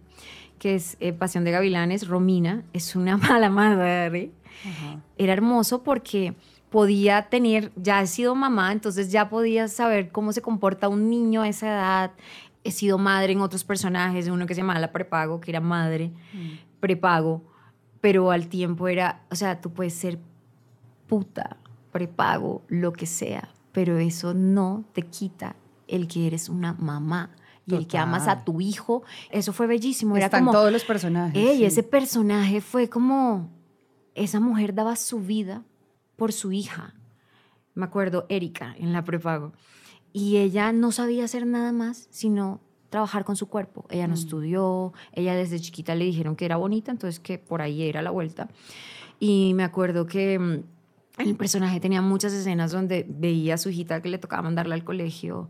que 0.57 0.75
es 0.75 0.95
eh, 1.01 1.11
Pasión 1.11 1.43
de 1.43 1.51
Gavilanes, 1.51 2.07
Romina, 2.07 2.63
es 2.71 2.95
una 2.95 3.17
mala 3.17 3.49
madre. 3.49 4.31
Era 5.17 5.33
hermoso 5.33 5.83
porque 5.83 6.33
podía 6.69 7.23
tener, 7.23 7.73
ya 7.75 8.01
he 8.01 8.07
sido 8.07 8.35
mamá, 8.35 8.71
entonces 8.71 9.11
ya 9.11 9.27
podía 9.27 9.67
saber 9.67 10.11
cómo 10.13 10.31
se 10.31 10.41
comporta 10.41 10.87
un 10.87 11.09
niño 11.09 11.41
a 11.41 11.49
esa 11.49 11.67
edad, 11.67 12.11
he 12.63 12.71
sido 12.71 12.97
madre 12.97 13.33
en 13.33 13.41
otros 13.41 13.63
personajes, 13.63 14.27
uno 14.27 14.45
que 14.45 14.55
se 14.55 14.61
llamaba 14.61 14.79
la 14.79 14.91
prepago, 14.91 15.41
que 15.41 15.51
era 15.51 15.59
madre, 15.59 16.11
mm. 16.33 16.79
prepago, 16.79 17.43
pero 18.01 18.31
al 18.31 18.47
tiempo 18.47 18.87
era, 18.87 19.23
o 19.29 19.35
sea, 19.35 19.61
tú 19.61 19.71
puedes 19.71 19.93
ser 19.93 20.19
puta, 21.07 21.57
prepago, 21.91 22.63
lo 22.67 22.93
que 22.93 23.05
sea, 23.05 23.49
pero 23.71 23.97
eso 23.97 24.33
no 24.33 24.85
te 24.93 25.03
quita 25.03 25.55
el 25.87 26.07
que 26.07 26.27
eres 26.27 26.49
una 26.49 26.73
mamá 26.73 27.31
y 27.67 27.75
el 27.75 27.87
que 27.87 27.97
amas 27.97 28.27
a 28.27 28.43
tu 28.43 28.59
hijo. 28.61 29.03
Eso 29.29 29.53
fue 29.53 29.67
bellísimo. 29.67 30.15
Era 30.17 30.25
Están 30.25 30.45
todos 30.45 30.71
los 30.71 30.83
personajes. 30.83 31.57
Y 31.57 31.63
ese 31.63 31.83
personaje 31.83 32.61
fue 32.61 32.89
como, 32.89 33.49
esa 34.15 34.39
mujer 34.39 34.73
daba 34.73 34.95
su 34.95 35.19
vida 35.19 35.63
por 36.15 36.33
su 36.33 36.51
hija. 36.51 36.93
Me 37.73 37.85
acuerdo, 37.85 38.25
Erika, 38.29 38.75
en 38.77 38.93
la 38.93 39.03
prepago. 39.03 39.53
Y 40.13 40.37
ella 40.37 40.71
no 40.71 40.91
sabía 40.91 41.25
hacer 41.25 41.45
nada 41.45 41.71
más 41.71 42.07
sino 42.09 42.59
trabajar 42.89 43.23
con 43.23 43.35
su 43.35 43.47
cuerpo. 43.47 43.85
Ella 43.89 44.07
no 44.07 44.13
mm. 44.13 44.17
estudió, 44.17 44.93
ella 45.13 45.33
desde 45.35 45.59
chiquita 45.59 45.95
le 45.95 46.05
dijeron 46.05 46.35
que 46.35 46.45
era 46.45 46.57
bonita, 46.57 46.91
entonces 46.91 47.19
que 47.19 47.37
por 47.37 47.61
ahí 47.61 47.83
era 47.83 48.01
la 48.01 48.11
vuelta. 48.11 48.49
Y 49.19 49.53
me 49.55 49.63
acuerdo 49.63 50.05
que 50.05 50.37
mm, 50.37 50.63
el 51.19 51.35
personaje 51.35 51.79
tenía 51.79 52.01
muchas 52.01 52.33
escenas 52.33 52.71
donde 52.71 53.05
veía 53.07 53.55
a 53.55 53.57
su 53.57 53.69
hijita 53.69 54.01
que 54.01 54.09
le 54.09 54.17
tocaba 54.17 54.43
mandarla 54.43 54.75
al 54.75 54.83
colegio 54.83 55.47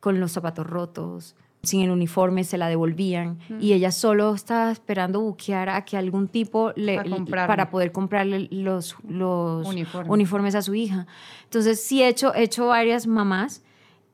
con 0.00 0.20
los 0.20 0.32
zapatos 0.32 0.66
rotos, 0.66 1.34
sin 1.62 1.80
el 1.80 1.90
uniforme, 1.90 2.44
se 2.44 2.58
la 2.58 2.68
devolvían 2.68 3.38
y 3.60 3.72
ella 3.72 3.90
solo 3.90 4.34
estaba 4.34 4.70
esperando 4.70 5.20
buquear 5.20 5.68
a 5.68 5.84
que 5.84 5.96
algún 5.96 6.28
tipo 6.28 6.72
le, 6.76 7.00
para 7.28 7.70
poder 7.70 7.90
comprarle 7.90 8.48
los, 8.52 8.94
los 9.08 9.66
uniformes 10.06 10.54
a 10.54 10.62
su 10.62 10.74
hija. 10.74 11.06
Entonces 11.44 11.82
sí 11.82 12.02
he 12.02 12.08
hecho, 12.08 12.34
he 12.34 12.44
hecho 12.44 12.66
varias 12.68 13.06
mamás 13.06 13.62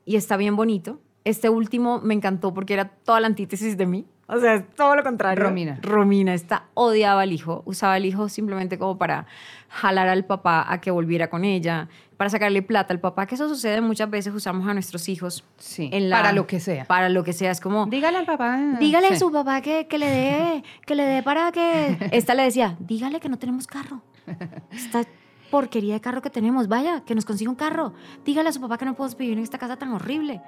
y 0.05 0.17
está 0.17 0.37
bien 0.37 0.57
bonito. 0.57 1.01
Este 1.25 1.49
último 1.49 2.01
me 2.01 2.15
encantó 2.15 2.53
porque 2.53 2.75
era 2.75 2.89
toda 2.89 3.21
la 3.21 3.29
antítesis 3.29 3.77
de 3.77 3.87
mí. 3.87 4.07
O 4.27 4.39
sea, 4.39 4.55
es 4.55 4.75
todo 4.75 4.97
lo 4.97 5.03
contrario. 5.03 5.45
Romina. 5.45 5.79
Romina 5.83 6.33
está 6.33 6.65
odiaba 6.75 7.23
al 7.23 7.33
hijo. 7.33 7.63
Usaba 7.67 7.95
al 7.95 8.07
hijo 8.07 8.29
simplemente 8.29 8.79
como 8.79 8.97
para 8.97 9.27
jalar 9.69 10.09
al 10.09 10.25
papá 10.25 10.65
a 10.69 10.81
que 10.81 10.91
volviera 10.91 11.29
con 11.29 11.45
ella, 11.45 11.89
para 12.17 12.31
sacarle 12.31 12.63
plata 12.63 12.93
al 12.93 13.01
papá, 13.01 13.27
que 13.27 13.35
eso 13.35 13.49
sucede 13.49 13.81
muchas 13.81 14.09
veces, 14.09 14.33
usamos 14.33 14.69
a 14.69 14.75
nuestros 14.75 15.09
hijos. 15.09 15.45
Sí, 15.59 15.91
para 16.11 16.33
lo 16.33 16.47
que 16.47 16.61
sea. 16.61 16.85
Para 16.85 17.09
lo 17.09 17.25
que 17.25 17.33
sea, 17.33 17.51
es 17.51 17.61
como... 17.61 17.87
Dígale 17.87 18.19
al 18.19 18.27
papá. 18.27 18.77
Dígale 18.79 19.09
a 19.09 19.19
su 19.19 19.33
papá 19.33 19.61
que, 19.61 19.87
que 19.87 19.99
le 19.99 20.07
dé, 20.07 20.65
que 20.87 20.95
le 20.95 21.05
dé 21.05 21.23
para 21.23 21.51
que... 21.53 21.99
Esta 22.13 22.35
le 22.35 22.45
decía, 22.45 22.77
dígale 22.79 23.19
que 23.19 23.29
no 23.29 23.39
tenemos 23.39 23.67
carro. 23.67 24.03
Está 24.71 25.05
porquería 25.53 25.93
de 25.95 26.01
carro 26.01 26.23
que 26.23 26.31
tenemos. 26.31 26.67
Vaya, 26.67 27.03
que 27.05 27.15
nos 27.15 27.27
consiga 27.27 27.51
un 27.51 27.57
carro. 27.57 27.93
Dígale 28.25 28.49
a 28.49 28.53
su 28.53 28.61
papá 28.61 28.79
que 28.79 28.87
no 28.87 28.95
podemos 28.95 29.19
vivir 29.19 29.37
en 29.37 29.45
esta 29.45 29.59
casa 29.59 29.77
tan 29.77 29.93
horrible. 29.93 30.41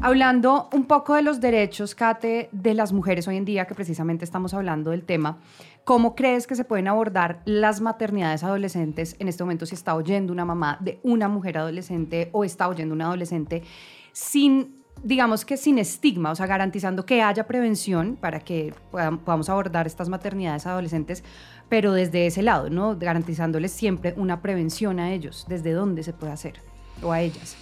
Hablando 0.00 0.68
un 0.72 0.84
poco 0.84 1.14
de 1.16 1.22
los 1.22 1.40
derechos, 1.40 1.96
Kate, 1.96 2.50
de 2.52 2.74
las 2.74 2.92
mujeres 2.92 3.26
hoy 3.26 3.36
en 3.36 3.44
día, 3.44 3.66
que 3.66 3.74
precisamente 3.74 4.24
estamos 4.24 4.54
hablando 4.54 4.92
del 4.92 5.02
tema, 5.02 5.38
¿cómo 5.82 6.14
crees 6.14 6.46
que 6.46 6.54
se 6.54 6.62
pueden 6.64 6.86
abordar 6.86 7.42
las 7.46 7.80
maternidades 7.80 8.44
adolescentes 8.44 9.16
en 9.18 9.26
este 9.26 9.42
momento 9.42 9.66
si 9.66 9.74
está 9.74 9.96
oyendo 9.96 10.32
una 10.32 10.44
mamá 10.44 10.78
de 10.80 11.00
una 11.02 11.26
mujer 11.26 11.58
adolescente 11.58 12.30
o 12.30 12.44
está 12.44 12.68
oyendo 12.68 12.94
un 12.94 13.02
adolescente 13.02 13.64
sin 14.12 14.77
digamos 15.02 15.44
que 15.44 15.56
sin 15.56 15.78
estigma, 15.78 16.30
o 16.30 16.34
sea, 16.34 16.46
garantizando 16.46 17.06
que 17.06 17.22
haya 17.22 17.46
prevención 17.46 18.16
para 18.16 18.40
que 18.40 18.74
podamos 18.90 19.48
abordar 19.48 19.86
estas 19.86 20.08
maternidades 20.08 20.66
adolescentes, 20.66 21.24
pero 21.68 21.92
desde 21.92 22.26
ese 22.26 22.42
lado, 22.42 22.70
¿no? 22.70 22.96
Garantizándoles 22.98 23.72
siempre 23.72 24.14
una 24.16 24.40
prevención 24.42 25.00
a 25.00 25.12
ellos, 25.12 25.46
desde 25.48 25.72
dónde 25.72 26.02
se 26.02 26.12
puede 26.12 26.32
hacer, 26.32 26.60
o 27.02 27.12
a 27.12 27.20
ellas. 27.20 27.56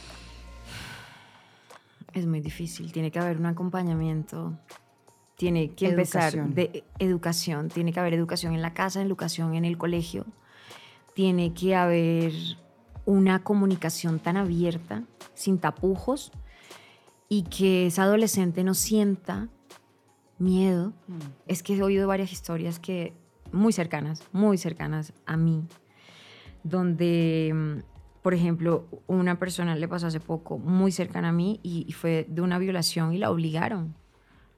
Es 2.12 2.26
muy 2.26 2.40
difícil, 2.40 2.92
tiene 2.92 3.10
que 3.10 3.18
haber 3.18 3.36
un 3.36 3.46
acompañamiento, 3.46 4.58
tiene 5.36 5.72
que 5.72 5.88
empezar 5.88 6.48
de 6.48 6.84
educación, 6.98 7.68
tiene 7.68 7.92
que 7.92 8.00
haber 8.00 8.14
educación 8.14 8.54
en 8.54 8.62
la 8.62 8.72
casa, 8.72 9.02
educación 9.02 9.54
en 9.54 9.64
el 9.66 9.76
colegio, 9.76 10.24
tiene 11.14 11.52
que 11.52 11.74
haber 11.74 12.32
una 13.04 13.42
comunicación 13.42 14.18
tan 14.18 14.36
abierta, 14.36 15.02
sin 15.34 15.58
tapujos, 15.58 16.32
y 17.28 17.42
que 17.42 17.86
esa 17.86 18.04
adolescente 18.04 18.64
no 18.64 18.74
sienta 18.74 19.48
miedo. 20.38 20.92
Mm. 21.08 21.18
Es 21.46 21.62
que 21.62 21.74
he 21.76 21.82
oído 21.82 22.06
varias 22.08 22.32
historias 22.32 22.78
que 22.78 23.14
muy 23.52 23.72
cercanas, 23.72 24.22
muy 24.32 24.58
cercanas 24.58 25.12
a 25.24 25.36
mí, 25.36 25.64
donde, 26.62 27.52
mm, 27.54 28.22
por 28.22 28.34
ejemplo, 28.34 28.86
una 29.06 29.38
persona 29.38 29.74
le 29.76 29.88
pasó 29.88 30.06
hace 30.06 30.20
poco 30.20 30.58
muy 30.58 30.92
cercana 30.92 31.30
a 31.30 31.32
mí 31.32 31.60
y, 31.62 31.92
fue 31.92 32.26
de 32.28 32.42
una 32.42 32.58
violación 32.58 33.12
y 33.12 33.18
la 33.18 33.30
obligaron. 33.30 33.94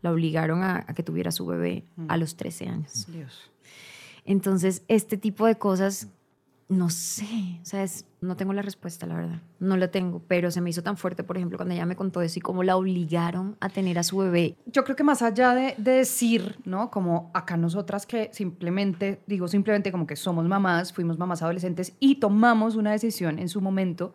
La 0.01 0.13
obligaron 0.13 0.63
a, 0.63 0.87
que 0.95 1.03
tuviera 1.03 1.33
su 1.33 1.45
bebé 1.47 1.85
a 2.09 2.17
mm. 2.17 2.21
los 2.21 2.37
13 2.37 2.69
años. 2.69 3.07
Dios. 3.11 3.51
Entonces, 4.25 4.85
este 4.89 5.17
tipo 5.17 5.47
de 5.47 5.57
cosas 5.57 6.09
no 6.69 6.91
sé, 6.91 7.59
o 7.63 7.65
sea, 7.65 7.87
no 8.21 8.37
tengo 8.37 8.53
la 8.53 8.61
respuesta, 8.61 9.07
la 9.07 9.15
verdad. 9.15 9.43
No 9.59 9.79
la 9.79 9.91
tengo, 9.91 10.21
pero 10.29 10.51
se 10.51 10.61
me 10.61 10.69
hizo 10.69 10.83
tan 10.83 10.99
fuerte, 10.99 11.25
por 11.25 11.39
ejemplo, 11.39 11.57
cuando 11.57 11.75
ella 11.75 11.87
me 11.87 11.97
contó 11.97 12.21
eso 12.21 12.39
y 12.39 12.43
cómo 12.43 12.63
la 12.63 12.77
obligaron 12.77 13.57
a 13.61 13.71
tener 13.71 13.99
a 13.99 14.03
su 14.03 14.19
bebé. 14.19 14.55
Yo 14.67 14.85
creo 14.85 14.95
que 14.95 15.03
más 15.03 15.23
allá 15.23 15.55
de, 15.55 15.75
decir, 15.79 16.59
¿no? 16.65 16.91
Como 16.91 17.31
acá 17.33 17.57
nosotras 17.57 18.05
que 18.05 18.29
simplemente, 18.35 19.23
digo 19.27 19.49
simplemente 19.49 19.91
como 19.91 20.07
que 20.07 20.15
somos 20.15 20.47
mamás, 20.47 20.93
fuimos 20.93 21.19
mamás 21.19 21.41
adolescentes 21.41 21.95
y 22.01 22.17
tomamos 22.17 22.77
una 22.77 22.93
decisión 22.93 23.39
en 23.39 23.49
su 23.49 23.63
momento, 23.63 24.13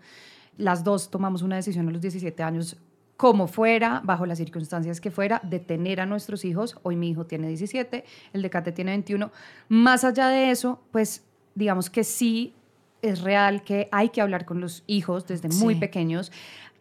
las 0.56 0.84
dos 0.84 1.10
tomamos 1.10 1.41
una 1.41 1.56
decisión 1.56 1.88
a 1.88 1.91
los 1.91 2.01
17 2.01 2.43
años 2.43 2.78
como 3.18 3.47
fuera, 3.47 4.01
bajo 4.04 4.28
las 4.28 4.38
circunstancias 4.38 5.01
que 5.01 5.10
fuera, 5.10 5.41
de 5.43 5.60
tener 5.60 6.01
a 6.01 6.06
nuestros 6.06 6.45
hijos. 6.45 6.78
Hoy 6.84 6.97
mi 6.97 7.10
hijo 7.10 7.26
tiene 7.26 7.47
17, 7.47 8.04
el 8.34 8.41
de 8.43 8.49
Kate 8.51 8.72
tiene 8.72 8.91
21. 8.91 9.32
Más 9.70 10.04
allá 10.04 10.28
de 10.28 10.51
eso, 10.51 10.84
pues 10.91 11.24
digamos 11.56 11.89
que 11.89 12.04
sí 12.04 12.54
es 13.01 13.22
real 13.22 13.64
que 13.64 13.89
hay 13.91 14.10
que 14.10 14.22
hablar 14.22 14.45
con 14.45 14.62
los 14.62 14.84
hijos 14.88 15.28
desde 15.28 15.49
muy 15.49 15.76
pequeños. 15.76 16.32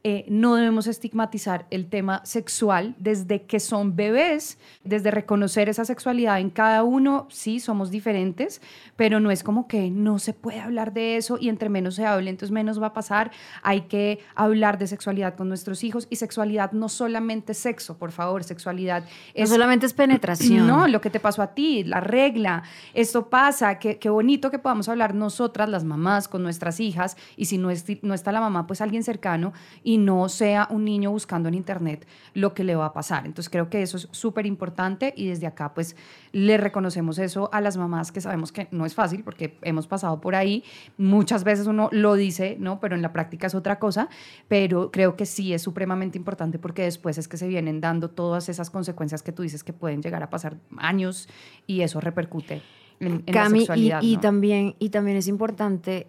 Eh, 0.05 0.25
no 0.29 0.57
debemos 0.57 0.89
estigmatizar 0.89 1.67
el 1.71 1.87
tema 1.87 2.23
sexual 2.25 2.97
desde 2.99 3.43
que 3.43 3.61
son 3.61 3.95
bebés, 3.95 4.59
desde 4.83 5.13
reconocer 5.13 5.69
esa 5.69 5.85
sexualidad 5.85 6.41
en 6.41 6.51
cada 6.51 6.83
uno, 6.83 7.29
sí, 7.31 7.61
somos 7.61 7.93
diferentes, 7.93 8.61
pero 8.97 9.21
no 9.21 9.31
es 9.31 9.45
como 9.45 9.69
que 9.69 9.91
no 9.91 10.19
se 10.19 10.33
puede 10.33 10.59
hablar 10.59 10.93
de 10.93 11.17
eso 11.17 11.39
y 11.41 11.49
entre 11.49 11.69
menos 11.69 11.95
se 11.95 12.05
hable, 12.05 12.31
entonces 12.31 12.51
menos 12.51 12.83
va 12.83 12.89
a 12.89 12.93
pasar. 12.93 13.31
Hay 13.63 13.83
que 13.83 14.19
hablar 14.35 14.77
de 14.77 14.89
sexualidad 14.89 15.37
con 15.37 15.49
nuestros 15.49 15.85
hijos 15.85 16.09
y 16.11 16.17
sexualidad 16.17 16.73
no 16.73 16.89
solamente 16.89 17.55
sexo, 17.55 17.97
por 17.97 18.11
favor, 18.11 18.43
sexualidad 18.43 19.05
es... 19.35 19.51
No 19.51 19.55
solamente 19.55 19.87
es 19.87 19.95
penetración. 19.95 20.67
No, 20.67 20.89
lo 20.89 21.01
que 21.01 21.11
te 21.11 21.21
pasó 21.21 21.43
a 21.43 21.55
ti, 21.55 21.85
la 21.85 22.01
regla, 22.01 22.65
esto 22.93 23.29
pasa, 23.29 23.79
qué, 23.79 23.99
qué 23.99 24.09
bonito 24.09 24.51
que 24.51 24.59
podamos 24.59 24.89
hablar 24.89 25.15
nosotras, 25.15 25.69
las 25.69 25.85
mamás, 25.85 26.27
con 26.27 26.43
nuestras 26.43 26.81
hijas 26.81 27.17
y 27.37 27.45
si 27.45 27.57
no, 27.57 27.69
no 28.03 28.15
está 28.15 28.33
la 28.33 28.41
mamá, 28.41 28.67
pues 28.67 28.81
alguien 28.81 29.05
cercano 29.05 29.53
y 29.85 29.92
no 29.99 30.29
sea 30.29 30.69
un 30.71 30.85
niño 30.85 31.11
buscando 31.11 31.49
en 31.49 31.55
internet 31.55 32.07
lo 32.35 32.55
que 32.55 32.65
le 32.65 32.75
va 32.75 32.87
a 32.87 32.93
pasar. 32.93 33.27
Entonces 33.27 33.51
creo 33.51 33.69
que 33.69 33.83
eso 33.83 33.97
es 33.97 34.09
súper 34.11 34.47
importante 34.47 35.13
y 35.17 35.29
desde 35.29 35.47
acá 35.47 35.75
pues 35.75 35.97
le 36.33 36.57
reconocemos 36.57 37.19
eso 37.19 37.49
a 37.53 37.61
las 37.61 37.77
mamás 37.77 38.13
que 38.13 38.21
sabemos 38.21 38.53
que 38.53 38.69
no 38.71 38.87
es 38.87 38.95
fácil 38.95 39.23
porque 39.25 39.59
hemos 39.63 39.87
pasado 39.87 40.21
por 40.21 40.35
ahí. 40.35 40.65
Muchas 40.97 41.45
veces 41.45 41.67
uno 41.67 41.89
lo 41.93 42.15
dice, 42.15 42.57
¿no? 42.59 42.81
Pero 42.81 42.95
en 42.95 43.03
la 43.03 43.13
práctica 43.13 43.47
es 43.47 43.55
otra 43.55 43.79
cosa, 43.79 44.09
pero 44.49 44.91
creo 44.91 45.17
que 45.17 45.27
sí 45.27 45.53
es 45.53 45.63
supremamente 45.63 46.19
importante 46.19 46.59
porque 46.59 46.83
después 46.83 47.19
es 47.19 47.29
que 47.29 47.37
se 47.37 47.49
vienen 47.49 47.81
dando 47.81 48.11
todas 48.11 48.49
esas 48.49 48.71
consecuencias 48.71 49.23
que 49.23 49.33
tú 49.33 49.43
dices 49.43 49.65
que 49.65 49.73
pueden 49.73 50.03
llegar 50.03 50.23
a 50.23 50.31
pasar 50.31 50.57
años 50.79 51.29
y 51.67 51.83
eso 51.83 52.01
repercute 52.01 52.63
en, 53.01 53.25
la 53.27 53.49
sexualidad. 53.49 54.03
Y, 54.03 54.15
y, 54.15 54.17
también, 54.19 54.77
y 54.79 54.91
también 54.91 55.17
es 55.17 55.29
importante 55.29 56.07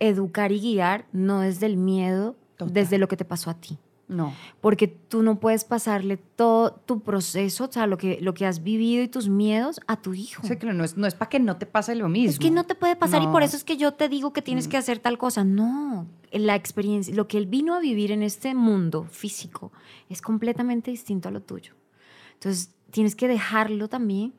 educar 0.00 0.52
y 0.52 0.60
guiar 0.60 1.06
no 1.12 1.40
desde 1.40 1.66
el 1.66 1.76
miedo 1.76 2.36
desde 2.66 2.98
lo 2.98 3.08
que 3.08 3.16
te 3.16 3.24
pasó 3.24 3.50
a 3.50 3.54
ti. 3.54 3.78
No. 4.08 4.34
Porque 4.62 4.88
tú 4.88 5.22
no 5.22 5.38
puedes 5.38 5.64
pasarle 5.64 6.16
todo 6.16 6.72
tu 6.72 7.00
proceso, 7.00 7.66
o 7.66 7.72
sea, 7.72 7.86
lo 7.86 7.98
que, 7.98 8.18
lo 8.22 8.32
que 8.32 8.46
has 8.46 8.62
vivido 8.62 9.02
y 9.02 9.08
tus 9.08 9.28
miedos 9.28 9.80
a 9.86 10.00
tu 10.00 10.14
hijo. 10.14 10.40
O 10.42 10.46
sea, 10.46 10.58
que 10.58 10.66
no 10.72 10.82
es, 10.82 10.96
no 10.96 11.06
es 11.06 11.14
para 11.14 11.28
que 11.28 11.38
no 11.38 11.58
te 11.58 11.66
pase 11.66 11.94
lo 11.94 12.08
mismo. 12.08 12.30
Es 12.30 12.38
que 12.38 12.50
no 12.50 12.64
te 12.64 12.74
puede 12.74 12.96
pasar 12.96 13.22
y 13.22 13.26
por 13.26 13.42
eso 13.42 13.56
es 13.56 13.64
que 13.64 13.76
yo 13.76 13.92
te 13.92 14.08
digo 14.08 14.32
que 14.32 14.40
tienes 14.40 14.66
que 14.66 14.78
hacer 14.78 14.98
tal 14.98 15.18
cosa. 15.18 15.44
No, 15.44 16.06
la 16.32 16.54
experiencia, 16.54 17.14
lo 17.14 17.28
que 17.28 17.36
él 17.36 17.46
vino 17.46 17.74
a 17.74 17.80
vivir 17.80 18.10
en 18.10 18.22
este 18.22 18.54
mundo 18.54 19.04
físico 19.04 19.72
es 20.08 20.22
completamente 20.22 20.90
distinto 20.90 21.28
a 21.28 21.30
lo 21.32 21.42
tuyo. 21.42 21.74
Entonces, 22.32 22.74
tienes 22.90 23.14
que 23.14 23.28
dejarlo 23.28 23.88
también 23.88 24.32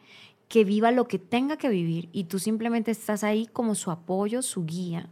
que 0.48 0.64
viva 0.64 0.92
lo 0.92 1.08
que 1.08 1.20
tenga 1.20 1.58
que 1.58 1.70
vivir 1.70 2.10
y 2.12 2.24
tú 2.24 2.40
simplemente 2.40 2.90
estás 2.90 3.24
ahí 3.24 3.46
como 3.46 3.76
su 3.76 3.92
apoyo, 3.92 4.42
su 4.42 4.66
guía 4.66 5.10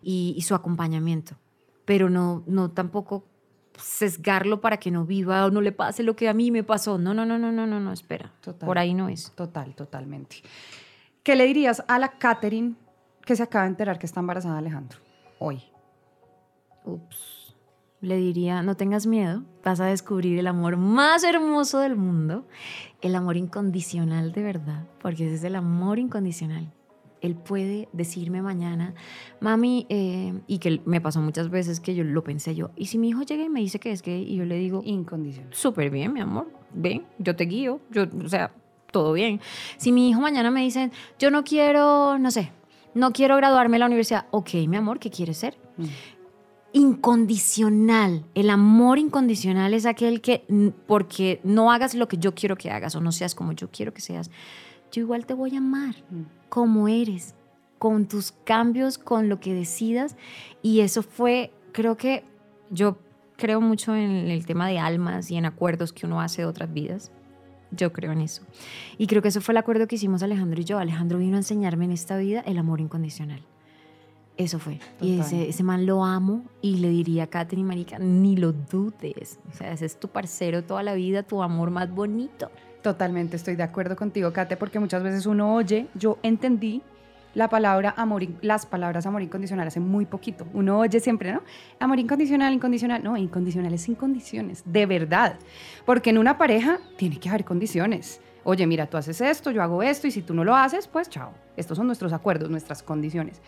y, 0.00 0.32
y 0.36 0.42
su 0.42 0.54
acompañamiento. 0.54 1.34
Pero 1.84 2.10
no, 2.10 2.42
no 2.46 2.70
tampoco 2.70 3.24
sesgarlo 3.78 4.60
para 4.60 4.78
que 4.78 4.90
no 4.90 5.04
viva 5.04 5.44
o 5.46 5.50
no 5.50 5.60
le 5.60 5.72
pase 5.72 6.02
lo 6.02 6.16
que 6.16 6.28
a 6.28 6.34
mí 6.34 6.50
me 6.50 6.62
pasó. 6.62 6.98
No, 6.98 7.14
no, 7.14 7.24
no, 7.24 7.38
no, 7.38 7.50
no, 7.52 7.66
no, 7.66 7.80
no, 7.80 7.92
espera. 7.92 8.32
Total. 8.40 8.66
Por 8.66 8.78
ahí 8.78 8.94
no 8.94 9.08
es. 9.08 9.32
Total, 9.34 9.74
totalmente. 9.74 10.36
¿Qué 11.22 11.36
le 11.36 11.46
dirías 11.46 11.84
a 11.88 11.98
la 11.98 12.18
Catherine 12.18 12.74
que 13.24 13.36
se 13.36 13.42
acaba 13.42 13.64
de 13.64 13.70
enterar 13.70 13.98
que 13.98 14.06
está 14.06 14.20
embarazada 14.20 14.54
de 14.54 14.60
Alejandro 14.60 14.98
hoy? 15.38 15.62
Ups. 16.84 17.54
Le 18.00 18.16
diría, 18.16 18.62
no 18.62 18.76
tengas 18.76 19.06
miedo, 19.06 19.42
vas 19.62 19.78
a 19.80 19.84
descubrir 19.84 20.38
el 20.38 20.46
amor 20.46 20.78
más 20.78 21.22
hermoso 21.22 21.80
del 21.80 21.96
mundo, 21.96 22.46
el 23.02 23.14
amor 23.14 23.36
incondicional 23.36 24.32
de 24.32 24.42
verdad, 24.42 24.86
porque 25.02 25.26
ese 25.26 25.34
es 25.34 25.44
el 25.44 25.54
amor 25.54 25.98
incondicional. 25.98 26.72
Él 27.20 27.34
puede 27.34 27.88
decirme 27.92 28.42
mañana, 28.42 28.94
mami, 29.40 29.86
eh", 29.88 30.32
y 30.46 30.58
que 30.58 30.80
me 30.84 31.00
pasó 31.00 31.20
muchas 31.20 31.50
veces 31.50 31.80
que 31.80 31.94
yo 31.94 32.04
lo 32.04 32.24
pensé 32.24 32.54
yo, 32.54 32.70
y 32.76 32.86
si 32.86 32.98
mi 32.98 33.08
hijo 33.10 33.22
llega 33.22 33.44
y 33.44 33.48
me 33.48 33.60
dice 33.60 33.78
que 33.78 33.92
es 33.92 34.02
gay, 34.02 34.22
y 34.22 34.36
yo 34.36 34.44
le 34.44 34.56
digo, 34.56 34.82
Incondicional. 34.84 35.52
súper 35.52 35.90
bien, 35.90 36.12
mi 36.12 36.20
amor, 36.20 36.50
ven, 36.72 37.04
yo 37.18 37.36
te 37.36 37.44
guío, 37.44 37.80
yo, 37.90 38.04
o 38.24 38.28
sea, 38.28 38.52
todo 38.90 39.12
bien. 39.12 39.40
Si 39.76 39.92
mi 39.92 40.10
hijo 40.10 40.20
mañana 40.20 40.50
me 40.50 40.62
dice, 40.62 40.90
yo 41.18 41.30
no 41.30 41.44
quiero, 41.44 42.18
no 42.18 42.30
sé, 42.30 42.50
no 42.94 43.12
quiero 43.12 43.36
graduarme 43.36 43.76
de 43.76 43.78
la 43.80 43.86
universidad, 43.86 44.26
ok, 44.32 44.54
mi 44.66 44.76
amor, 44.76 44.98
¿qué 44.98 45.10
quieres 45.10 45.36
ser? 45.38 45.56
Mm. 45.76 45.84
Incondicional. 46.72 48.24
El 48.34 48.50
amor 48.50 48.98
incondicional 48.98 49.74
es 49.74 49.86
aquel 49.86 50.20
que, 50.20 50.44
porque 50.86 51.40
no 51.42 51.72
hagas 51.72 51.94
lo 51.94 52.08
que 52.08 52.16
yo 52.18 52.34
quiero 52.34 52.56
que 52.56 52.70
hagas 52.70 52.94
o 52.94 53.00
no 53.00 53.12
seas 53.12 53.34
como 53.34 53.52
yo 53.52 53.68
quiero 53.70 53.92
que 53.92 54.00
seas, 54.00 54.30
yo 54.92 55.02
igual 55.02 55.26
te 55.26 55.34
voy 55.34 55.54
a 55.54 55.58
amar 55.58 55.94
Mm. 56.10 56.39
Como 56.50 56.88
eres, 56.88 57.34
con 57.78 58.06
tus 58.06 58.32
cambios, 58.32 58.98
con 58.98 59.30
lo 59.30 59.40
que 59.40 59.54
decidas. 59.54 60.16
Y 60.60 60.80
eso 60.80 61.02
fue, 61.02 61.50
creo 61.72 61.96
que 61.96 62.24
yo 62.68 62.98
creo 63.38 63.62
mucho 63.62 63.96
en 63.96 64.28
el 64.28 64.44
tema 64.44 64.68
de 64.68 64.78
almas 64.78 65.30
y 65.30 65.36
en 65.36 65.46
acuerdos 65.46 65.94
que 65.94 66.04
uno 66.04 66.20
hace 66.20 66.42
de 66.42 66.46
otras 66.46 66.70
vidas. 66.70 67.10
Yo 67.70 67.92
creo 67.92 68.12
en 68.12 68.20
eso. 68.20 68.42
Y 68.98 69.06
creo 69.06 69.22
que 69.22 69.28
eso 69.28 69.40
fue 69.40 69.52
el 69.52 69.58
acuerdo 69.58 69.86
que 69.86 69.94
hicimos 69.94 70.22
Alejandro 70.22 70.60
y 70.60 70.64
yo. 70.64 70.78
Alejandro 70.78 71.18
vino 71.18 71.36
a 71.36 71.38
enseñarme 71.38 71.86
en 71.86 71.92
esta 71.92 72.18
vida 72.18 72.40
el 72.40 72.58
amor 72.58 72.80
incondicional. 72.80 73.40
Eso 74.36 74.58
fue. 74.58 74.80
Y 75.00 75.20
ese, 75.20 75.48
ese 75.48 75.62
man 75.62 75.86
lo 75.86 76.04
amo 76.04 76.44
y 76.62 76.78
le 76.78 76.88
diría 76.88 77.24
a 77.24 77.26
Katherine 77.28 77.68
Marica, 77.68 77.98
ni 77.98 78.36
lo 78.36 78.52
dudes. 78.52 79.38
O 79.50 79.56
sea, 79.56 79.72
ese 79.72 79.86
es 79.86 80.00
tu 80.00 80.08
parcero 80.08 80.64
toda 80.64 80.82
la 80.82 80.94
vida, 80.94 81.22
tu 81.22 81.42
amor 81.42 81.70
más 81.70 81.94
bonito. 81.94 82.50
Totalmente 82.82 83.36
estoy 83.36 83.56
de 83.56 83.62
acuerdo 83.62 83.94
contigo, 83.94 84.32
Kate, 84.32 84.56
porque 84.56 84.78
muchas 84.78 85.02
veces 85.02 85.26
uno 85.26 85.54
oye, 85.54 85.88
yo 85.94 86.18
entendí 86.22 86.82
la 87.34 87.48
palabra 87.48 87.94
amor, 87.96 88.26
las 88.40 88.66
palabras 88.66 89.06
amor 89.06 89.22
incondicional 89.22 89.68
hace 89.68 89.80
muy 89.80 90.06
poquito. 90.06 90.46
Uno 90.52 90.78
oye 90.78 90.98
siempre, 90.98 91.32
¿no? 91.32 91.42
Amor 91.78 91.98
incondicional, 91.98 92.52
incondicional. 92.52 93.04
No, 93.04 93.16
incondicional 93.16 93.72
es 93.74 93.82
sin 93.82 93.94
condiciones, 93.94 94.62
de 94.64 94.86
verdad. 94.86 95.36
Porque 95.84 96.10
en 96.10 96.18
una 96.18 96.38
pareja 96.38 96.78
tiene 96.96 97.20
que 97.20 97.28
haber 97.28 97.44
condiciones. 97.44 98.20
Oye, 98.42 98.66
mira, 98.66 98.86
tú 98.86 98.96
haces 98.96 99.20
esto, 99.20 99.50
yo 99.50 99.62
hago 99.62 99.82
esto, 99.82 100.06
y 100.06 100.10
si 100.10 100.22
tú 100.22 100.32
no 100.32 100.44
lo 100.44 100.56
haces, 100.56 100.88
pues 100.88 101.08
chao. 101.10 101.32
Estos 101.56 101.76
son 101.76 101.86
nuestros 101.86 102.12
acuerdos, 102.12 102.50
nuestras 102.50 102.82
condiciones. 102.82 103.42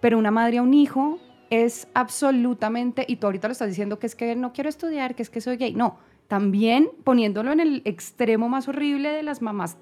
Pero 0.00 0.18
una 0.18 0.30
madre 0.30 0.58
a 0.58 0.62
un 0.62 0.72
hijo 0.72 1.18
es 1.50 1.86
absolutamente, 1.94 3.04
y 3.06 3.16
tú 3.16 3.26
ahorita 3.26 3.48
lo 3.48 3.52
estás 3.52 3.68
diciendo 3.68 3.98
que 3.98 4.06
es 4.06 4.14
que 4.14 4.34
no 4.34 4.52
quiero 4.52 4.70
estudiar, 4.70 5.14
que 5.14 5.22
es 5.22 5.30
que 5.30 5.42
soy 5.42 5.56
gay. 5.58 5.74
No, 5.74 5.98
también 6.30 6.88
poniéndolo 7.02 7.50
en 7.50 7.58
el 7.58 7.82
extremo 7.84 8.48
más 8.48 8.68
horrible 8.68 9.10
de 9.10 9.24
las 9.24 9.42
mamás 9.42 9.76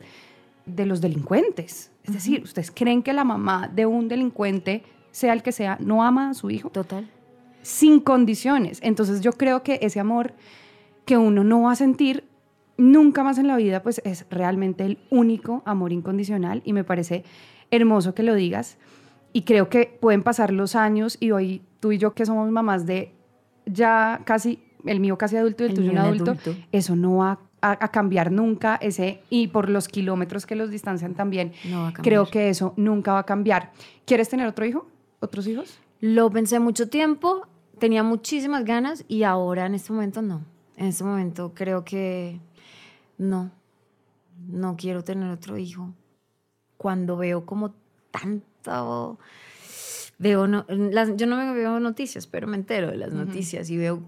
de 0.64 0.86
los 0.86 1.02
delincuentes. 1.02 1.92
Es 2.04 2.14
decir, 2.14 2.42
¿ustedes 2.42 2.70
creen 2.70 3.02
que 3.02 3.12
la 3.12 3.22
mamá 3.22 3.68
de 3.68 3.84
un 3.84 4.08
delincuente, 4.08 4.82
sea 5.10 5.34
el 5.34 5.42
que 5.42 5.52
sea, 5.52 5.76
no 5.78 6.02
ama 6.02 6.30
a 6.30 6.34
su 6.34 6.48
hijo? 6.50 6.70
Total. 6.70 7.06
sin 7.60 8.00
condiciones. 8.00 8.78
Entonces 8.82 9.20
yo 9.20 9.32
creo 9.32 9.62
que 9.62 9.78
ese 9.82 10.00
amor 10.00 10.32
que 11.04 11.18
uno 11.18 11.44
no 11.44 11.62
va 11.62 11.72
a 11.72 11.76
sentir 11.76 12.24
nunca 12.78 13.22
más 13.22 13.36
en 13.36 13.46
la 13.46 13.56
vida, 13.56 13.82
pues 13.82 14.00
es 14.06 14.24
realmente 14.30 14.86
el 14.86 14.98
único 15.10 15.62
amor 15.66 15.92
incondicional 15.92 16.62
y 16.64 16.72
me 16.72 16.82
parece 16.82 17.24
hermoso 17.70 18.14
que 18.14 18.22
lo 18.22 18.34
digas. 18.34 18.78
Y 19.34 19.42
creo 19.42 19.68
que 19.68 19.98
pueden 20.00 20.22
pasar 20.22 20.50
los 20.50 20.74
años 20.76 21.18
y 21.20 21.30
hoy 21.32 21.60
tú 21.80 21.92
y 21.92 21.98
yo 21.98 22.14
que 22.14 22.24
somos 22.24 22.50
mamás 22.50 22.86
de 22.86 23.12
ya 23.66 24.22
casi, 24.24 24.62
el 24.86 25.00
mío 25.00 25.16
casi 25.18 25.36
adulto 25.36 25.62
y 25.64 25.66
el, 25.66 25.70
El 25.72 25.76
tuyo 25.76 25.90
un 25.92 25.98
adulto, 25.98 26.30
adulto. 26.32 26.54
eso 26.72 26.96
no 26.96 27.16
va 27.16 27.38
a, 27.60 27.72
a 27.84 27.88
cambiar 27.90 28.30
nunca, 28.30 28.76
ese, 28.76 29.20
y 29.30 29.48
por 29.48 29.68
los 29.68 29.88
kilómetros 29.88 30.46
que 30.46 30.54
los 30.54 30.70
distancian 30.70 31.14
también, 31.14 31.52
No 31.64 31.82
va 31.82 31.88
a 31.88 31.92
cambiar. 31.92 32.02
creo 32.04 32.26
que 32.30 32.48
eso 32.50 32.74
nunca 32.76 33.12
va 33.14 33.20
a 33.20 33.26
cambiar. 33.26 33.72
¿Quieres 34.06 34.28
tener 34.28 34.46
otro 34.46 34.64
hijo? 34.64 34.86
¿Otros 35.20 35.46
hijos? 35.48 35.78
Lo 36.00 36.30
pensé 36.30 36.60
mucho 36.60 36.88
tiempo, 36.88 37.46
tenía 37.80 38.02
muchísimas 38.04 38.64
ganas 38.64 39.04
y 39.08 39.24
ahora 39.24 39.66
en 39.66 39.74
este 39.74 39.92
momento 39.92 40.22
no. 40.22 40.42
En 40.76 40.86
este 40.86 41.02
momento 41.02 41.52
creo 41.54 41.84
que 41.84 42.38
no, 43.18 43.50
no 44.48 44.76
quiero 44.76 45.02
tener 45.02 45.28
otro 45.30 45.58
hijo. 45.58 45.92
Cuando 46.76 47.16
veo 47.16 47.44
como 47.44 47.74
tanto, 48.12 49.18
veo, 50.18 50.46
no, 50.46 50.64
las- 50.68 51.16
yo 51.16 51.26
no 51.26 51.36
me 51.36 51.52
veo 51.52 51.80
noticias, 51.80 52.26
pero 52.28 52.46
me 52.46 52.56
entero 52.56 52.90
de 52.90 52.96
las 52.96 53.12
noticias 53.12 53.68
y 53.70 53.76
veo 53.76 54.00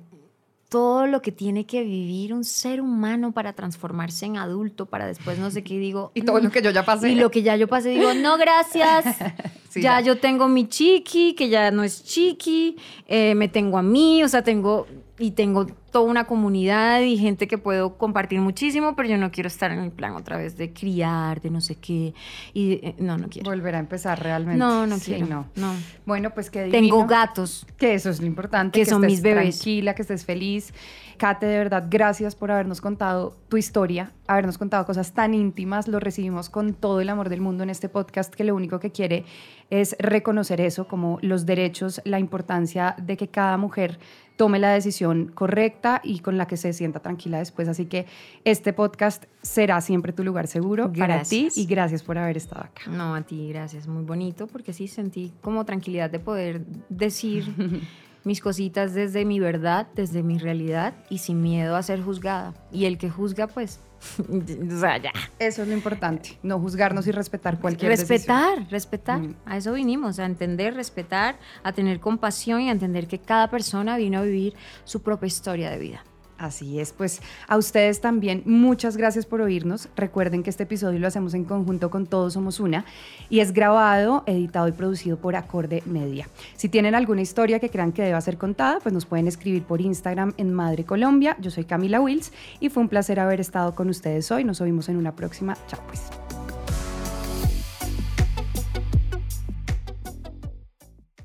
todo 0.71 1.07
lo 1.07 1.21
que 1.21 1.33
tiene 1.33 1.67
que 1.67 1.83
vivir 1.83 2.33
un 2.33 2.45
ser 2.45 2.81
humano 2.81 3.33
para 3.33 3.53
transformarse 3.53 4.25
en 4.25 4.39
adulto, 4.39 4.87
para 4.87 5.07
después 5.07 5.39
no 5.39 5.51
sé 5.51 5.63
qué 5.63 5.79
digo. 5.79 6.13
Y 6.15 6.23
todo 6.23 6.39
"Mm". 6.41 6.45
lo 6.45 6.51
que 6.51 6.63
yo 6.63 6.71
ya 6.71 6.85
pasé. 6.87 7.11
Y 7.11 7.17
lo 7.17 7.31
que 7.31 7.43
ya 7.43 7.57
yo 7.57 7.69
pasé, 7.69 7.91
digo, 7.91 8.15
no, 8.15 8.39
gracias. 8.39 9.05
Sí, 9.71 9.83
ya, 9.83 10.01
ya. 10.01 10.07
yo 10.07 10.19
tengo 10.19 10.49
mi 10.49 10.67
chiqui, 10.69 11.35
que 11.35 11.49
ya 11.49 11.71
no 11.71 11.85
es 11.85 12.03
chiqui, 12.03 12.77
eh, 13.07 13.37
me 13.37 13.47
tengo 13.47 13.79
a 13.79 13.83
mí, 13.83 14.21
o 14.25 14.29
sea, 14.29 14.43
tengo 14.43 14.89
y 15.17 15.31
tengo 15.31 15.67
toda 15.91 16.05
una 16.11 16.25
comunidad 16.25 17.01
y 17.01 17.17
gente 17.19 17.49
que 17.49 17.59
puedo 17.59 17.99
compartir 17.99 18.41
muchísimo, 18.41 18.95
pero 18.97 19.09
yo 19.09 19.17
no 19.19 19.31
quiero 19.31 19.49
estar 19.49 19.71
en 19.73 19.81
el 19.81 19.91
plan 19.91 20.15
otra 20.15 20.37
vez 20.37 20.57
de 20.57 20.73
criar, 20.73 21.41
de 21.41 21.51
no 21.51 21.61
sé 21.61 21.77
qué. 21.77 22.15
Y 22.55 22.73
eh, 22.85 22.95
no, 22.99 23.19
no 23.19 23.29
quiero. 23.29 23.51
Volver 23.51 23.75
a 23.75 23.79
empezar 23.79 24.23
realmente. 24.23 24.59
No, 24.59 24.87
no 24.87 24.97
Sí, 24.99 25.13
quiero. 25.13 25.27
no. 25.27 25.47
no. 25.57 25.73
Bueno, 26.07 26.31
pues 26.31 26.51
que 26.51 26.69
Tengo 26.69 27.07
gatos. 27.07 27.67
Que 27.77 27.95
eso 27.95 28.11
es 28.11 28.21
lo 28.21 28.27
importante. 28.27 28.79
Que 28.79 28.87
son 28.87 29.03
estés 29.05 29.11
mis 29.13 29.23
bebés. 29.23 29.57
Tranquila, 29.59 29.95
que 29.95 30.03
estés 30.03 30.25
feliz. 30.25 30.73
Kate, 31.19 31.45
de 31.45 31.59
verdad, 31.59 31.87
gracias 31.91 32.35
por 32.35 32.51
habernos 32.51 32.81
contado 32.81 33.37
tu 33.51 33.59
historia, 33.59 34.11
habernos 34.27 34.57
contado 34.57 34.87
cosas 34.87 35.13
tan 35.13 35.35
íntimas. 35.35 35.87
Lo 35.87 36.01
recibimos 36.01 36.49
con 36.49 36.73
todo 36.73 37.03
el 37.03 37.11
amor 37.11 37.29
del 37.29 37.43
mundo 37.43 37.63
en 37.63 37.69
este 37.69 37.91
podcast, 37.91 38.35
que 38.35 38.43
lo 38.43 38.55
único 38.55 38.81
que 38.81 38.91
quiere 38.91 39.27
es 39.69 39.97
reconocer 39.99 40.63
eso, 40.63 40.89
como 40.89 41.19
los 41.21 41.45
derechos, 41.45 42.01
la 42.05 42.19
importancia 42.19 42.95
de 43.03 43.19
que 43.19 43.29
cada 43.29 43.59
mujer 43.59 43.99
tome 44.37 44.59
la 44.59 44.71
decisión 44.73 45.31
correcta 45.35 45.80
y 46.05 46.21
con 46.21 46.37
la 46.39 46.47
que 46.47 46.57
se 46.57 46.73
sienta 46.73 47.01
tranquila 47.01 47.39
después. 47.39 47.69
Así 47.69 47.87
que 47.87 48.07
este 48.45 48.73
podcast 48.73 49.25
será 49.43 49.81
siempre 49.81 50.13
tu 50.13 50.23
lugar 50.25 50.47
seguro 50.47 50.93
para 50.93 51.23
ti 51.23 51.43
Gracias. 51.45 51.57
y 51.57 51.67
gracias 51.67 52.03
por 52.03 52.19
haber 52.19 52.37
estado 52.37 52.63
acá. 52.65 52.91
No, 52.91 53.15
a 53.15 53.23
ti, 53.23 53.49
gracias. 53.49 53.87
Muy 53.87 54.05
bonito, 54.05 54.47
porque 54.47 54.73
sí 54.73 54.89
sentí 54.89 55.33
como 55.41 55.65
tranquilidad 55.65 56.11
de 56.11 56.19
poder 56.21 56.65
decir 56.89 57.55
mis 58.25 58.41
cositas 58.41 58.95
desde 58.95 59.25
mi 59.25 59.41
verdad, 59.41 59.87
desde 59.95 60.23
mi 60.23 60.39
realidad 60.39 60.95
y 61.09 61.19
sin 61.19 61.41
miedo 61.43 61.77
a 61.77 61.83
ser 61.83 62.03
juzgada. 62.03 62.55
Y 62.73 62.85
el 62.85 62.99
que 62.99 63.11
juzga, 63.11 63.47
pues, 63.47 63.81
o 64.19 64.81
sea, 64.81 64.99
ya. 64.99 65.13
Eso 65.39 65.63
es 65.63 65.69
lo 65.69 65.75
importante, 65.75 66.39
no 66.43 66.59
juzgarnos 66.59 67.07
y 67.07 67.13
respetar 67.13 67.59
cualquier 67.59 67.91
decisión. 67.91 68.19
Respetar, 68.19 68.71
respetar. 68.71 69.21
Mm. 69.21 69.37
A 69.45 69.57
eso 69.57 69.73
vinimos, 69.73 70.19
a 70.19 70.25
entender, 70.25 70.75
respetar, 70.75 71.39
a 71.63 71.73
tener 71.73 72.01
compasión 72.01 72.61
y 72.63 72.69
a 72.69 72.73
entender 72.73 73.07
que 73.07 73.19
cada 73.19 73.51
persona 73.51 73.97
vino 73.97 74.19
a 74.19 74.23
vivir 74.23 74.55
su 74.85 75.03
propia 75.03 75.27
historia 75.27 75.71
de 75.71 75.79
vida. 75.79 76.05
Así 76.41 76.81
es, 76.81 76.95
pues 76.95 77.21
a 77.49 77.59
ustedes 77.59 78.01
también 78.01 78.43
muchas 78.47 78.97
gracias 78.97 79.27
por 79.27 79.43
oírnos. 79.43 79.91
Recuerden 79.95 80.43
que 80.43 80.49
este 80.49 80.63
episodio 80.63 80.99
lo 80.99 81.07
hacemos 81.07 81.35
en 81.35 81.45
conjunto 81.45 81.91
con 81.91 82.07
Todos 82.07 82.33
Somos 82.33 82.61
Una 82.61 82.87
y 83.29 83.41
es 83.41 83.53
grabado, 83.53 84.25
editado 84.25 84.67
y 84.67 84.73
producido 84.73 85.19
por 85.19 85.37
Acorde 85.37 85.83
Media. 85.85 86.29
Si 86.57 86.71
tienen 86.71 86.95
alguna 86.95 87.21
historia 87.21 87.61
que 87.61 87.69
crean 87.69 87.93
que 87.93 88.03
deba 88.03 88.19
ser 88.23 88.39
contada, 88.39 88.81
pues 88.81 88.95
nos 88.95 89.05
pueden 89.05 89.29
escribir 89.29 89.65
por 89.65 89.83
Instagram 89.83 90.33
en 90.39 90.55
Madre 90.55 90.85
Colombia. 90.85 91.37
Yo 91.41 91.51
soy 91.51 91.65
Camila 91.65 92.01
Wills 92.01 92.33
y 92.59 92.71
fue 92.71 92.83
un 92.83 92.89
placer 92.89 93.21
haber 93.21 93.39
estado 93.41 93.75
con 93.75 93.91
ustedes 93.91 94.31
hoy. 94.31 94.43
Nos 94.43 94.63
oímos 94.63 94.89
en 94.89 94.97
una 94.97 95.15
próxima. 95.15 95.59
Chao 95.69 95.81
pues. 95.89 96.60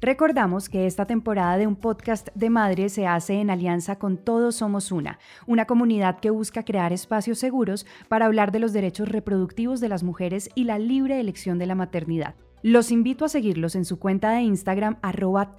Recordamos 0.06 0.70
que 0.70 0.86
esta 0.86 1.08
temporada 1.08 1.58
de 1.58 1.66
un 1.66 1.76
podcast 1.76 2.28
de 2.36 2.51
madre 2.51 2.89
se 2.89 3.08
hace 3.08 3.41
en 3.41 3.49
alianza 3.49 3.95
con 3.95 4.18
Todos 4.18 4.58
Somos 4.58 4.91
Una, 4.91 5.18
una 5.47 5.66
comunidad 5.66 6.20
que 6.20 6.30
busca 6.30 6.62
crear 6.62 6.93
espacios 6.93 7.39
seguros 7.39 7.88
para 8.08 8.28
hablar 8.28 8.51
de 8.51 8.60
los 8.60 8.72
derechos 8.72 9.10
reproductivos 9.10 9.80
de 9.80 9.89
las 9.89 10.03
mujeres 10.03 10.51
y 10.53 10.66
la 10.66 10.78
libre 10.78 11.20
elección 11.20 11.58
de 11.58 11.66
la 11.66 11.74
maternidad. 11.74 12.36
Los 12.62 12.91
invito 12.91 13.26
a 13.26 13.30
seguirlos 13.30 13.76
en 13.76 13.84
su 13.84 13.97
cuenta 13.97 14.30
de 14.34 14.41
Instagram 14.41 14.97
arroba. 15.01 15.56